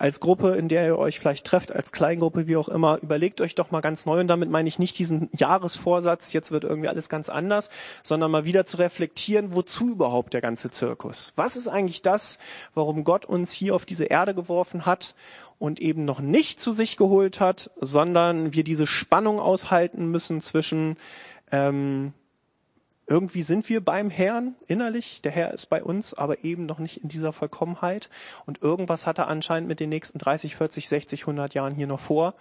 als 0.00 0.18
Gruppe, 0.18 0.52
in 0.52 0.68
der 0.68 0.86
ihr 0.86 0.98
euch 0.98 1.20
vielleicht 1.20 1.46
trefft, 1.46 1.74
als 1.76 1.92
Kleingruppe, 1.92 2.46
wie 2.46 2.56
auch 2.56 2.70
immer. 2.70 2.98
Überlegt 3.02 3.42
euch 3.42 3.54
doch 3.54 3.70
mal 3.70 3.82
ganz 3.82 4.06
neu 4.06 4.20
und 4.20 4.28
damit 4.28 4.48
meine 4.48 4.66
ich 4.66 4.78
nicht 4.78 4.98
diesen 4.98 5.28
Jahresvorsatz, 5.36 6.32
jetzt 6.32 6.50
wird 6.50 6.64
irgendwie 6.64 6.88
alles 6.88 7.10
ganz 7.10 7.28
anders, 7.28 7.68
sondern 8.02 8.30
mal 8.30 8.46
wieder 8.46 8.64
zu 8.64 8.78
reflektieren, 8.78 9.54
wozu 9.54 9.90
überhaupt 9.90 10.32
der 10.32 10.40
ganze 10.40 10.70
Zirkus? 10.70 11.32
Was 11.36 11.54
ist 11.54 11.68
eigentlich 11.68 12.00
das, 12.00 12.38
warum 12.74 13.04
Gott 13.04 13.26
uns 13.26 13.52
hier 13.52 13.74
auf 13.74 13.84
diese 13.84 14.06
Erde 14.06 14.34
geworfen 14.34 14.86
hat 14.86 15.14
und 15.58 15.80
eben 15.80 16.06
noch 16.06 16.20
nicht 16.20 16.60
zu 16.60 16.72
sich 16.72 16.96
geholt 16.96 17.38
hat, 17.38 17.70
sondern 17.78 18.54
wir 18.54 18.64
diese 18.64 18.86
Spannung 18.86 19.38
aushalten 19.38 20.10
müssen 20.10 20.40
zwischen 20.40 20.96
ähm, 21.52 22.14
irgendwie 23.10 23.42
sind 23.42 23.68
wir 23.68 23.84
beim 23.84 24.08
Herrn 24.08 24.54
innerlich, 24.68 25.20
der 25.20 25.32
Herr 25.32 25.52
ist 25.52 25.66
bei 25.66 25.82
uns, 25.82 26.14
aber 26.14 26.44
eben 26.44 26.64
noch 26.64 26.78
nicht 26.78 26.98
in 26.98 27.08
dieser 27.08 27.32
Vollkommenheit. 27.32 28.08
Und 28.46 28.62
irgendwas 28.62 29.04
hat 29.04 29.18
er 29.18 29.26
anscheinend 29.26 29.68
mit 29.68 29.80
den 29.80 29.88
nächsten 29.88 30.18
30, 30.18 30.54
40, 30.54 30.88
60, 30.88 31.22
100 31.22 31.52
Jahren 31.54 31.74
hier 31.74 31.88
noch 31.88 31.98
vor, 31.98 32.34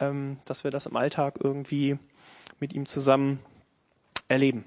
ähm, 0.00 0.38
dass 0.46 0.64
wir 0.64 0.70
das 0.70 0.86
im 0.86 0.96
Alltag 0.96 1.38
irgendwie 1.42 1.98
mit 2.58 2.72
ihm 2.72 2.86
zusammen 2.86 3.40
erleben. 4.28 4.64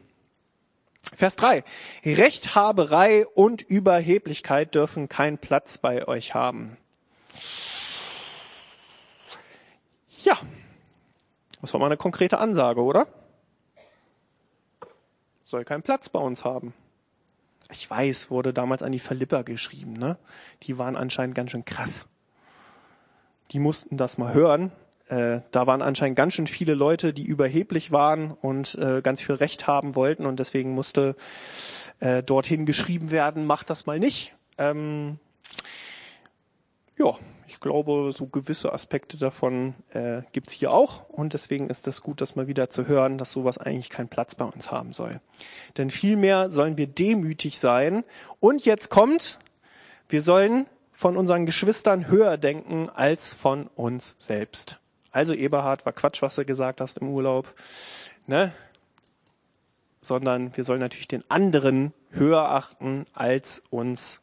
Vers 1.12 1.38
3. 1.38 1.63
Rechthaberei 2.06 3.25
und 3.25 3.63
Überheblichkeit 3.63 4.75
dürfen 4.75 5.10
keinen 5.10 5.39
Platz 5.39 5.80
bei 5.80 6.08
euch 6.08 6.36
haben. 6.36 6.77
Ja, 10.23 10.38
das 11.62 11.73
war 11.73 11.80
mal 11.80 11.88
eine 11.88 11.97
konkrete 11.97 12.38
Ansage, 12.38 12.84
oder? 12.84 13.08
Soll 15.52 15.66
keinen 15.66 15.84
Platz 15.84 16.08
bei 16.08 16.20
uns 16.20 16.46
haben. 16.46 16.74
Ich 17.74 17.90
weiß, 17.90 18.32
wurde 18.32 18.54
damals 18.54 18.84
an 18.84 18.94
die 18.94 19.00
Philipper 19.00 19.44
geschrieben. 19.44 19.92
Ne? 19.92 20.18
Die 20.64 20.78
waren 20.78 20.96
anscheinend 20.96 21.36
ganz 21.36 21.52
schön 21.52 21.66
krass. 21.66 22.06
Die 23.52 23.60
mussten 23.60 23.98
das 23.98 24.18
mal 24.18 24.34
hören. 24.34 24.72
Äh, 25.10 25.42
da 25.52 25.68
waren 25.68 25.82
anscheinend 25.82 26.16
ganz 26.16 26.36
schön 26.36 26.48
viele 26.48 26.74
Leute, 26.74 27.12
die 27.12 27.26
überheblich 27.26 27.92
waren 27.92 28.32
und 28.32 28.76
äh, 28.76 29.02
ganz 29.02 29.22
viel 29.22 29.36
Recht 29.36 29.68
haben 29.68 29.96
wollten. 29.96 30.26
Und 30.26 30.40
deswegen 30.40 30.74
musste 30.74 31.18
äh, 32.00 32.24
dorthin 32.24 32.66
geschrieben 32.66 33.12
werden, 33.12 33.46
macht 33.46 33.70
das 33.70 33.86
mal 33.86 34.00
nicht. 34.00 34.34
Ähm, 34.58 35.20
ja, 36.98 37.14
ich 37.52 37.60
glaube, 37.60 38.14
so 38.16 38.28
gewisse 38.28 38.72
Aspekte 38.72 39.18
davon 39.18 39.74
äh, 39.94 40.22
gibt's 40.32 40.54
hier 40.54 40.72
auch. 40.72 41.10
Und 41.10 41.34
deswegen 41.34 41.70
ist 41.70 41.86
es 41.86 42.02
gut, 42.02 42.22
das 42.22 42.38
mal 42.38 42.48
wieder 42.48 42.70
zu 42.70 42.88
hören, 42.88 43.18
dass 43.18 43.34
sowas 43.34 43.58
eigentlich 43.58 43.90
keinen 43.90 44.08
Platz 44.08 44.36
bei 44.36 44.46
uns 44.46 44.72
haben 44.72 44.94
soll. 44.94 45.20
Denn 45.78 45.90
vielmehr 45.90 46.50
sollen 46.50 46.78
wir 46.78 46.88
demütig 46.88 47.60
sein. 47.60 48.06
Und 48.40 48.64
jetzt 48.64 48.90
kommt, 48.90 49.40
wir 50.08 50.22
sollen 50.22 50.66
von 50.94 51.18
unseren 51.18 51.46
Geschwistern 51.46 52.08
höher 52.08 52.38
denken 52.38 52.90
als 52.90 53.34
von 53.34 53.68
uns 53.68 54.16
selbst. 54.18 54.80
Also 55.12 55.34
Eberhard, 55.34 55.86
war 55.86 55.92
Quatsch, 55.92 56.22
was 56.22 56.36
du 56.36 56.46
gesagt 56.46 56.80
hast 56.80 57.00
im 57.00 57.10
Urlaub. 57.10 57.54
Ne? 58.28 58.54
Sondern 60.00 60.56
wir 60.56 60.64
sollen 60.64 60.80
natürlich 60.80 61.10
den 61.10 61.30
anderen 61.30 61.94
höher 62.12 62.44
achten 62.44 63.06
als 63.14 63.62
uns 63.70 64.22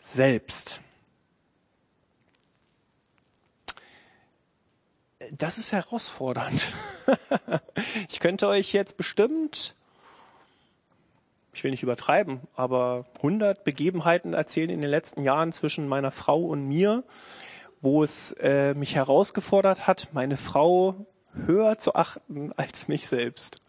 selbst. 0.00 0.82
Das 5.38 5.56
ist 5.56 5.72
herausfordernd. 5.72 6.68
ich 8.10 8.20
könnte 8.20 8.48
euch 8.48 8.72
jetzt 8.72 8.98
bestimmt, 8.98 9.74
ich 11.54 11.64
will 11.64 11.70
nicht 11.70 11.82
übertreiben, 11.82 12.40
aber 12.54 13.06
100 13.16 13.64
Begebenheiten 13.64 14.34
erzählen 14.34 14.68
in 14.70 14.82
den 14.82 14.90
letzten 14.90 15.22
Jahren 15.22 15.52
zwischen 15.52 15.88
meiner 15.88 16.10
Frau 16.10 16.42
und 16.42 16.68
mir, 16.68 17.02
wo 17.80 18.04
es 18.04 18.32
äh, 18.40 18.74
mich 18.74 18.94
herausgefordert 18.94 19.86
hat, 19.86 20.08
meine 20.12 20.36
Frau 20.36 21.06
höher 21.46 21.78
zu 21.78 21.94
achten 21.94 22.52
als 22.56 22.88
mich 22.88 23.06
selbst. 23.06 23.62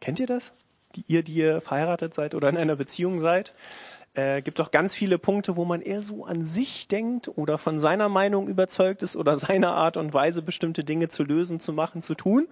Kennt 0.00 0.20
ihr 0.20 0.26
das? 0.26 0.54
Die 0.96 1.04
ihr, 1.06 1.22
die 1.22 1.34
ihr 1.34 1.60
verheiratet 1.60 2.14
seid 2.14 2.34
oder 2.34 2.48
in 2.48 2.56
einer 2.56 2.76
Beziehung 2.76 3.20
seid? 3.20 3.52
Äh, 4.14 4.42
gibt 4.42 4.60
auch 4.60 4.72
ganz 4.72 4.96
viele 4.96 5.18
Punkte, 5.18 5.56
wo 5.56 5.64
man 5.64 5.82
eher 5.82 6.02
so 6.02 6.24
an 6.24 6.42
sich 6.42 6.88
denkt 6.88 7.28
oder 7.28 7.58
von 7.58 7.78
seiner 7.78 8.08
Meinung 8.08 8.48
überzeugt 8.48 9.02
ist 9.02 9.16
oder 9.16 9.36
seiner 9.38 9.72
Art 9.74 9.96
und 9.96 10.12
Weise, 10.12 10.42
bestimmte 10.42 10.82
Dinge 10.82 11.08
zu 11.08 11.22
lösen, 11.22 11.60
zu 11.60 11.72
machen, 11.72 12.02
zu 12.02 12.14
tun. 12.14 12.48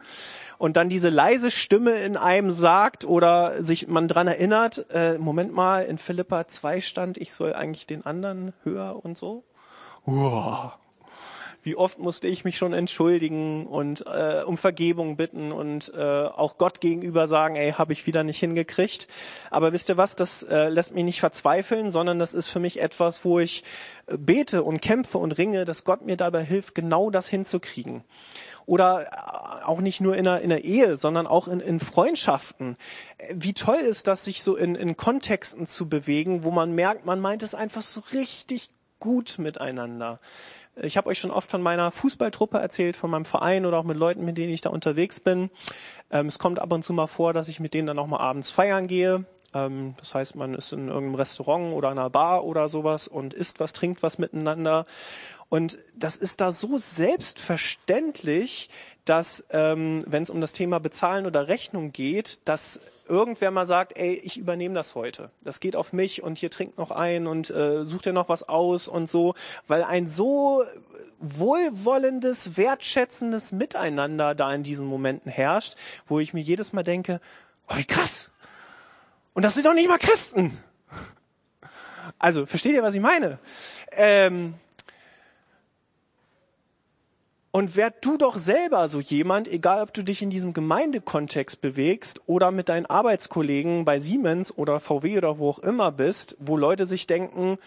Und 0.58 0.76
dann 0.76 0.88
diese 0.88 1.08
leise 1.08 1.50
Stimme 1.50 1.96
in 1.96 2.16
einem 2.16 2.52
sagt 2.52 3.04
oder 3.04 3.62
sich 3.62 3.88
man 3.88 4.06
dran 4.06 4.28
erinnert, 4.28 4.86
äh, 4.90 5.18
Moment 5.18 5.52
mal, 5.52 5.84
in 5.84 5.98
Philippa 5.98 6.46
2 6.46 6.80
stand, 6.80 7.18
ich 7.18 7.32
soll 7.32 7.54
eigentlich 7.54 7.86
den 7.86 8.06
anderen 8.06 8.52
höher 8.62 9.04
und 9.04 9.18
so. 9.18 9.42
Uah 10.06 10.78
wie 11.68 11.76
oft 11.76 11.98
musste 11.98 12.28
ich 12.28 12.46
mich 12.46 12.56
schon 12.56 12.72
entschuldigen 12.72 13.66
und 13.66 14.06
äh, 14.06 14.42
um 14.42 14.56
Vergebung 14.56 15.18
bitten 15.18 15.52
und 15.52 15.92
äh, 15.94 16.00
auch 16.00 16.56
Gott 16.56 16.80
gegenüber 16.80 17.28
sagen, 17.28 17.56
ey, 17.56 17.72
habe 17.72 17.92
ich 17.92 18.06
wieder 18.06 18.24
nicht 18.24 18.38
hingekriegt. 18.40 19.06
Aber 19.50 19.74
wisst 19.74 19.90
ihr 19.90 19.98
was, 19.98 20.16
das 20.16 20.42
äh, 20.44 20.70
lässt 20.70 20.94
mich 20.94 21.04
nicht 21.04 21.20
verzweifeln, 21.20 21.90
sondern 21.90 22.18
das 22.18 22.32
ist 22.32 22.46
für 22.46 22.58
mich 22.58 22.80
etwas, 22.80 23.22
wo 23.22 23.38
ich 23.38 23.64
äh, 24.06 24.16
bete 24.16 24.62
und 24.62 24.80
kämpfe 24.80 25.18
und 25.18 25.32
ringe, 25.32 25.66
dass 25.66 25.84
Gott 25.84 26.06
mir 26.06 26.16
dabei 26.16 26.42
hilft, 26.42 26.74
genau 26.74 27.10
das 27.10 27.28
hinzukriegen 27.28 28.02
oder 28.64 29.02
äh, 29.02 29.64
auch 29.66 29.82
nicht 29.82 30.00
nur 30.00 30.16
in 30.16 30.24
der, 30.24 30.40
in 30.40 30.48
der 30.48 30.64
Ehe, 30.64 30.96
sondern 30.96 31.26
auch 31.26 31.48
in, 31.48 31.60
in 31.60 31.80
Freundschaften. 31.80 32.76
Wie 33.34 33.52
toll 33.52 33.80
ist 33.80 34.06
das, 34.06 34.24
sich 34.24 34.42
so 34.42 34.56
in, 34.56 34.74
in 34.74 34.96
Kontexten 34.96 35.66
zu 35.66 35.86
bewegen, 35.86 36.44
wo 36.44 36.50
man 36.50 36.74
merkt, 36.74 37.04
man 37.04 37.20
meint 37.20 37.42
es 37.42 37.54
einfach 37.54 37.82
so 37.82 38.00
richtig 38.14 38.70
gut 39.00 39.38
miteinander. 39.38 40.20
Ich 40.80 40.96
habe 40.96 41.08
euch 41.08 41.18
schon 41.18 41.30
oft 41.30 41.50
von 41.50 41.62
meiner 41.62 41.90
Fußballtruppe 41.90 42.58
erzählt, 42.58 42.96
von 42.96 43.10
meinem 43.10 43.24
Verein 43.24 43.66
oder 43.66 43.78
auch 43.78 43.84
mit 43.84 43.96
Leuten, 43.96 44.24
mit 44.24 44.38
denen 44.38 44.52
ich 44.52 44.60
da 44.60 44.70
unterwegs 44.70 45.20
bin. 45.20 45.50
Ähm, 46.10 46.26
es 46.26 46.38
kommt 46.38 46.60
ab 46.60 46.72
und 46.72 46.82
zu 46.82 46.92
mal 46.92 47.06
vor, 47.06 47.32
dass 47.32 47.48
ich 47.48 47.60
mit 47.60 47.74
denen 47.74 47.88
dann 47.88 47.98
auch 47.98 48.06
mal 48.06 48.20
abends 48.20 48.50
feiern 48.50 48.86
gehe. 48.86 49.24
Ähm, 49.54 49.94
das 49.98 50.14
heißt, 50.14 50.36
man 50.36 50.54
ist 50.54 50.72
in 50.72 50.88
irgendeinem 50.88 51.16
Restaurant 51.16 51.74
oder 51.74 51.88
einer 51.88 52.10
Bar 52.10 52.44
oder 52.44 52.68
sowas 52.68 53.08
und 53.08 53.34
isst 53.34 53.60
was, 53.60 53.72
trinkt 53.72 54.02
was 54.02 54.18
miteinander. 54.18 54.84
Und 55.48 55.78
das 55.96 56.16
ist 56.16 56.40
da 56.40 56.52
so 56.52 56.76
selbstverständlich, 56.76 58.68
dass 59.04 59.46
ähm, 59.50 60.04
wenn 60.06 60.22
es 60.22 60.30
um 60.30 60.40
das 60.40 60.52
Thema 60.52 60.78
Bezahlen 60.78 61.26
oder 61.26 61.48
Rechnung 61.48 61.92
geht, 61.92 62.46
dass 62.46 62.82
irgendwer 63.08 63.50
mal 63.50 63.66
sagt, 63.66 63.98
ey, 63.98 64.14
ich 64.14 64.36
übernehme 64.36 64.74
das 64.74 64.94
heute. 64.94 65.30
Das 65.42 65.60
geht 65.60 65.76
auf 65.76 65.92
mich 65.92 66.22
und 66.22 66.38
hier 66.38 66.50
trinkt 66.50 66.78
noch 66.78 66.90
ein 66.90 67.26
und 67.26 67.50
äh, 67.50 67.84
sucht 67.84 68.06
dir 68.06 68.12
noch 68.12 68.28
was 68.28 68.48
aus 68.48 68.88
und 68.88 69.08
so, 69.08 69.34
weil 69.66 69.82
ein 69.82 70.08
so 70.08 70.64
wohlwollendes, 71.18 72.56
wertschätzendes 72.56 73.52
Miteinander 73.52 74.34
da 74.34 74.52
in 74.54 74.62
diesen 74.62 74.86
Momenten 74.86 75.30
herrscht, 75.30 75.74
wo 76.06 76.20
ich 76.20 76.34
mir 76.34 76.40
jedes 76.40 76.72
Mal 76.72 76.84
denke, 76.84 77.20
oh, 77.68 77.76
wie 77.76 77.84
krass. 77.84 78.30
Und 79.34 79.44
das 79.44 79.54
sind 79.54 79.66
doch 79.66 79.74
nicht 79.74 79.88
mal 79.88 79.98
Christen. 79.98 80.58
Also, 82.18 82.46
versteht 82.46 82.72
ihr, 82.74 82.82
was 82.82 82.94
ich 82.94 83.00
meine? 83.00 83.38
Ähm, 83.92 84.54
und 87.50 87.76
werd 87.76 88.04
du 88.04 88.16
doch 88.16 88.36
selber 88.36 88.88
so 88.88 89.00
jemand, 89.00 89.48
egal 89.48 89.82
ob 89.82 89.94
du 89.94 90.02
dich 90.02 90.22
in 90.22 90.30
diesem 90.30 90.52
Gemeindekontext 90.52 91.60
bewegst 91.60 92.20
oder 92.26 92.50
mit 92.50 92.68
deinen 92.68 92.86
Arbeitskollegen 92.86 93.84
bei 93.84 94.00
Siemens 94.00 94.56
oder 94.56 94.80
VW 94.80 95.18
oder 95.18 95.38
wo 95.38 95.50
auch 95.50 95.58
immer 95.60 95.90
bist, 95.92 96.36
wo 96.40 96.56
Leute 96.56 96.84
sich 96.84 97.06
denken, 97.06 97.58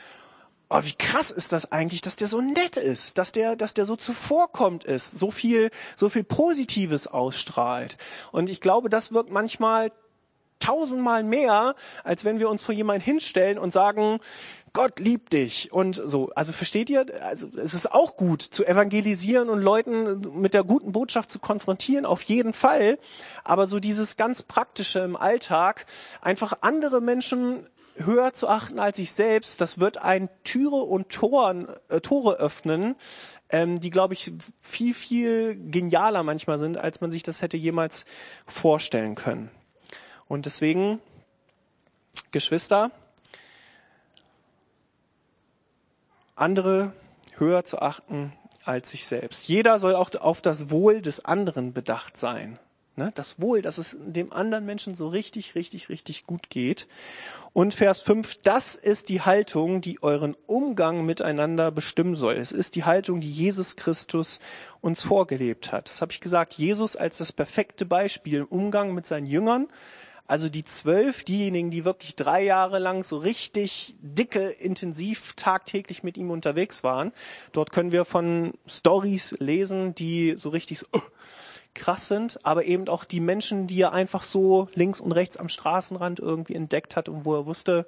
oh, 0.69 0.79
wie 0.83 0.93
krass 0.93 1.31
ist 1.31 1.51
das 1.51 1.71
eigentlich, 1.71 2.01
dass 2.01 2.15
der 2.15 2.27
so 2.27 2.41
nett 2.41 2.77
ist, 2.77 3.17
dass 3.17 3.31
der, 3.31 3.55
dass 3.55 3.73
der 3.73 3.85
so 3.85 3.95
zuvorkommt 3.95 4.85
ist, 4.85 5.11
so 5.11 5.31
viel, 5.31 5.69
so 5.95 6.09
viel 6.09 6.23
Positives 6.23 7.07
ausstrahlt. 7.07 7.97
Und 8.31 8.49
ich 8.49 8.61
glaube, 8.61 8.89
das 8.89 9.11
wirkt 9.11 9.31
manchmal 9.31 9.91
tausendmal 10.59 11.23
mehr, 11.23 11.75
als 12.03 12.23
wenn 12.23 12.39
wir 12.39 12.49
uns 12.49 12.63
vor 12.63 12.73
jemanden 12.73 13.01
hinstellen 13.01 13.57
und 13.57 13.73
sagen, 13.73 14.19
Gott 14.73 14.99
liebt 14.99 15.33
dich 15.33 15.73
und 15.73 15.95
so. 15.95 16.31
Also 16.33 16.53
versteht 16.53 16.89
ihr? 16.89 17.05
Also 17.21 17.49
es 17.57 17.73
ist 17.73 17.91
auch 17.91 18.15
gut 18.15 18.41
zu 18.41 18.65
evangelisieren 18.65 19.49
und 19.49 19.59
Leuten 19.59 20.39
mit 20.39 20.53
der 20.53 20.63
guten 20.63 20.93
Botschaft 20.93 21.29
zu 21.29 21.39
konfrontieren, 21.39 22.05
auf 22.05 22.21
jeden 22.23 22.53
Fall. 22.53 22.97
Aber 23.43 23.67
so 23.67 23.79
dieses 23.79 24.15
ganz 24.15 24.43
praktische 24.43 24.99
im 24.99 25.17
Alltag, 25.17 25.85
einfach 26.21 26.59
andere 26.61 27.01
Menschen 27.01 27.67
höher 27.97 28.31
zu 28.31 28.47
achten 28.47 28.79
als 28.79 28.97
sich 28.97 29.11
selbst, 29.11 29.59
das 29.59 29.79
wird 29.79 29.97
ein 29.97 30.29
Türe 30.45 30.77
und 30.77 31.09
Toren, 31.09 31.67
äh, 31.89 31.99
Tore 31.99 32.37
öffnen, 32.37 32.95
ähm, 33.49 33.81
die, 33.81 33.89
glaube 33.89 34.13
ich, 34.13 34.31
viel, 34.61 34.93
viel 34.93 35.55
genialer 35.69 36.23
manchmal 36.23 36.59
sind, 36.59 36.77
als 36.77 37.01
man 37.01 37.11
sich 37.11 37.23
das 37.23 37.41
hätte 37.41 37.57
jemals 37.57 38.05
vorstellen 38.45 39.15
können. 39.15 39.51
Und 40.29 40.45
deswegen, 40.45 40.99
Geschwister, 42.31 42.91
andere 46.35 46.93
höher 47.37 47.63
zu 47.63 47.81
achten 47.81 48.33
als 48.63 48.91
sich 48.91 49.07
selbst. 49.07 49.47
Jeder 49.47 49.79
soll 49.79 49.95
auch 49.95 50.13
auf 50.15 50.41
das 50.41 50.69
Wohl 50.69 51.01
des 51.01 51.25
anderen 51.25 51.73
bedacht 51.73 52.17
sein. 52.17 52.59
Ne? 52.95 53.11
Das 53.15 53.39
Wohl, 53.39 53.61
dass 53.61 53.77
es 53.77 53.97
dem 53.99 54.33
anderen 54.33 54.65
Menschen 54.65 54.95
so 54.95 55.07
richtig, 55.07 55.55
richtig, 55.55 55.89
richtig 55.89 56.25
gut 56.25 56.49
geht. 56.49 56.87
Und 57.53 57.73
Vers 57.73 58.01
5, 58.01 58.39
das 58.43 58.75
ist 58.75 59.09
die 59.09 59.21
Haltung, 59.21 59.81
die 59.81 60.03
euren 60.03 60.35
Umgang 60.45 61.05
miteinander 61.05 61.71
bestimmen 61.71 62.15
soll. 62.15 62.35
Es 62.35 62.51
ist 62.51 62.75
die 62.75 62.83
Haltung, 62.83 63.19
die 63.19 63.29
Jesus 63.29 63.75
Christus 63.75 64.39
uns 64.81 65.01
vorgelebt 65.01 65.71
hat. 65.71 65.89
Das 65.89 66.01
habe 66.01 66.11
ich 66.11 66.21
gesagt. 66.21 66.53
Jesus 66.53 66.95
als 66.95 67.17
das 67.17 67.31
perfekte 67.31 67.85
Beispiel 67.85 68.39
im 68.39 68.45
Umgang 68.45 68.93
mit 68.93 69.05
seinen 69.05 69.25
Jüngern, 69.25 69.67
also 70.27 70.49
die 70.49 70.63
zwölf, 70.63 71.23
diejenigen, 71.23 71.71
die 71.71 71.85
wirklich 71.85 72.15
drei 72.15 72.43
Jahre 72.43 72.79
lang 72.79 73.03
so 73.03 73.17
richtig 73.17 73.95
dicke, 73.99 74.49
intensiv 74.49 75.33
tagtäglich 75.35 76.03
mit 76.03 76.17
ihm 76.17 76.31
unterwegs 76.31 76.83
waren. 76.83 77.11
Dort 77.51 77.71
können 77.71 77.91
wir 77.91 78.05
von 78.05 78.53
Stories 78.67 79.35
lesen, 79.39 79.93
die 79.93 80.35
so 80.37 80.49
richtig 80.49 80.79
so, 80.79 80.87
uh, 80.95 81.01
krass 81.73 82.07
sind, 82.07 82.45
aber 82.45 82.65
eben 82.65 82.87
auch 82.89 83.05
die 83.05 83.19
Menschen, 83.19 83.67
die 83.67 83.81
er 83.81 83.93
einfach 83.93 84.23
so 84.23 84.67
links 84.73 84.99
und 84.99 85.11
rechts 85.11 85.37
am 85.37 85.49
Straßenrand 85.49 86.19
irgendwie 86.19 86.55
entdeckt 86.55 86.95
hat 86.95 87.07
und 87.09 87.25
wo 87.25 87.35
er 87.35 87.45
wusste, 87.45 87.85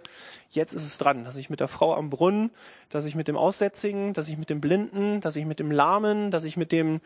jetzt 0.50 0.74
ist 0.74 0.84
es 0.84 0.98
dran, 0.98 1.26
dass 1.26 1.36
ich 1.36 1.50
mit 1.50 1.60
der 1.60 1.68
Frau 1.68 1.94
am 1.94 2.10
Brunnen, 2.10 2.52
dass 2.90 3.06
ich 3.06 3.16
mit 3.16 3.28
dem 3.28 3.38
Aussätzigen, 3.38 4.14
dass 4.14 4.28
ich 4.28 4.38
mit 4.38 4.50
dem 4.50 4.62
Blinden, 4.62 5.20
dass 5.22 5.36
ich 5.36 5.46
mit 5.46 5.60
dem 5.60 5.72
Lahmen, 5.72 6.32
dass 6.32 6.46
ich 6.46 6.58
mit 6.58 6.72
dem 6.72 7.02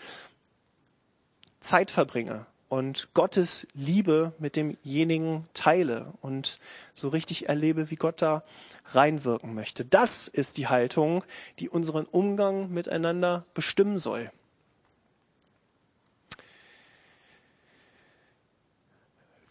Zeit 1.59 1.91
verbringe 1.91 2.45
und 2.69 3.13
Gottes 3.13 3.67
Liebe 3.73 4.33
mit 4.39 4.55
demjenigen 4.55 5.47
teile 5.53 6.13
und 6.21 6.59
so 6.93 7.07
richtig 7.09 7.47
erlebe, 7.47 7.89
wie 7.89 7.95
Gott 7.95 8.21
da 8.21 8.43
reinwirken 8.91 9.53
möchte. 9.53 9.85
Das 9.85 10.27
ist 10.27 10.57
die 10.57 10.67
Haltung, 10.67 11.23
die 11.59 11.69
unseren 11.69 12.05
Umgang 12.05 12.69
miteinander 12.69 13.45
bestimmen 13.53 13.99
soll. 13.99 14.29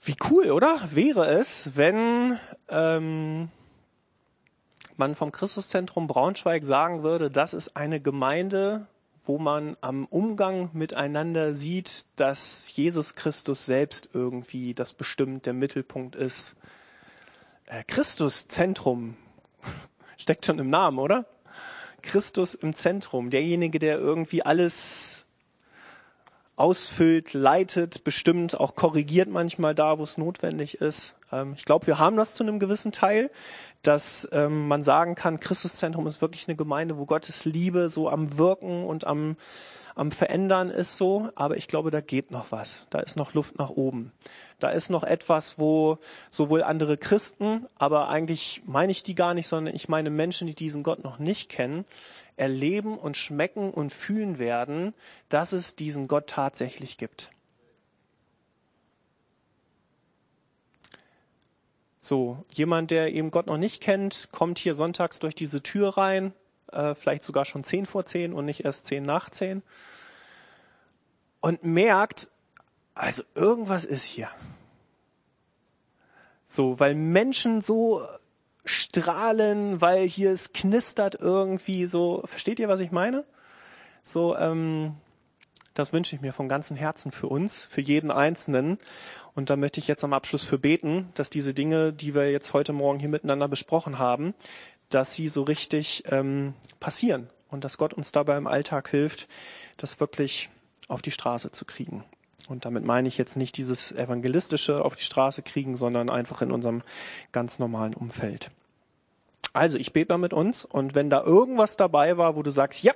Wie 0.03 0.17
cool, 0.31 0.53
oder? 0.53 0.79
Wäre 0.93 1.27
es, 1.27 1.77
wenn 1.77 2.39
ähm, 2.69 3.49
man 4.97 5.15
vom 5.15 5.33
Christuszentrum 5.33 6.07
Braunschweig 6.07 6.65
sagen 6.65 7.03
würde, 7.03 7.31
das 7.31 7.55
ist 7.55 7.77
eine 7.77 8.01
Gemeinde, 8.01 8.87
wo 9.27 9.39
man 9.39 9.77
am 9.81 10.07
Umgang 10.07 10.71
miteinander 10.73 11.55
sieht, 11.55 12.07
dass 12.17 12.75
Jesus 12.75 13.15
Christus 13.15 13.67
selbst 13.67 14.11
irgendwie 14.13 14.73
das 14.73 14.93
bestimmt 14.93 15.47
der 15.47 15.53
Mittelpunkt 15.53 16.15
ist. 16.15 16.57
Äh, 17.67 17.83
Christuszentrum 17.87 19.17
steckt 20.17 20.47
schon 20.47 20.59
im 20.59 20.71
Namen, 20.71 20.99
oder? 20.99 21.27
Christus 22.03 22.55
im 22.55 22.73
Zentrum, 22.73 23.31
derjenige, 23.31 23.79
der 23.79 23.99
irgendwie 23.99 24.43
alles 24.43 25.27
ausfüllt, 26.55 27.35
leitet, 27.35 28.05
bestimmt, 28.05 28.59
auch 28.59 28.75
korrigiert 28.75 29.29
manchmal 29.29 29.75
da, 29.75 29.99
wo 29.99 30.03
es 30.03 30.17
notwendig 30.17 30.81
ist. 30.81 31.17
Ähm, 31.31 31.55
ich 31.57 31.65
glaube, 31.65 31.87
wir 31.87 31.99
haben 31.99 32.17
das 32.17 32.35
zu 32.35 32.43
einem 32.45 32.59
gewissen 32.59 32.93
Teil, 32.93 33.31
dass 33.87 34.29
ähm, 34.33 34.67
man 34.69 34.83
sagen 34.83 35.15
kann, 35.15 35.39
Christuszentrum 35.39 36.07
ist 36.07 36.21
wirklich 36.21 36.49
eine 36.49 36.57
Gemeinde, 36.57 36.99
wo 36.99 37.07
Gottes 37.07 37.45
Liebe 37.45 37.89
so 37.89 38.09
am 38.09 38.37
Wirken 38.37 38.83
und 38.83 39.07
am, 39.07 39.37
am 39.95 40.11
Verändern 40.11 40.71
ist 40.71 40.97
so. 40.97 41.31
Aber 41.37 41.57
ich 41.57 41.69
glaube, 41.69 41.91
da 41.91 42.01
geht 42.01 42.31
noch 42.31 42.51
was. 42.51 42.87
Da 42.91 42.99
ist 42.99 43.17
noch 43.17 43.35
Luft 43.35 43.59
nach 43.59 43.71
oben. 43.71 44.13
Da 44.59 44.71
ist 44.71 44.91
noch 44.91 45.05
etwas, 45.05 45.59
wo 45.59 45.99
sowohl 46.31 46.63
andere 46.63 46.97
Christen, 46.97 47.67
aber 47.77 48.09
eigentlich 48.09 48.63
meine 48.67 48.91
ich 48.91 49.03
die 49.03 49.15
gar 49.15 49.35
nicht, 49.35 49.47
sondern 49.47 49.75
ich 49.75 49.89
meine 49.89 50.11
Menschen, 50.11 50.47
die 50.47 50.55
diesen 50.55 50.83
Gott 50.83 51.05
noch 51.05 51.19
nicht 51.19 51.51
kennen, 51.51 51.85
erleben 52.37 52.99
und 52.99 53.17
schmecken 53.17 53.71
und 53.71 53.93
fühlen 53.93 54.39
werden, 54.39 54.95
dass 55.29 55.53
es 55.53 55.77
diesen 55.77 56.09
Gott 56.09 56.27
tatsächlich 56.27 56.97
gibt. 56.99 57.31
So, 62.07 62.45
jemand, 62.53 62.93
der 62.93 63.13
eben 63.13 63.33
Gott 63.33 63.49
noch 63.49 63.57
nicht 63.57 63.83
kennt, 63.83 64.29
kommt 64.31 64.61
hier 64.61 64.77
sonntags 64.77 65.19
durch 65.19 65.35
diese 65.35 65.61
Tür 65.61 65.97
rein, 65.97 66.33
äh, 66.71 66.95
vielleicht 66.95 67.25
sogar 67.25 67.45
schon 67.45 67.65
zehn 67.65 67.85
vor 67.85 68.07
zehn 68.07 68.33
und 68.33 68.45
nicht 68.45 68.65
erst 68.65 68.87
zehn 68.87 69.03
nach 69.03 69.29
zehn 69.29 69.65
und 71.41 71.65
merkt, 71.65 72.29
also 72.95 73.25
irgendwas 73.35 73.85
ist 73.85 74.05
hier. 74.05 74.29
So, 76.47 76.79
weil 76.79 76.95
Menschen 76.95 77.61
so 77.61 78.01
strahlen, 78.65 79.81
weil 79.81 80.09
hier 80.09 80.31
es 80.31 80.53
knistert 80.53 81.17
irgendwie 81.17 81.87
so. 81.87 82.23
Versteht 82.25 82.61
ihr, 82.61 82.69
was 82.69 82.79
ich 82.79 82.93
meine? 82.93 83.25
So, 84.05 84.37
ähm, 84.37 84.95
das 85.75 85.93
wünsche 85.93 86.15
ich 86.15 86.23
mir 86.23 86.33
von 86.33 86.49
ganzem 86.49 86.77
Herzen 86.77 87.11
für 87.11 87.27
uns, 87.27 87.65
für 87.65 87.81
jeden 87.81 88.13
Einzelnen. 88.13 88.79
Und 89.37 89.51
da 89.51 89.57
möchte 89.57 89.79
ich 89.79 89.87
jetzt 89.87 90.03
am 90.03 90.15
Abschluss 90.15 90.43
für 90.43 90.59
beten, 90.59 91.11
dass 91.15 91.29
diese 91.29 91.53
Dinge, 91.53 91.93
die 91.93 92.15
wir 92.15 92.33
jetzt 92.33 92.55
heute 92.55 92.73
Morgen 92.73 92.99
hier 92.99 93.11
miteinander 93.11 93.49
besprochen 93.49 93.99
haben, 93.99 94.35
dass 94.89 95.15
sie 95.15 95.29
so 95.29 95.43
richtig 95.43 96.05
ähm, 96.07 96.55
passieren 96.81 97.29
und 97.51 97.63
dass 97.63 97.77
Gott 97.77 97.93
uns 97.93 98.13
dabei 98.13 98.39
im 98.39 98.47
Alltag 98.47 98.89
hilft, 98.89 99.29
das 99.77 100.01
wirklich 100.01 100.49
auf 100.89 101.03
die 101.03 101.11
Straße 101.11 101.53
zu 101.53 101.67
kriegen. 101.67 102.03
Und 102.49 102.65
damit 102.65 102.85
meine 102.85 103.09
ich 103.09 103.19
jetzt 103.19 103.37
nicht 103.37 103.59
dieses 103.59 103.93
evangelistische 103.93 104.83
auf 104.83 104.97
die 104.97 105.05
Straße 105.05 105.43
kriegen, 105.43 105.77
sondern 105.77 106.09
einfach 106.09 106.41
in 106.41 106.51
unserem 106.51 106.83
ganz 107.33 107.59
normalen 107.59 107.93
Umfeld. 107.93 108.51
Also 109.53 109.77
ich 109.77 109.93
bete 109.93 110.15
mal 110.15 110.19
mit 110.19 110.33
uns 110.33 110.65
und 110.65 110.95
wenn 110.95 111.11
da 111.11 111.23
irgendwas 111.23 111.77
dabei 111.77 112.17
war, 112.17 112.37
wo 112.37 112.43
du 112.43 112.51
sagst, 112.51 112.83
ja, 112.83 112.95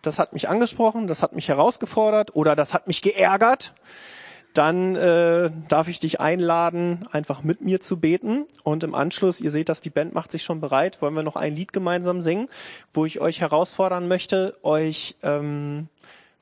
das 0.00 0.20
hat 0.20 0.32
mich 0.32 0.48
angesprochen, 0.48 1.08
das 1.08 1.22
hat 1.22 1.32
mich 1.32 1.48
herausgefordert 1.48 2.36
oder 2.36 2.54
das 2.54 2.72
hat 2.72 2.86
mich 2.86 3.02
geärgert, 3.02 3.72
dann 4.54 4.96
äh, 4.96 5.50
darf 5.68 5.88
ich 5.88 6.00
dich 6.00 6.20
einladen, 6.20 7.06
einfach 7.10 7.42
mit 7.42 7.60
mir 7.62 7.80
zu 7.80 7.98
beten. 7.98 8.46
Und 8.64 8.84
im 8.84 8.94
Anschluss, 8.94 9.40
ihr 9.40 9.50
seht 9.50 9.68
das, 9.68 9.80
die 9.80 9.90
Band 9.90 10.14
macht 10.14 10.30
sich 10.30 10.42
schon 10.42 10.60
bereit, 10.60 11.00
wollen 11.00 11.14
wir 11.14 11.22
noch 11.22 11.36
ein 11.36 11.54
Lied 11.54 11.72
gemeinsam 11.72 12.22
singen, 12.22 12.46
wo 12.92 13.06
ich 13.06 13.20
euch 13.20 13.40
herausfordern 13.40 14.08
möchte, 14.08 14.54
euch 14.62 15.16
ähm, 15.22 15.88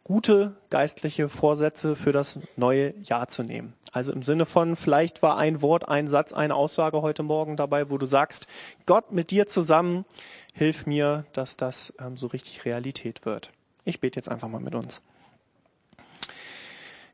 gute 0.04 0.56
geistliche 0.70 1.28
Vorsätze 1.28 1.94
für 1.94 2.10
das 2.10 2.40
neue 2.56 2.94
Jahr 3.02 3.28
zu 3.28 3.44
nehmen. 3.44 3.74
Also 3.92 4.12
im 4.12 4.22
Sinne 4.22 4.46
von, 4.46 4.76
vielleicht 4.76 5.22
war 5.22 5.36
ein 5.36 5.62
Wort, 5.62 5.88
ein 5.88 6.08
Satz, 6.08 6.32
eine 6.32 6.54
Aussage 6.54 7.02
heute 7.02 7.22
Morgen 7.22 7.56
dabei, 7.56 7.90
wo 7.90 7.98
du 7.98 8.06
sagst, 8.06 8.48
Gott 8.86 9.12
mit 9.12 9.30
dir 9.30 9.46
zusammen, 9.46 10.04
hilf 10.52 10.86
mir, 10.86 11.26
dass 11.32 11.56
das 11.56 11.94
ähm, 12.00 12.16
so 12.16 12.26
richtig 12.28 12.64
Realität 12.64 13.24
wird. 13.24 13.50
Ich 13.84 14.00
bete 14.00 14.18
jetzt 14.18 14.28
einfach 14.28 14.48
mal 14.48 14.60
mit 14.60 14.74
uns. 14.74 15.02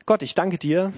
Gott, 0.08 0.22
ich 0.22 0.36
danke 0.36 0.56
dir 0.56 0.92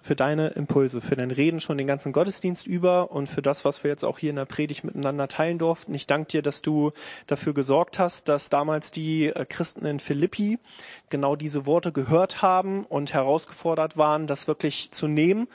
für 0.00 0.16
deine 0.16 0.48
Impulse, 0.48 1.00
für 1.00 1.14
dein 1.14 1.30
Reden 1.30 1.60
schon 1.60 1.78
den 1.78 1.86
ganzen 1.86 2.10
Gottesdienst 2.10 2.66
über 2.66 3.12
und 3.12 3.28
für 3.28 3.40
das, 3.40 3.64
was 3.64 3.84
wir 3.84 3.90
jetzt 3.92 4.04
auch 4.04 4.18
hier 4.18 4.30
in 4.30 4.36
der 4.36 4.46
Predigt 4.46 4.82
miteinander 4.82 5.28
teilen 5.28 5.58
durften. 5.58 5.94
Ich 5.94 6.08
danke 6.08 6.26
dir, 6.26 6.42
dass 6.42 6.60
du 6.60 6.90
dafür 7.28 7.54
gesorgt 7.54 8.00
hast, 8.00 8.28
dass 8.28 8.48
damals 8.48 8.90
die 8.90 9.26
äh, 9.26 9.44
Christen 9.44 9.86
in 9.86 10.00
Philippi 10.00 10.58
genau 11.08 11.36
diese 11.36 11.66
Worte 11.66 11.92
gehört 11.92 12.42
haben 12.42 12.84
und 12.84 13.14
herausgefordert 13.14 13.96
waren, 13.96 14.26
das 14.26 14.48
wirklich 14.48 14.90
zu 14.90 15.06
nehmen 15.06 15.46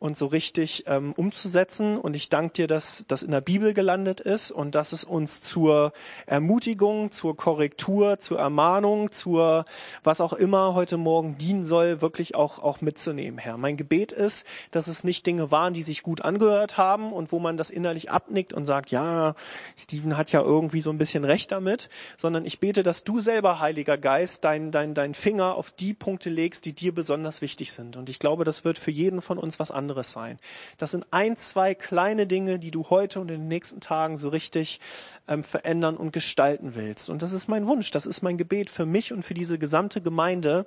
und 0.00 0.16
so 0.16 0.26
richtig 0.26 0.84
ähm, 0.86 1.12
umzusetzen. 1.16 1.98
Und 1.98 2.14
ich 2.14 2.28
danke 2.28 2.52
dir, 2.52 2.66
dass 2.68 3.04
das 3.08 3.22
in 3.22 3.32
der 3.32 3.40
Bibel 3.40 3.74
gelandet 3.74 4.20
ist 4.20 4.52
und 4.52 4.74
dass 4.74 4.92
es 4.92 5.02
uns 5.02 5.40
zur 5.40 5.92
Ermutigung, 6.26 7.10
zur 7.10 7.36
Korrektur, 7.36 8.20
zur 8.20 8.38
Ermahnung, 8.38 9.10
zur 9.10 9.64
was 10.04 10.20
auch 10.20 10.32
immer 10.32 10.74
heute 10.74 10.96
Morgen 10.96 11.36
dienen 11.36 11.64
soll, 11.64 12.00
wirklich 12.00 12.36
auch, 12.36 12.60
auch 12.60 12.80
mitzunehmen, 12.80 13.38
Herr. 13.38 13.56
Mein 13.56 13.76
Gebet 13.76 14.12
ist, 14.12 14.46
dass 14.70 14.86
es 14.86 15.02
nicht 15.02 15.26
Dinge 15.26 15.50
waren, 15.50 15.74
die 15.74 15.82
sich 15.82 16.02
gut 16.02 16.22
angehört 16.22 16.78
haben 16.78 17.12
und 17.12 17.32
wo 17.32 17.40
man 17.40 17.56
das 17.56 17.70
innerlich 17.70 18.10
abnickt 18.10 18.52
und 18.52 18.66
sagt, 18.66 18.90
ja, 18.90 19.34
Steven 19.76 20.16
hat 20.16 20.30
ja 20.30 20.40
irgendwie 20.42 20.80
so 20.80 20.90
ein 20.90 20.98
bisschen 20.98 21.24
recht 21.24 21.50
damit, 21.50 21.88
sondern 22.16 22.44
ich 22.44 22.60
bete, 22.60 22.84
dass 22.84 23.02
du 23.02 23.20
selber, 23.20 23.58
Heiliger 23.58 23.98
Geist, 23.98 24.44
dein, 24.44 24.70
dein, 24.70 24.94
dein 24.94 25.14
Finger 25.14 25.56
auf 25.56 25.72
die 25.72 25.92
Punkte 25.92 26.30
legst, 26.30 26.66
die 26.66 26.72
dir 26.72 26.94
besonders 26.94 27.42
wichtig 27.42 27.72
sind. 27.72 27.96
Und 27.96 28.08
ich 28.08 28.20
glaube, 28.20 28.44
das 28.44 28.64
wird 28.64 28.78
für 28.78 28.92
jeden 28.92 29.20
von 29.20 29.38
uns 29.38 29.58
was 29.58 29.72
anderes 29.72 29.87
anderes 29.88 30.12
sein. 30.12 30.38
Das 30.76 30.90
sind 30.90 31.06
ein, 31.12 31.36
zwei 31.36 31.74
kleine 31.74 32.26
Dinge, 32.26 32.58
die 32.58 32.70
du 32.70 32.90
heute 32.90 33.20
und 33.20 33.30
in 33.30 33.40
den 33.40 33.48
nächsten 33.48 33.80
Tagen 33.80 34.18
so 34.18 34.28
richtig 34.28 34.80
ähm, 35.26 35.42
verändern 35.42 35.96
und 35.96 36.12
gestalten 36.12 36.74
willst. 36.74 37.08
Und 37.08 37.22
das 37.22 37.32
ist 37.32 37.48
mein 37.48 37.66
Wunsch, 37.66 37.90
das 37.90 38.04
ist 38.04 38.22
mein 38.22 38.36
Gebet 38.36 38.68
für 38.68 38.84
mich 38.84 39.14
und 39.14 39.24
für 39.24 39.32
diese 39.32 39.58
gesamte 39.58 40.02
Gemeinde, 40.02 40.66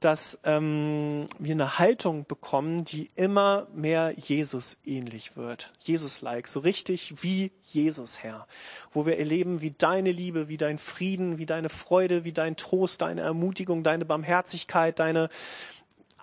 dass 0.00 0.40
ähm, 0.44 1.26
wir 1.38 1.52
eine 1.52 1.78
Haltung 1.78 2.24
bekommen, 2.26 2.84
die 2.84 3.08
immer 3.16 3.66
mehr 3.74 4.14
Jesus 4.16 4.78
ähnlich 4.84 5.36
wird. 5.36 5.72
Jesus-like, 5.80 6.48
so 6.48 6.60
richtig 6.60 7.22
wie 7.22 7.52
Jesus, 7.62 8.22
Herr. 8.22 8.46
Wo 8.92 9.04
wir 9.04 9.18
erleben, 9.18 9.60
wie 9.60 9.72
deine 9.72 10.12
Liebe, 10.12 10.48
wie 10.48 10.56
dein 10.56 10.78
Frieden, 10.78 11.36
wie 11.36 11.46
deine 11.46 11.68
Freude, 11.68 12.24
wie 12.24 12.32
dein 12.32 12.56
Trost, 12.56 13.02
deine 13.02 13.20
Ermutigung, 13.20 13.82
deine 13.82 14.06
Barmherzigkeit, 14.06 14.98
deine 14.98 15.28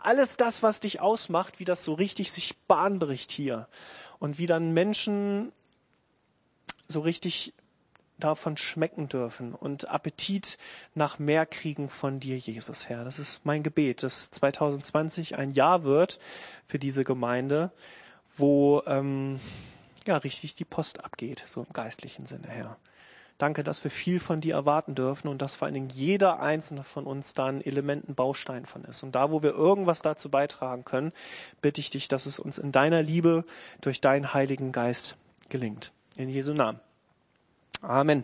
alles 0.04 0.38
das, 0.38 0.64
was 0.64 0.80
dich 0.80 1.00
ausmacht, 1.00 1.60
wie 1.60 1.66
das 1.66 1.84
so 1.84 1.94
richtig 1.94 2.32
sich 2.32 2.58
Bahn 2.68 3.00
bricht 3.00 3.32
hier. 3.32 3.68
Und 4.20 4.38
wie 4.38 4.46
dann 4.46 4.74
Menschen 4.74 5.52
so 6.88 7.02
richtig 7.02 7.54
davon 8.20 8.56
schmecken 8.56 9.08
dürfen 9.08 9.54
und 9.54 9.90
Appetit 9.90 10.58
nach 10.94 11.20
mehr 11.20 11.46
kriegen 11.46 11.90
von 11.90 12.20
dir, 12.20 12.38
Jesus, 12.38 12.88
Herr. 12.88 13.04
Das 13.04 13.20
ist 13.20 13.42
mein 13.46 13.64
Gebet, 13.64 14.04
dass 14.04 14.32
2020 14.32 15.38
ein 15.38 15.52
Jahr 15.52 15.84
wird 15.84 16.20
für 16.66 16.80
diese 16.80 17.04
Gemeinde, 17.04 17.72
wo 18.38 18.84
ähm, 18.86 19.40
ja 20.06 20.18
richtig 20.18 20.56
die 20.56 20.66
Post 20.66 21.04
abgeht, 21.04 21.44
so 21.48 21.62
im 21.64 21.74
geistlichen 21.74 22.26
Sinne, 22.26 22.48
Herr. 22.48 22.78
Danke, 23.42 23.64
dass 23.64 23.84
wir 23.84 23.90
viel 23.90 24.20
von 24.20 24.40
dir 24.40 24.54
erwarten 24.54 24.94
dürfen 24.94 25.28
und 25.28 25.42
dass 25.42 25.56
vor 25.56 25.66
allen 25.66 25.74
Dingen 25.74 25.90
jeder 25.90 26.42
einzelne 26.42 26.84
von 26.84 27.06
uns 27.06 27.34
da 27.34 27.48
ein 27.48 27.66
Element, 27.66 28.08
ein 28.08 28.14
Baustein 28.14 28.68
von 28.68 28.84
ist. 28.84 29.02
Und 29.02 29.16
da, 29.16 29.32
wo 29.32 29.42
wir 29.42 29.50
irgendwas 29.50 30.04
dazu 30.04 30.30
beitragen 30.30 30.86
können, 30.86 31.12
bitte 31.60 31.82
ich 31.82 31.90
dich, 31.90 32.08
dass 32.08 32.28
es 32.28 32.38
uns 32.38 32.60
in 32.60 32.72
deiner 32.72 33.02
Liebe 33.02 33.44
durch 33.82 34.00
deinen 34.00 34.36
Heiligen 34.36 34.72
Geist 34.72 35.16
gelingt. 35.50 35.92
In 36.18 36.30
Jesu 36.30 36.54
Namen. 36.54 36.80
Amen. 37.82 38.20